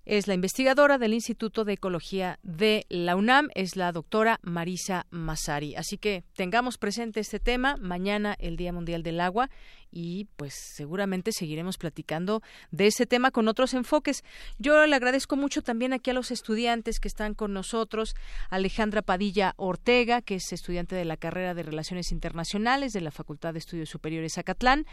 [0.09, 5.76] es la investigadora del Instituto de Ecología de la UNAM, es la doctora Marisa Masari.
[5.76, 9.51] Así que tengamos presente este tema, mañana el Día Mundial del Agua
[9.90, 14.24] y pues seguramente seguiremos platicando de ese tema con otros enfoques.
[14.59, 18.14] Yo le agradezco mucho también aquí a los estudiantes que están con nosotros,
[18.48, 23.52] Alejandra Padilla Ortega, que es estudiante de la carrera de Relaciones Internacionales de la Facultad
[23.52, 24.86] de Estudios Superiores Acatlán.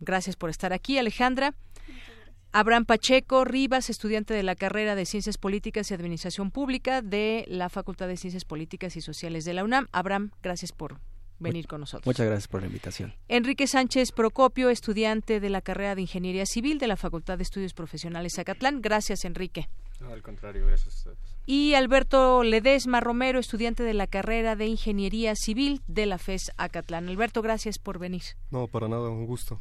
[0.00, 1.54] Gracias por estar aquí, Alejandra.
[2.58, 7.68] Abraham Pacheco Rivas, estudiante de la carrera de Ciencias Políticas y Administración Pública de la
[7.68, 9.88] Facultad de Ciencias Políticas y Sociales de la UNAM.
[9.92, 10.98] Abraham, gracias por
[11.38, 12.06] venir con nosotros.
[12.06, 13.12] Muchas gracias por la invitación.
[13.28, 17.74] Enrique Sánchez Procopio, estudiante de la carrera de Ingeniería Civil de la Facultad de Estudios
[17.74, 18.80] Profesionales Zacatlán.
[18.80, 19.68] Gracias, Enrique.
[20.00, 21.36] No, al contrario, gracias a ustedes.
[21.44, 27.10] Y Alberto Ledesma Romero, estudiante de la carrera de Ingeniería Civil de la FES Acatlán.
[27.10, 28.22] Alberto, gracias por venir.
[28.50, 29.60] No, para nada, un gusto.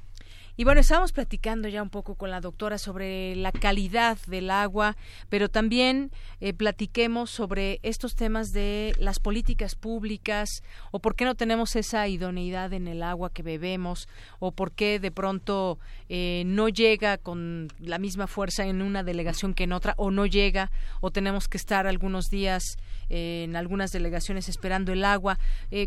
[0.58, 4.96] Y bueno, estábamos platicando ya un poco con la doctora sobre la calidad del agua,
[5.28, 11.36] pero también eh, platiquemos sobre estos temas de las políticas públicas o por qué no
[11.36, 14.08] tenemos esa idoneidad en el agua que bebemos
[14.40, 15.78] o por qué de pronto
[16.08, 20.26] eh, no llega con la misma fuerza en una delegación que en otra o no
[20.26, 20.72] llega
[21.02, 22.78] o tenemos que estar algunos días
[23.10, 25.38] eh, en algunas delegaciones esperando el agua.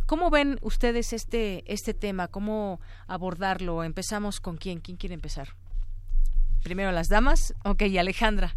[0.05, 2.28] ¿Cómo ven ustedes este, este tema?
[2.28, 3.82] ¿Cómo abordarlo?
[3.82, 4.81] Empezamos con quién?
[4.81, 5.49] ¿Quién quiere empezar?
[6.63, 7.55] Primero las damas.
[7.65, 8.55] Ok, Alejandra.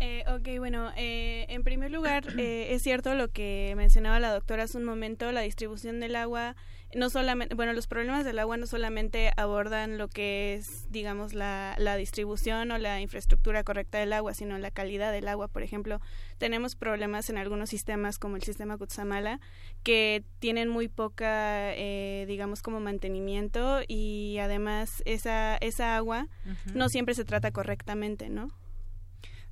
[0.00, 4.64] Eh, ok, bueno, eh, en primer lugar, eh, es cierto lo que mencionaba la doctora
[4.64, 6.56] hace un momento, la distribución del agua,
[6.94, 11.74] no solamente, bueno, los problemas del agua no solamente abordan lo que es, digamos, la,
[11.78, 15.48] la distribución o la infraestructura correcta del agua, sino la calidad del agua.
[15.48, 16.00] Por ejemplo,
[16.38, 19.40] tenemos problemas en algunos sistemas, como el sistema Kutsamala,
[19.82, 21.72] que tienen muy poca,
[22.26, 26.28] digamos, como mantenimiento y además esa, esa agua
[26.74, 28.50] no siempre se trata correctamente, ¿no?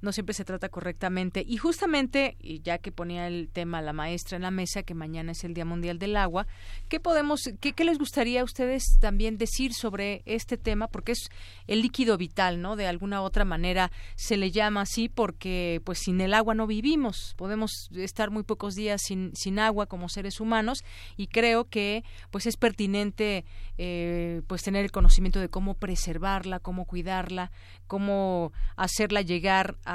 [0.03, 1.45] No siempre se trata correctamente.
[1.47, 5.33] Y justamente, y ya que ponía el tema la maestra en la mesa, que mañana
[5.33, 6.47] es el Día Mundial del Agua,
[6.89, 10.89] ¿qué podemos, qué, qué les gustaría a ustedes también decir sobre este tema?
[10.89, 11.31] Porque es
[11.69, 12.75] el líquido vital, ¿no?
[12.75, 17.35] De alguna otra manera se le llama así porque, pues, sin el agua no vivimos.
[17.37, 20.79] Podemos estar muy pocos días sin, sin agua como seres humanos
[21.17, 22.03] y creo que,
[22.33, 23.45] pues, es pertinente,
[23.79, 27.53] eh, pues, tener el conocimiento de cómo preservarla, cómo cuidarla,
[27.87, 29.92] cómo hacerla llegar a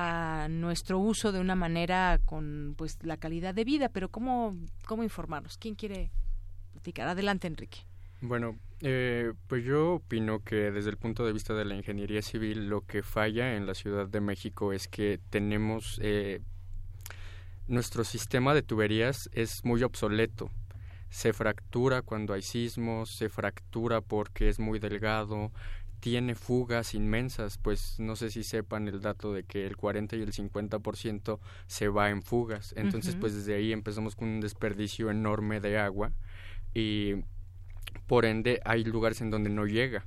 [0.49, 4.55] nuestro uso de una manera con pues la calidad de vida, pero cómo
[4.85, 5.57] cómo informarnos.
[5.57, 6.11] ¿Quién quiere
[6.73, 7.07] platicar?
[7.07, 7.79] Adelante, Enrique.
[8.21, 12.67] Bueno, eh, pues yo opino que desde el punto de vista de la ingeniería civil
[12.67, 16.41] lo que falla en la Ciudad de México es que tenemos eh,
[17.67, 20.49] nuestro sistema de tuberías es muy obsoleto.
[21.09, 25.51] Se fractura cuando hay sismos, se fractura porque es muy delgado,
[25.99, 30.21] tiene fugas inmensas, pues no sé si sepan el dato de que el 40 y
[30.21, 32.73] el 50% se va en fugas.
[32.77, 36.11] Entonces, pues desde ahí empezamos con un desperdicio enorme de agua
[36.73, 37.15] y
[38.05, 40.05] por ende hay lugares en donde no llega.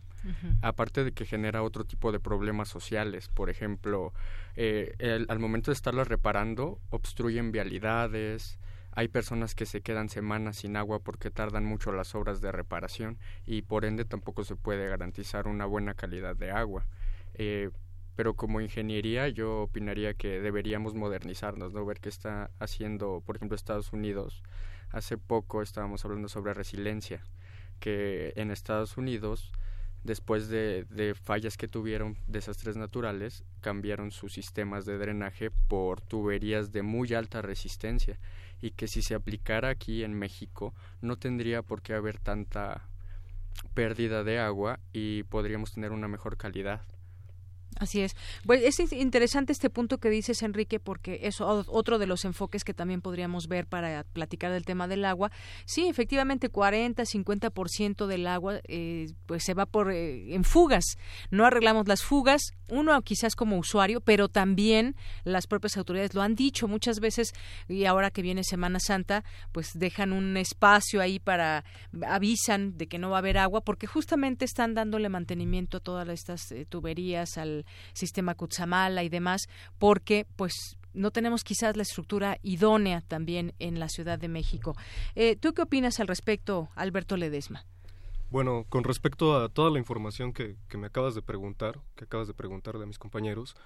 [0.61, 4.13] Aparte de que genera otro tipo de problemas sociales, por ejemplo,
[4.55, 4.95] eh,
[5.29, 8.59] al momento de estarlas reparando, obstruyen vialidades,
[8.93, 13.19] hay personas que se quedan semanas sin agua porque tardan mucho las obras de reparación
[13.47, 16.87] y por ende tampoco se puede garantizar una buena calidad de agua.
[17.35, 17.71] Eh,
[18.17, 21.87] pero como ingeniería yo opinaría que deberíamos modernizarnos, ¿no?
[21.87, 24.43] Ver qué está haciendo, por ejemplo, Estados Unidos.
[24.91, 27.23] Hace poco estábamos hablando sobre resiliencia,
[27.79, 29.53] que en Estados Unidos,
[30.03, 36.73] después de, de fallas que tuvieron, desastres naturales, cambiaron sus sistemas de drenaje por tuberías
[36.73, 38.19] de muy alta resistencia
[38.61, 42.89] y que si se aplicara aquí en México no tendría por qué haber tanta
[43.75, 46.83] pérdida de agua y podríamos tener una mejor calidad.
[47.81, 48.15] Así es.
[48.45, 52.75] Pues es interesante este punto que dices, Enrique, porque es otro de los enfoques que
[52.75, 55.33] también podríamos ver para platicar del tema del agua.
[55.65, 60.85] Sí, efectivamente, 40, 50% del agua eh, pues se va por eh, en fugas.
[61.31, 64.95] No arreglamos las fugas, uno quizás como usuario, pero también
[65.25, 67.33] las propias autoridades lo han dicho muchas veces
[67.67, 71.65] y ahora que viene Semana Santa, pues dejan un espacio ahí para
[72.07, 76.07] avisan de que no va a haber agua porque justamente están dándole mantenimiento a todas
[76.11, 79.49] estas eh, tuberías al sistema Kutsamala y demás,
[79.79, 84.77] porque pues no tenemos quizás la estructura idónea también en la Ciudad de México.
[85.15, 87.65] Eh, ¿Tú qué opinas al respecto, Alberto Ledesma?
[88.31, 92.35] Bueno, con respecto a toda la información que, me acabas de preguntar, que acabas de
[92.35, 93.57] preguntar de mis compañeros,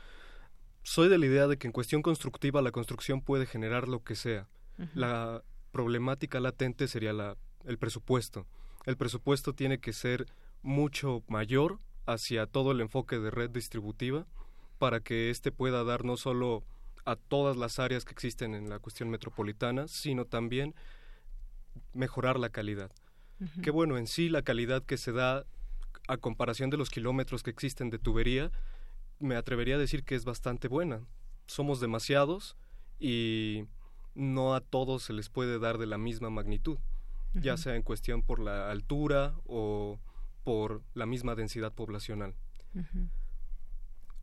[0.83, 4.15] soy de la idea de que en cuestión constructiva la construcción puede generar lo que
[4.15, 4.49] sea.
[4.95, 8.47] La problemática latente sería la, el presupuesto.
[8.87, 10.27] El presupuesto tiene que ser
[10.63, 14.27] mucho mayor hacia todo el enfoque de red distributiva
[14.79, 16.65] para que éste pueda dar no solo
[17.05, 20.75] a todas las áreas que existen en la cuestión metropolitana, sino también
[21.93, 22.91] mejorar la calidad.
[23.63, 25.45] Que bueno, en sí la calidad que se da
[26.09, 28.51] a comparación de los kilómetros que existen de tubería,
[29.19, 31.01] me atrevería a decir que es bastante buena.
[31.47, 32.57] Somos demasiados
[32.99, 33.65] y
[34.15, 36.79] no a todos se les puede dar de la misma magnitud,
[37.35, 39.99] ya sea en cuestión por la altura o
[40.45, 42.35] por la misma densidad poblacional.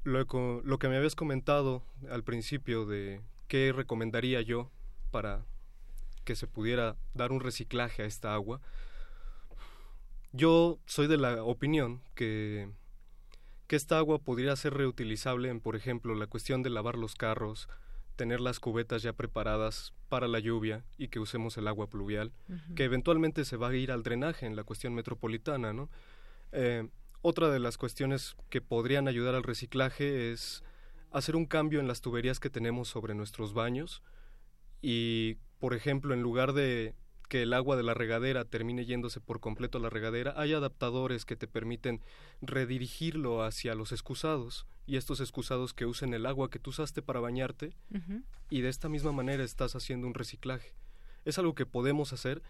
[0.03, 4.69] lo, lo, que me habías comentado al principio de qué recomendaría yo
[5.11, 5.43] para
[6.23, 8.61] que se pudiera dar un reciclaje a esta agua,
[10.31, 12.69] yo soy de la opinión que,
[13.67, 17.67] que esta agua podría ser reutilizable en, por ejemplo, la cuestión de lavar los carros,
[18.21, 22.31] tener las cubetas ya preparadas para la lluvia y que usemos el agua pluvial,
[22.75, 25.89] que eventualmente se va a ir al drenaje en la cuestión metropolitana, ¿no?
[26.51, 26.87] Eh,
[27.23, 30.63] otra de las cuestiones que podrían ayudar al reciclaje es
[31.09, 34.03] hacer un cambio en las tuberías que tenemos sobre nuestros baños
[34.83, 36.93] y, por ejemplo, en lugar de
[37.27, 41.25] que el agua de la regadera termine yéndose por completo a la regadera, hay adaptadores
[41.25, 42.01] que te permiten
[42.39, 47.21] redirigirlo hacia los excusados y estos excusados que usen el agua que tú usaste para
[47.21, 47.73] bañarte
[48.49, 50.73] y de esta misma manera estás haciendo un reciclaje.
[51.23, 52.41] Es algo que podemos hacer,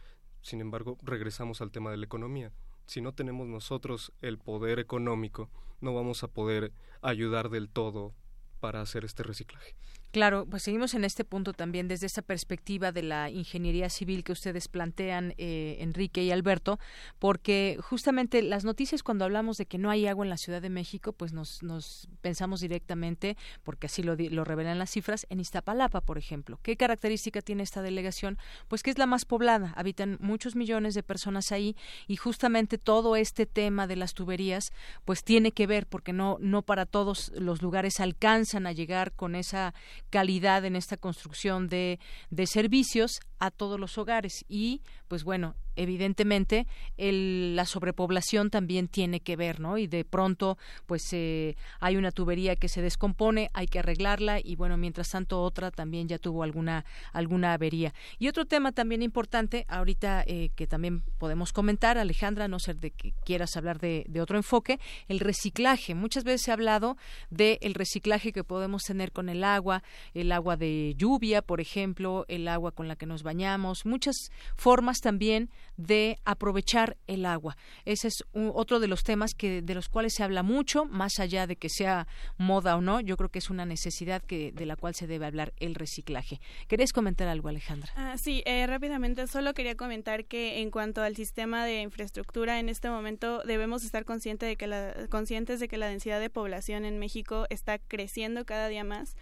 [0.41, 2.51] sin embargo, regresamos al tema de la economía
[2.87, 5.51] si no tenemos nosotros el poder económico,
[5.81, 6.73] no vamos a poder
[7.03, 8.13] ayudar del todo
[8.59, 9.75] para hacer este reciclaje.
[10.11, 14.33] Claro, pues seguimos en este punto también desde esa perspectiva de la ingeniería civil que
[14.33, 16.79] ustedes plantean, eh, Enrique y Alberto,
[17.17, 20.69] porque justamente las noticias cuando hablamos de que no hay agua en la Ciudad de
[20.69, 26.01] México, pues nos, nos pensamos directamente, porque así lo, lo revelan las cifras, en Iztapalapa,
[26.01, 26.59] por ejemplo.
[26.61, 28.37] ¿Qué característica tiene esta delegación?
[28.67, 31.77] Pues que es la más poblada, habitan muchos millones de personas ahí
[32.07, 34.73] y justamente todo este tema de las tuberías,
[35.05, 39.35] pues tiene que ver, porque no, no para todos los lugares alcanzan a llegar con
[39.35, 39.73] esa
[40.11, 46.67] calidad en esta construcción de, de servicios a todos los hogares y pues bueno evidentemente
[46.97, 49.77] el, la sobrepoblación también tiene que ver, ¿no?
[49.77, 54.55] Y de pronto, pues eh, hay una tubería que se descompone, hay que arreglarla y
[54.55, 57.93] bueno, mientras tanto otra también ya tuvo alguna alguna avería.
[58.19, 62.91] Y otro tema también importante, ahorita eh, que también podemos comentar, Alejandra, no ser de
[62.91, 65.95] que quieras hablar de, de otro enfoque, el reciclaje.
[65.95, 66.97] Muchas veces se ha hablado
[67.29, 69.83] de el reciclaje que podemos tener con el agua,
[70.13, 74.15] el agua de lluvia, por ejemplo, el agua con la que nos bañamos, muchas
[74.55, 77.57] formas también de aprovechar el agua.
[77.85, 81.47] Ese es otro de los temas que de los cuales se habla mucho, más allá
[81.47, 82.07] de que sea
[82.37, 83.01] moda o no.
[83.01, 86.39] Yo creo que es una necesidad que de la cual se debe hablar el reciclaje.
[86.67, 87.91] ¿Querías comentar algo, Alejandra?
[87.95, 89.27] Ah, sí, eh, rápidamente.
[89.27, 94.05] Solo quería comentar que en cuanto al sistema de infraestructura, en este momento debemos estar
[94.05, 98.45] conscientes de que la, conscientes de que la densidad de población en México está creciendo
[98.45, 99.15] cada día más.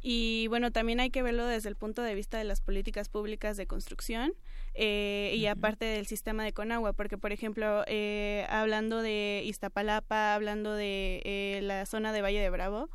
[0.00, 3.56] Y bueno, también hay que verlo desde el punto de vista de las políticas públicas
[3.56, 4.32] de construcción
[4.78, 10.74] eh, y aparte del sistema de Conagua, porque por ejemplo, eh, hablando de Iztapalapa, hablando
[10.74, 12.90] de eh, la zona de Valle de Bravo,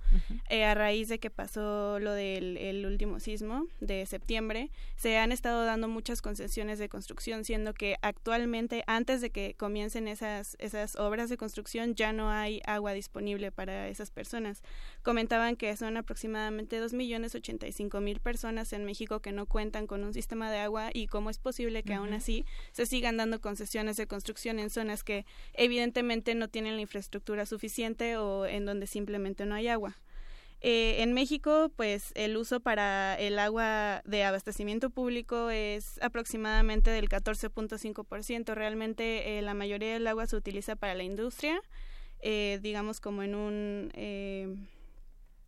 [0.52, 5.66] a raíz de que pasó lo del el último sismo de septiembre, se han estado
[5.66, 11.30] dando muchas concesiones de construcción, siendo que actualmente, antes de que comiencen esas, esas obras
[11.30, 14.62] de construcción, ya no hay agua disponible para esas personas.
[15.02, 20.60] Comentaban que son aproximadamente 2.085.000 personas en México que no cuentan con un sistema de
[20.60, 24.70] agua y cómo es posible que aún así se sigan dando concesiones de construcción en
[24.70, 29.98] zonas que evidentemente no tienen la infraestructura suficiente o en donde simplemente no hay agua.
[30.64, 37.10] Eh, en México, pues el uso para el agua de abastecimiento público es aproximadamente del
[37.10, 38.54] 14.5%.
[38.54, 41.60] Realmente eh, la mayoría del agua se utiliza para la industria,
[42.20, 43.92] eh, digamos como en un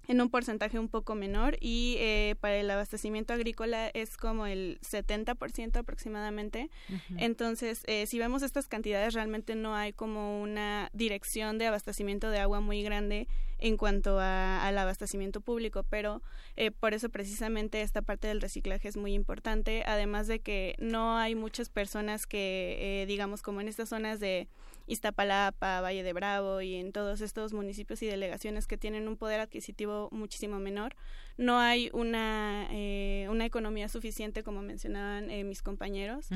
[0.08, 4.80] en un porcentaje un poco menor y eh, para el abastecimiento agrícola es como el
[4.82, 6.70] 70% aproximadamente.
[7.18, 12.40] Entonces, eh, si vemos estas cantidades, realmente no hay como una dirección de abastecimiento de
[12.40, 13.28] agua muy grande
[13.60, 16.22] en cuanto a, al abastecimiento público, pero
[16.58, 21.18] eh, por eso precisamente esta parte del reciclaje es muy importante, además de que no
[21.18, 24.50] hay muchas personas que, digamos, como en estas zonas de
[24.88, 29.40] Iztapalapa, Valle de Bravo y en todos estos municipios y delegaciones que tienen un poder
[29.40, 30.96] adquisitivo muchísimo menor,
[31.38, 36.30] no hay una, eh, una economía suficiente, como mencionaban eh, mis compañeros,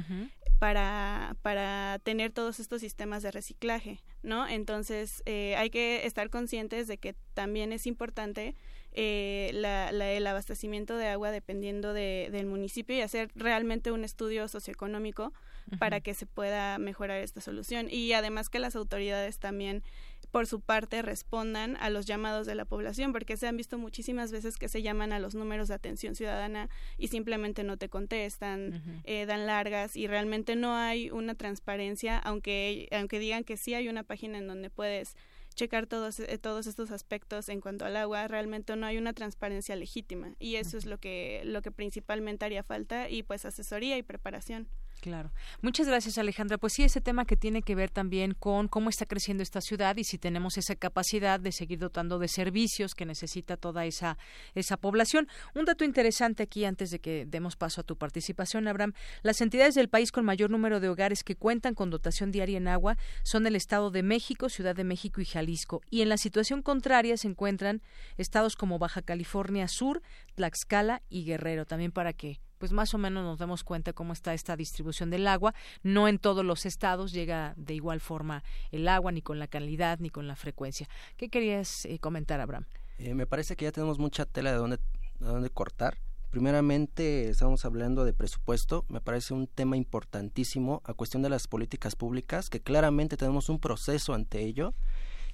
[0.59, 4.47] para, para tener todos estos sistemas de reciclaje, ¿no?
[4.47, 8.55] Entonces, eh, hay que estar conscientes de que también es importante
[8.99, 14.47] eh, la, el abastecimiento de agua dependiendo de, del municipio y hacer realmente un estudio
[14.47, 15.33] socioeconómico
[15.77, 17.89] para que se pueda mejorar esta solución.
[17.91, 19.83] Y además que las autoridades también
[20.31, 24.31] por su parte respondan a los llamados de la población, porque se han visto muchísimas
[24.31, 26.67] veces que se llaman a los números de atención ciudadana
[26.97, 32.87] y simplemente no te contestan, eh, dan largas y realmente no hay una transparencia, aunque,
[32.91, 35.15] aunque digan que sí hay una página en donde puedes
[35.57, 39.75] checar todos, eh, todos estos aspectos en cuanto al agua, realmente no hay una transparencia
[39.75, 44.03] legítima y eso es lo que, lo que principalmente haría falta y pues asesoría y
[44.03, 44.69] preparación.
[45.01, 45.31] Claro.
[45.61, 46.57] Muchas gracias, Alejandra.
[46.57, 49.95] Pues sí, ese tema que tiene que ver también con cómo está creciendo esta ciudad
[49.97, 54.17] y si tenemos esa capacidad de seguir dotando de servicios que necesita toda esa,
[54.55, 55.27] esa población.
[55.53, 58.93] Un dato interesante aquí, antes de que demos paso a tu participación, Abraham.
[59.21, 62.67] Las entidades del país con mayor número de hogares que cuentan con dotación diaria en
[62.67, 65.81] agua son el Estado de México, Ciudad de México y Jalisco.
[65.89, 67.81] Y en la situación contraria se encuentran
[68.17, 70.01] estados como Baja California Sur,
[70.35, 71.65] Tlaxcala y Guerrero.
[71.65, 75.27] También para que pues más o menos nos damos cuenta cómo está esta distribución del
[75.27, 75.53] agua.
[75.84, 79.99] No en todos los estados llega de igual forma el agua, ni con la calidad,
[79.99, 80.88] ni con la frecuencia.
[81.15, 82.65] ¿Qué querías eh, comentar, Abraham?
[82.99, 84.77] Eh, me parece que ya tenemos mucha tela de dónde,
[85.19, 85.97] de dónde cortar.
[86.31, 88.85] Primeramente, estamos hablando de presupuesto.
[88.89, 93.59] Me parece un tema importantísimo a cuestión de las políticas públicas, que claramente tenemos un
[93.59, 94.73] proceso ante ello,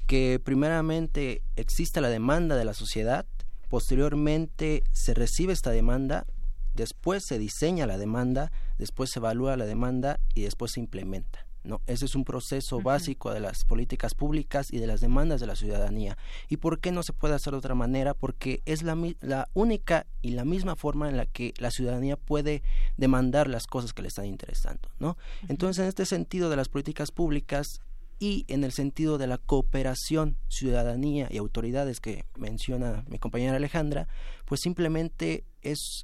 [0.05, 3.25] que primeramente existe la demanda de la sociedad,
[3.69, 6.27] posteriormente se recibe esta demanda,
[6.73, 11.45] después se diseña la demanda, después se evalúa la demanda y después se implementa.
[11.63, 11.81] ¿no?
[11.87, 15.55] Ese es un proceso básico de las políticas públicas y de las demandas de la
[15.55, 16.17] ciudadanía.
[16.49, 18.13] ¿Y por qué no se puede hacer de otra manera?
[18.13, 22.63] Porque es la, la única y la misma forma en la que la ciudadanía puede
[22.97, 24.89] demandar las cosas que le están interesando.
[24.99, 25.17] ¿no?
[25.47, 27.79] Entonces, en este sentido de las políticas públicas,
[28.19, 34.07] y en el sentido de la cooperación, ciudadanía y autoridades que menciona mi compañera Alejandra,
[34.45, 36.03] pues simplemente es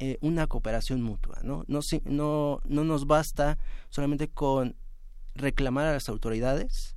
[0.00, 1.64] eh, una cooperación mutua, ¿no?
[1.66, 3.58] No, no, no nos basta
[3.90, 4.76] solamente con
[5.34, 6.96] reclamar a las autoridades,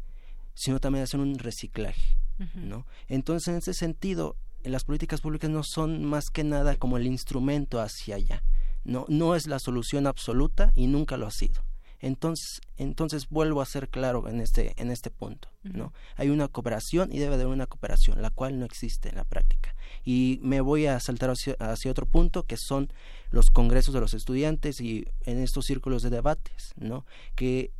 [0.53, 2.17] sino también hacer un reciclaje,
[2.55, 2.85] ¿no?
[3.07, 7.79] Entonces, en ese sentido, las políticas públicas no son más que nada como el instrumento
[7.79, 8.43] hacia allá,
[8.83, 11.63] no, no es la solución absoluta y nunca lo ha sido.
[12.01, 15.93] Entonces, entonces vuelvo a ser claro en este, en este punto, ¿no?
[16.15, 19.75] Hay una cooperación y debe haber una cooperación, la cual no existe en la práctica.
[20.03, 22.91] Y me voy a saltar hacia, otro punto, que son
[23.29, 27.05] los congresos de los estudiantes y en estos círculos de debates, ¿no?
[27.35, 27.71] Que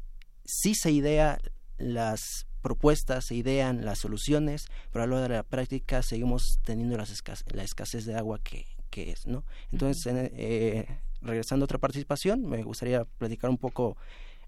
[0.46, 1.40] sí se idea
[1.78, 7.12] las propuestas, se idean las soluciones, pero a lo de la práctica seguimos teniendo las
[7.54, 9.44] la escasez de agua que, que es, ¿no?
[9.72, 10.86] Entonces, eh,
[11.22, 13.98] regresando a otra participación, me gustaría platicar un poco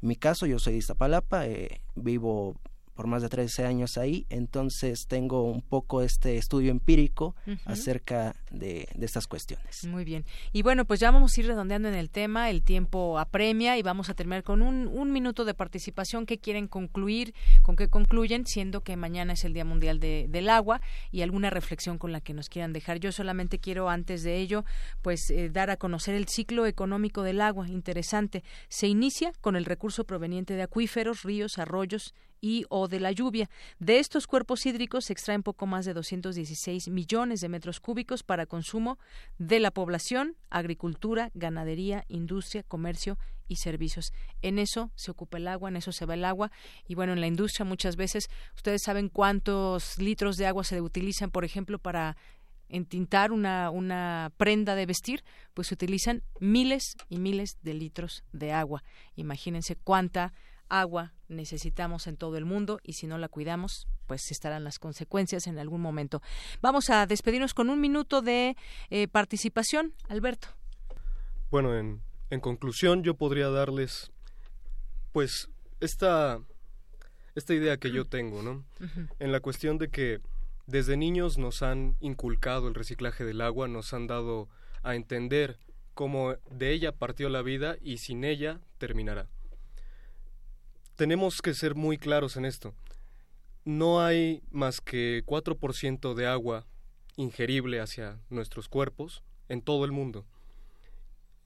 [0.01, 0.45] mi caso.
[0.45, 2.55] Yo soy de Iztapalapa, eh, vivo
[3.03, 7.35] por más de 13 años ahí, entonces tengo un poco este estudio empírico
[7.65, 9.83] acerca de, estas cuestiones.
[9.83, 10.23] Muy bien.
[10.53, 13.81] Y bueno, pues ya vamos a ir redondeando en el tema, el tiempo apremia y
[13.81, 18.45] vamos a terminar con un, un minuto de participación que quieren concluir, con qué concluyen,
[18.45, 20.79] siendo que mañana es el Día Mundial de, del Agua
[21.11, 23.01] y alguna reflexión con la que nos quieran dejar.
[23.01, 24.63] Yo solamente quiero antes de ello,
[25.01, 28.45] pues eh, dar a conocer el ciclo económico del agua, interesante.
[28.69, 32.13] Se inicia con el recurso proveniente de acuíferos, ríos, arroyos,
[32.43, 33.49] y o de la lluvia.
[33.79, 38.45] De estos cuerpos hídricos se extraen poco más de 216 millones de metros cúbicos para
[38.45, 38.99] consumo
[39.37, 43.17] de la población, agricultura, ganadería, industria, comercio
[43.47, 44.11] y servicios.
[44.41, 46.51] En eso se ocupa el agua, en eso se va el agua.
[46.85, 51.31] Y bueno, en la industria muchas veces ustedes saben cuántos litros de agua se utilizan,
[51.31, 52.17] por ejemplo, para
[52.67, 58.51] entintar una, una prenda de vestir, pues se utilizan miles y miles de litros de
[58.51, 58.83] agua.
[59.15, 60.33] Imagínense cuánta
[60.69, 65.47] agua necesitamos en todo el mundo y si no la cuidamos, pues estarán las consecuencias
[65.47, 66.21] en algún momento.
[66.61, 68.55] Vamos a despedirnos con un minuto de
[68.89, 69.93] eh, participación.
[70.09, 70.47] Alberto.
[71.49, 74.11] Bueno, en, en conclusión yo podría darles
[75.11, 75.49] pues
[75.79, 76.39] esta,
[77.35, 78.65] esta idea que yo tengo, ¿no?
[79.19, 80.19] En la cuestión de que
[80.65, 84.49] desde niños nos han inculcado el reciclaje del agua, nos han dado
[84.81, 85.59] a entender
[85.93, 89.27] cómo de ella partió la vida y sin ella terminará.
[91.03, 92.73] Tenemos que ser muy claros en esto.
[93.65, 96.65] No hay más que 4% de agua
[97.17, 100.25] ingerible hacia nuestros cuerpos en todo el mundo.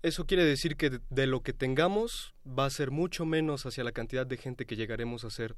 [0.03, 3.93] Eso quiere decir que de, lo que tengamos va a ser mucho menos hacia la
[3.93, 5.55] cantidad de gente que llegaremos a ser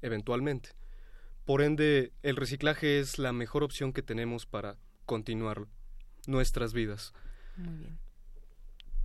[0.00, 0.68] eventualmente.
[1.44, 5.66] Por ende, el reciclaje es la mejor opción que tenemos para continuar
[6.28, 7.12] nuestras vidas.
[7.56, 7.98] Muy bien.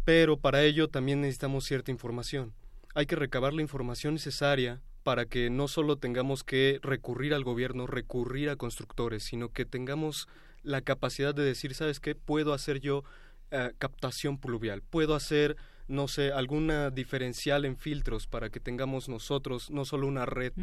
[0.04, 2.54] Pero para ello también necesitamos cierta información.
[2.96, 7.88] Hay que recabar la información necesaria para que no solo tengamos que recurrir al gobierno,
[7.88, 10.28] recurrir a constructores, sino que tengamos
[10.64, 12.16] la capacidad de decir, ¿sabes qué?
[12.16, 13.04] Puedo hacer yo
[13.52, 15.58] eh, captación pluvial, puedo hacer,
[15.90, 20.54] no sé, alguna diferencial en filtros para que tengamos nosotros no solo una red,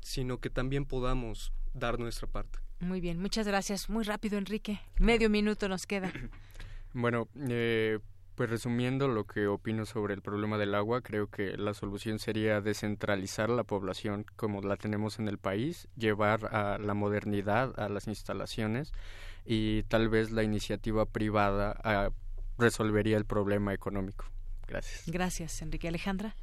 [0.00, 2.58] sino que también podamos dar nuestra parte.
[2.80, 3.88] Muy bien, muchas gracias.
[3.88, 4.78] Muy rápido, Enrique.
[4.98, 6.12] Medio minuto nos queda.
[6.94, 7.98] Bueno, eh,
[8.42, 12.60] pues resumiendo lo que opino sobre el problema del agua, creo que la solución sería
[12.60, 18.08] descentralizar la población como la tenemos en el país, llevar a la modernidad a las
[18.08, 18.92] instalaciones
[19.44, 22.10] y tal vez la iniciativa privada ah,
[22.58, 24.24] resolvería el problema económico.
[24.66, 25.04] Gracias.
[25.06, 25.86] Gracias, Enrique.
[25.86, 26.34] Alejandra.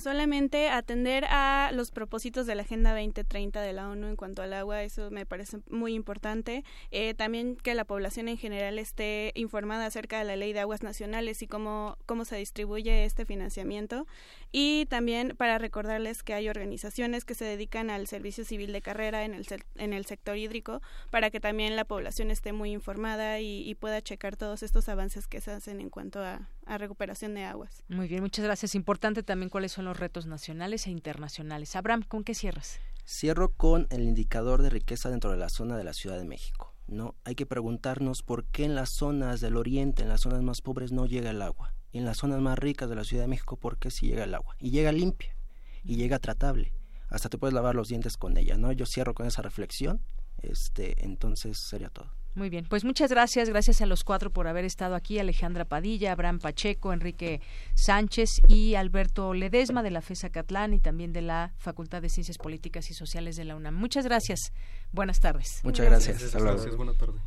[0.00, 4.52] Solamente atender a los propósitos de la Agenda 2030 de la ONU en cuanto al
[4.52, 6.64] agua, eso me parece muy importante.
[6.90, 10.82] Eh, también que la población en general esté informada acerca de la ley de aguas
[10.82, 14.06] nacionales y cómo, cómo se distribuye este financiamiento.
[14.50, 19.24] Y también para recordarles que hay organizaciones que se dedican al servicio civil de carrera
[19.24, 23.68] en el, en el sector hídrico para que también la población esté muy informada y,
[23.68, 27.44] y pueda checar todos estos avances que se hacen en cuanto a, a recuperación de
[27.44, 27.82] aguas.
[27.88, 28.74] Muy bien, muchas gracias.
[28.74, 31.74] Importante también cuáles son los retos nacionales e internacionales.
[31.74, 32.78] Abraham, ¿con qué cierras?
[33.04, 36.72] Cierro con el indicador de riqueza dentro de la zona de la Ciudad de México.
[36.86, 40.60] No, hay que preguntarnos por qué en las zonas del oriente, en las zonas más
[40.60, 43.28] pobres no llega el agua, y en las zonas más ricas de la Ciudad de
[43.28, 45.36] México por qué sí llega el agua y llega limpia
[45.82, 46.72] y llega tratable.
[47.08, 48.70] Hasta te puedes lavar los dientes con ella, ¿no?
[48.70, 50.00] Yo cierro con esa reflexión.
[50.38, 52.19] Este, entonces sería todo.
[52.34, 56.12] Muy bien, pues muchas gracias, gracias a los cuatro por haber estado aquí, Alejandra Padilla,
[56.12, 57.40] Abraham Pacheco, Enrique
[57.74, 62.38] Sánchez y Alberto Ledesma de la FESA Catlán y también de la Facultad de Ciencias
[62.38, 63.74] Políticas y Sociales de la UNAM.
[63.74, 64.52] Muchas gracias,
[64.92, 65.60] buenas tardes.
[65.64, 66.20] Muchas gracias.
[66.20, 66.76] Gracias, gracias.
[66.76, 67.18] buena tarde.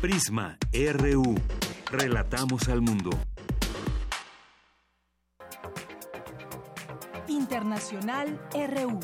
[0.00, 1.34] Prisma RU.
[1.90, 3.10] Relatamos al mundo.
[7.26, 9.00] Internacional RU.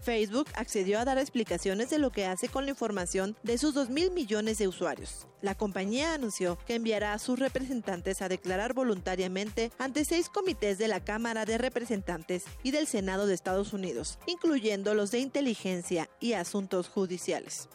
[0.00, 3.90] Facebook accedió a dar explicaciones de lo que hace con la información de sus 2
[3.90, 5.26] mil millones de usuarios.
[5.42, 10.88] La compañía anunció que enviará a sus representantes a declarar voluntariamente ante seis comités de
[10.88, 16.32] la Cámara de Representantes y del Senado de Estados Unidos, incluyendo los de inteligencia y
[16.34, 17.68] asuntos judiciales.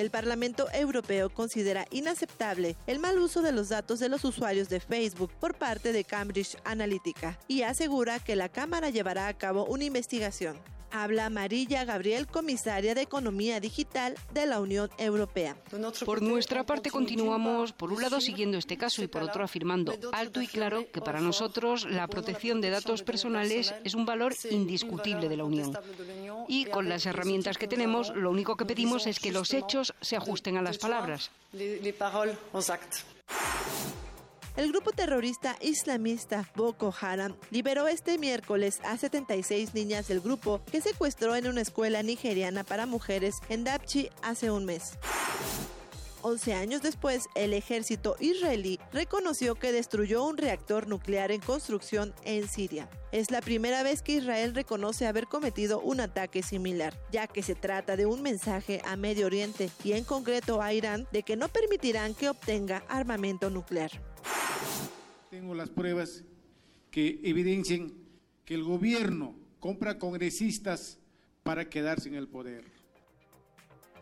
[0.00, 4.80] El Parlamento Europeo considera inaceptable el mal uso de los datos de los usuarios de
[4.80, 9.84] Facebook por parte de Cambridge Analytica y asegura que la Cámara llevará a cabo una
[9.84, 10.56] investigación.
[10.92, 15.56] Habla Marilla Gabriel, comisaria de Economía Digital de la Unión Europea.
[16.04, 20.40] Por nuestra parte, continuamos, por un lado, siguiendo este caso y por otro, afirmando alto
[20.42, 25.36] y claro que para nosotros la protección de datos personales es un valor indiscutible de
[25.36, 25.76] la Unión.
[26.48, 30.16] Y con las herramientas que tenemos, lo único que pedimos es que los hechos se
[30.16, 31.30] ajusten a las palabras.
[34.60, 40.82] El grupo terrorista islamista Boko Haram liberó este miércoles a 76 niñas del grupo que
[40.82, 44.98] secuestró en una escuela nigeriana para mujeres en Dapchi hace un mes.
[46.20, 52.46] 11 años después, el ejército israelí reconoció que destruyó un reactor nuclear en construcción en
[52.46, 52.90] Siria.
[53.12, 57.54] Es la primera vez que Israel reconoce haber cometido un ataque similar, ya que se
[57.54, 61.48] trata de un mensaje a Medio Oriente y en concreto a Irán de que no
[61.48, 63.90] permitirán que obtenga armamento nuclear.
[65.30, 66.24] Tengo las pruebas
[66.90, 67.92] que evidencian
[68.44, 70.98] que el gobierno compra congresistas
[71.42, 72.64] para quedarse en el poder.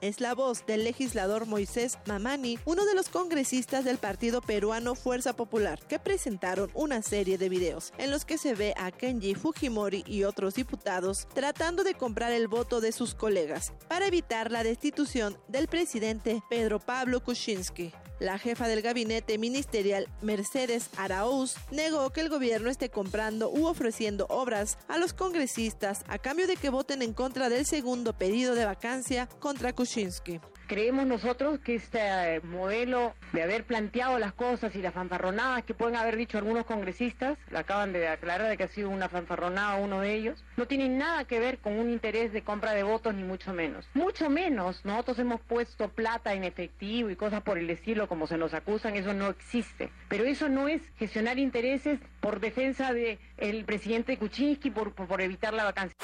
[0.00, 5.34] Es la voz del legislador Moisés Mamani, uno de los congresistas del partido peruano Fuerza
[5.34, 10.04] Popular, que presentaron una serie de videos en los que se ve a Kenji Fujimori
[10.06, 15.36] y otros diputados tratando de comprar el voto de sus colegas para evitar la destitución
[15.48, 17.92] del presidente Pedro Pablo Kuczynski.
[18.20, 24.26] La jefa del gabinete ministerial, Mercedes Araúz, negó que el gobierno esté comprando u ofreciendo
[24.28, 28.64] obras a los congresistas a cambio de que voten en contra del segundo pedido de
[28.64, 30.40] vacancia contra Kuczynski.
[30.68, 35.72] Creemos nosotros que este eh, modelo de haber planteado las cosas y las fanfarronadas que
[35.72, 39.76] pueden haber dicho algunos congresistas, la acaban de aclarar de que ha sido una fanfarronada
[39.76, 43.14] uno de ellos, no tiene nada que ver con un interés de compra de votos
[43.14, 43.88] ni mucho menos.
[43.94, 48.36] Mucho menos nosotros hemos puesto plata en efectivo y cosas por el estilo como se
[48.36, 49.88] nos acusan, eso no existe.
[50.08, 55.54] Pero eso no es gestionar intereses por defensa del el presidente Kuczynski por, por evitar
[55.54, 55.96] la vacancia.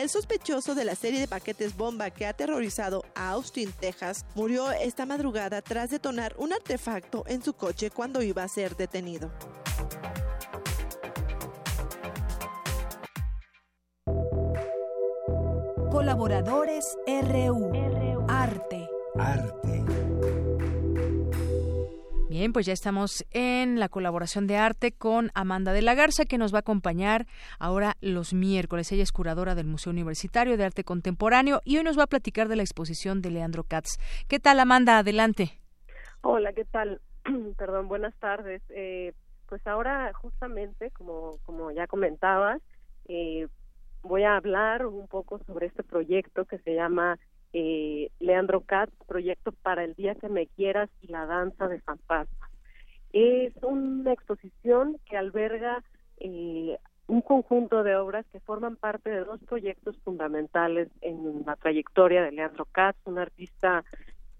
[0.00, 4.72] El sospechoso de la serie de paquetes bomba que ha aterrorizado a Austin, Texas, murió
[4.72, 9.30] esta madrugada tras detonar un artefacto en su coche cuando iba a ser detenido.
[15.90, 18.24] Colaboradores RU.
[18.26, 18.88] Arte.
[19.18, 19.59] Arte.
[22.30, 26.38] Bien, pues ya estamos en la colaboración de arte con Amanda de la Garza, que
[26.38, 27.26] nos va a acompañar
[27.58, 28.92] ahora los miércoles.
[28.92, 32.46] Ella es curadora del Museo Universitario de Arte Contemporáneo y hoy nos va a platicar
[32.46, 33.98] de la exposición de Leandro Katz.
[34.28, 34.98] ¿Qué tal, Amanda?
[34.98, 35.58] Adelante.
[36.20, 37.00] Hola, ¿qué tal?
[37.58, 38.62] Perdón, buenas tardes.
[38.68, 39.12] Eh,
[39.48, 42.62] pues ahora, justamente, como, como ya comentabas,
[43.08, 43.48] eh,
[44.02, 47.18] voy a hablar un poco sobre este proyecto que se llama
[47.52, 52.50] eh, Leandro Katz, proyecto para el día que me quieras y la danza de fantasmas.
[53.12, 55.82] Es una exposición que alberga
[56.18, 56.78] eh,
[57.08, 62.30] un conjunto de obras que forman parte de dos proyectos fundamentales en la trayectoria de
[62.30, 63.84] Leandro Katz, un artista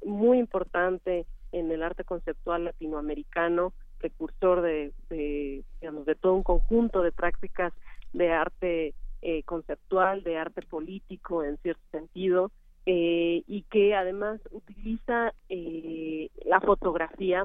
[0.05, 4.93] muy importante en el arte conceptual latinoamericano, precursor de,
[5.81, 7.73] digamos, de todo un conjunto de prácticas
[8.13, 12.51] de arte eh, conceptual, de arte político en cierto sentido,
[12.87, 17.45] eh, y que además utiliza eh, la fotografía,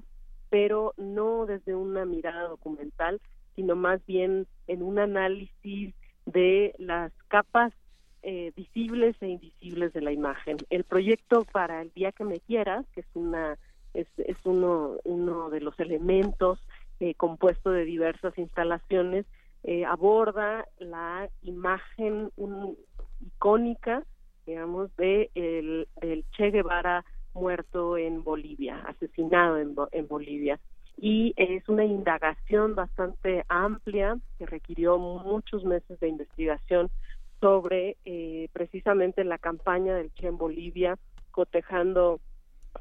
[0.49, 3.19] pero no desde una mirada documental,
[3.55, 5.93] sino más bien en un análisis
[6.25, 7.73] de las capas
[8.23, 10.57] eh, visibles e invisibles de la imagen.
[10.69, 13.57] El proyecto para el día que me quieras, que es una
[13.93, 16.59] es, es uno uno de los elementos
[16.99, 19.25] eh, compuesto de diversas instalaciones,
[19.63, 22.77] eh, aborda la imagen un,
[23.21, 24.03] icónica
[24.45, 25.87] digamos, de el,
[26.31, 30.59] Che Guevara muerto en Bolivia, asesinado en, en Bolivia.
[30.97, 36.89] Y es una indagación bastante amplia que requirió muchos meses de investigación
[37.41, 40.97] sobre eh, precisamente la campaña del Che en Bolivia,
[41.31, 42.21] cotejando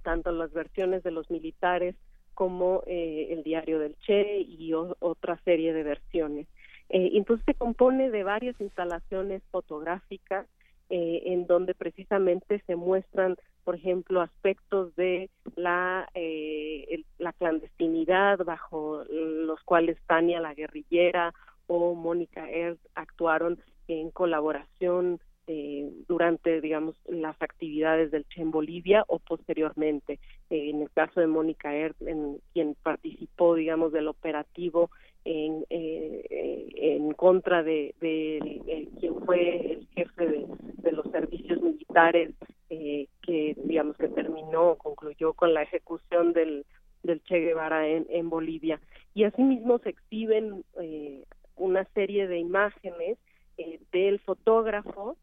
[0.02, 1.96] tanto las versiones de los militares
[2.34, 6.46] como eh, el diario del Che y otra serie de versiones.
[6.88, 10.46] Eh, entonces se compone de varias instalaciones fotográficas
[10.90, 19.04] eh, en donde precisamente se muestran, por ejemplo, aspectos de la, eh, la clandestinidad bajo
[19.04, 21.32] los cuales Tania la guerrillera
[21.66, 23.58] o Mónica Ernst actuaron
[23.88, 30.18] en colaboración eh, durante, digamos, las actividades del Che en Bolivia o posteriormente.
[30.48, 34.90] Eh, en el caso de Mónica Ernst, en quien participó, digamos, del operativo
[35.24, 40.46] en, eh, en contra de, de, quien fue el jefe de,
[40.78, 42.34] de los servicios militares
[42.70, 46.64] eh, que digamos que terminó concluyó con la ejecución del
[47.04, 48.80] del Che Guevara en, en Bolivia.
[49.14, 51.22] Y asimismo se exhiben eh,
[51.54, 53.18] una serie de imágenes
[53.58, 55.16] eh, del fotógrafo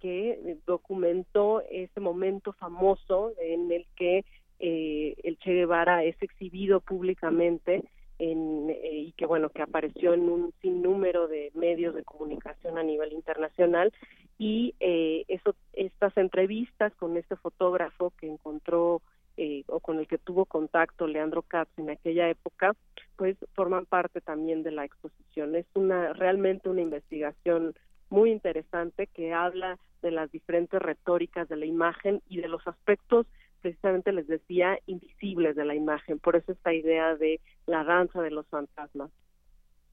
[0.00, 4.24] que documentó ese momento famoso en el que
[4.58, 7.84] eh, el Che Guevara es exhibido públicamente
[8.22, 12.82] en, eh, y que bueno que apareció en un sinnúmero de medios de comunicación a
[12.84, 13.92] nivel internacional.
[14.38, 19.02] Y eh, eso estas entrevistas con este fotógrafo que encontró
[19.36, 22.74] eh, o con el que tuvo contacto Leandro Katz en aquella época
[23.16, 25.56] pues forman parte también de la exposición.
[25.56, 27.74] Es una realmente una investigación
[28.08, 33.26] muy interesante que habla de las diferentes retóricas de la imagen y de los aspectos
[33.62, 36.18] precisamente les decía, invisibles de la imagen.
[36.18, 39.10] Por eso esta idea de la danza de los fantasmas.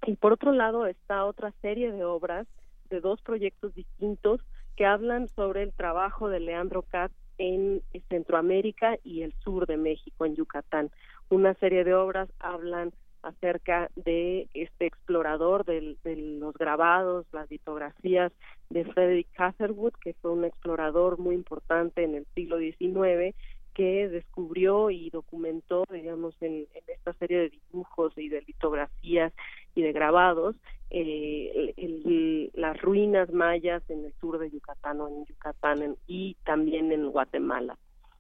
[0.05, 2.47] Y por otro lado está otra serie de obras
[2.89, 4.41] de dos proyectos distintos
[4.75, 10.25] que hablan sobre el trabajo de Leandro Katz en Centroamérica y el sur de México,
[10.25, 10.89] en Yucatán.
[11.29, 12.91] Una serie de obras hablan
[13.21, 15.97] acerca de este explorador de,
[16.39, 18.31] los grabados, las litografías
[18.69, 23.35] de Frederick Catherwood, que fue un explorador muy importante en el siglo XIX
[23.79, 29.31] que descubrió y documentó, digamos, en, esta serie de dibujos y de litografías
[29.73, 30.57] y de grabados,
[30.89, 37.09] eh, las ruinas mayas en el sur de Yucatán o en Yucatán y también en
[37.09, 37.77] Guatemala.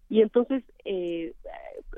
[0.07, 1.33] Y entonces, eh,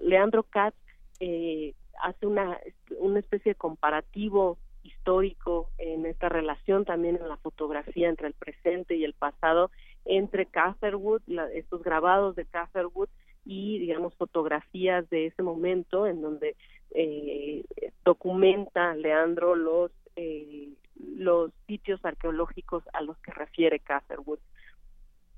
[0.02, 0.76] Leandro Katz
[1.20, 2.60] eh, hace una,
[2.98, 8.96] una especie de comparativo histórico en esta relación también en la fotografía entre el presente
[8.96, 9.70] y el pasado
[10.06, 11.22] entre Catherwood,
[11.54, 13.10] estos grabados de Catherwood
[13.46, 16.56] y digamos fotografías de ese momento en donde
[16.92, 17.64] eh,
[18.06, 20.70] documenta Leandro los eh,
[21.18, 24.40] los sitios arqueológicos a los que refiere Catherwood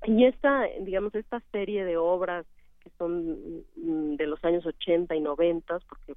[0.06, 2.44] y esta digamos esta serie de obras
[2.80, 6.14] que son mm, de los años 80 y 90 porque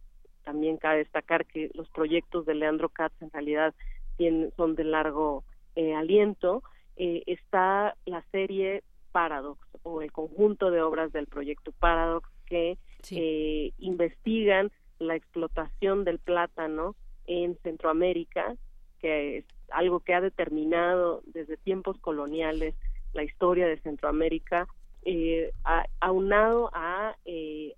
[0.47, 3.76] también cabe destacar que los proyectos de Leandro Katz en realidad
[4.15, 5.43] tienen, son de largo
[5.76, 6.64] eh, aliento.
[6.95, 8.81] Eh, está la serie
[9.18, 12.77] Paradox o el conjunto de obras del proyecto Paradox que
[13.10, 16.95] eh, investigan la explotación del plátano
[17.26, 18.56] en Centroamérica,
[18.99, 22.76] que es algo que ha determinado desde tiempos coloniales
[23.14, 24.68] la historia de Centroamérica,
[25.03, 25.52] eh,
[25.99, 27.15] aunado a,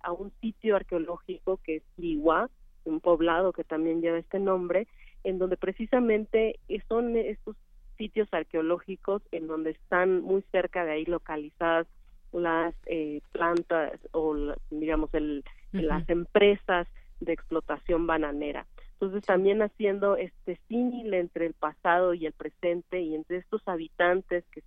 [0.03, 2.49] a un sitio arqueológico que es Liwa,
[2.83, 4.89] un poblado que también lleva este nombre,
[5.23, 6.59] en donde precisamente
[6.89, 7.55] son estos
[7.99, 11.85] sitios arqueológicos en donde están muy cerca de ahí localizadas
[12.31, 14.35] las eh, plantas o
[14.71, 15.43] digamos el,
[15.73, 16.87] las empresas
[17.19, 18.65] de explotación bananera.
[18.93, 24.45] Entonces también haciendo este símil entre el pasado y el presente y entre estos habitantes
[24.51, 24.63] que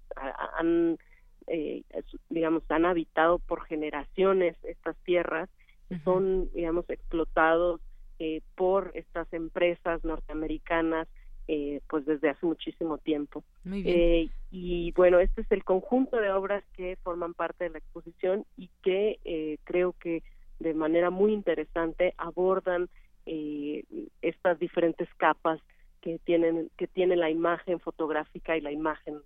[0.59, 0.99] han
[1.47, 1.83] eh,
[2.29, 5.49] digamos han habitado por generaciones estas tierras
[5.89, 7.81] que son digamos explotados
[8.19, 11.09] eh, por estas empresas norteamericanas
[11.55, 13.45] eh, pues desde hace muchísimo tiempo.
[13.70, 18.47] Eh, y bueno, este es el conjunto de obras que forman parte de la exposición
[18.57, 20.23] y que creo que
[20.61, 22.89] de manera muy interesante abordan
[23.27, 25.61] estas diferentes capas
[26.01, 29.20] que tienen que tiene la imagen fotográfica y la imagen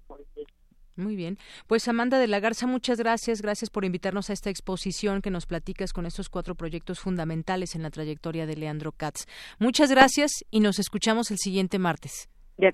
[0.97, 1.39] muy bien.
[1.67, 3.43] Pues Amanda de la Garza, muchas gracias.
[3.43, 7.83] Gracias por invitarnos a esta exposición que nos platicas con estos cuatro proyectos fundamentales en
[7.83, 9.27] la trayectoria de Leandro Katz.
[9.59, 12.29] Muchas gracias y nos escuchamos el siguiente martes.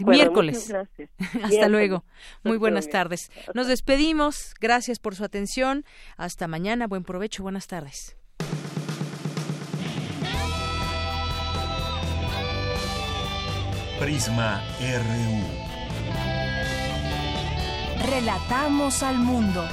[0.07, 0.73] Miércoles.
[1.43, 2.05] Hasta luego.
[2.45, 3.31] Muy buenas tardes.
[3.55, 4.55] Nos despedimos.
[4.61, 5.85] Gracias por su atención.
[6.17, 6.87] Hasta mañana.
[6.87, 7.43] Buen provecho.
[7.43, 8.17] Buenas tardes.
[13.99, 15.62] Prisma RU.
[18.03, 19.65] Relatamos al mundo.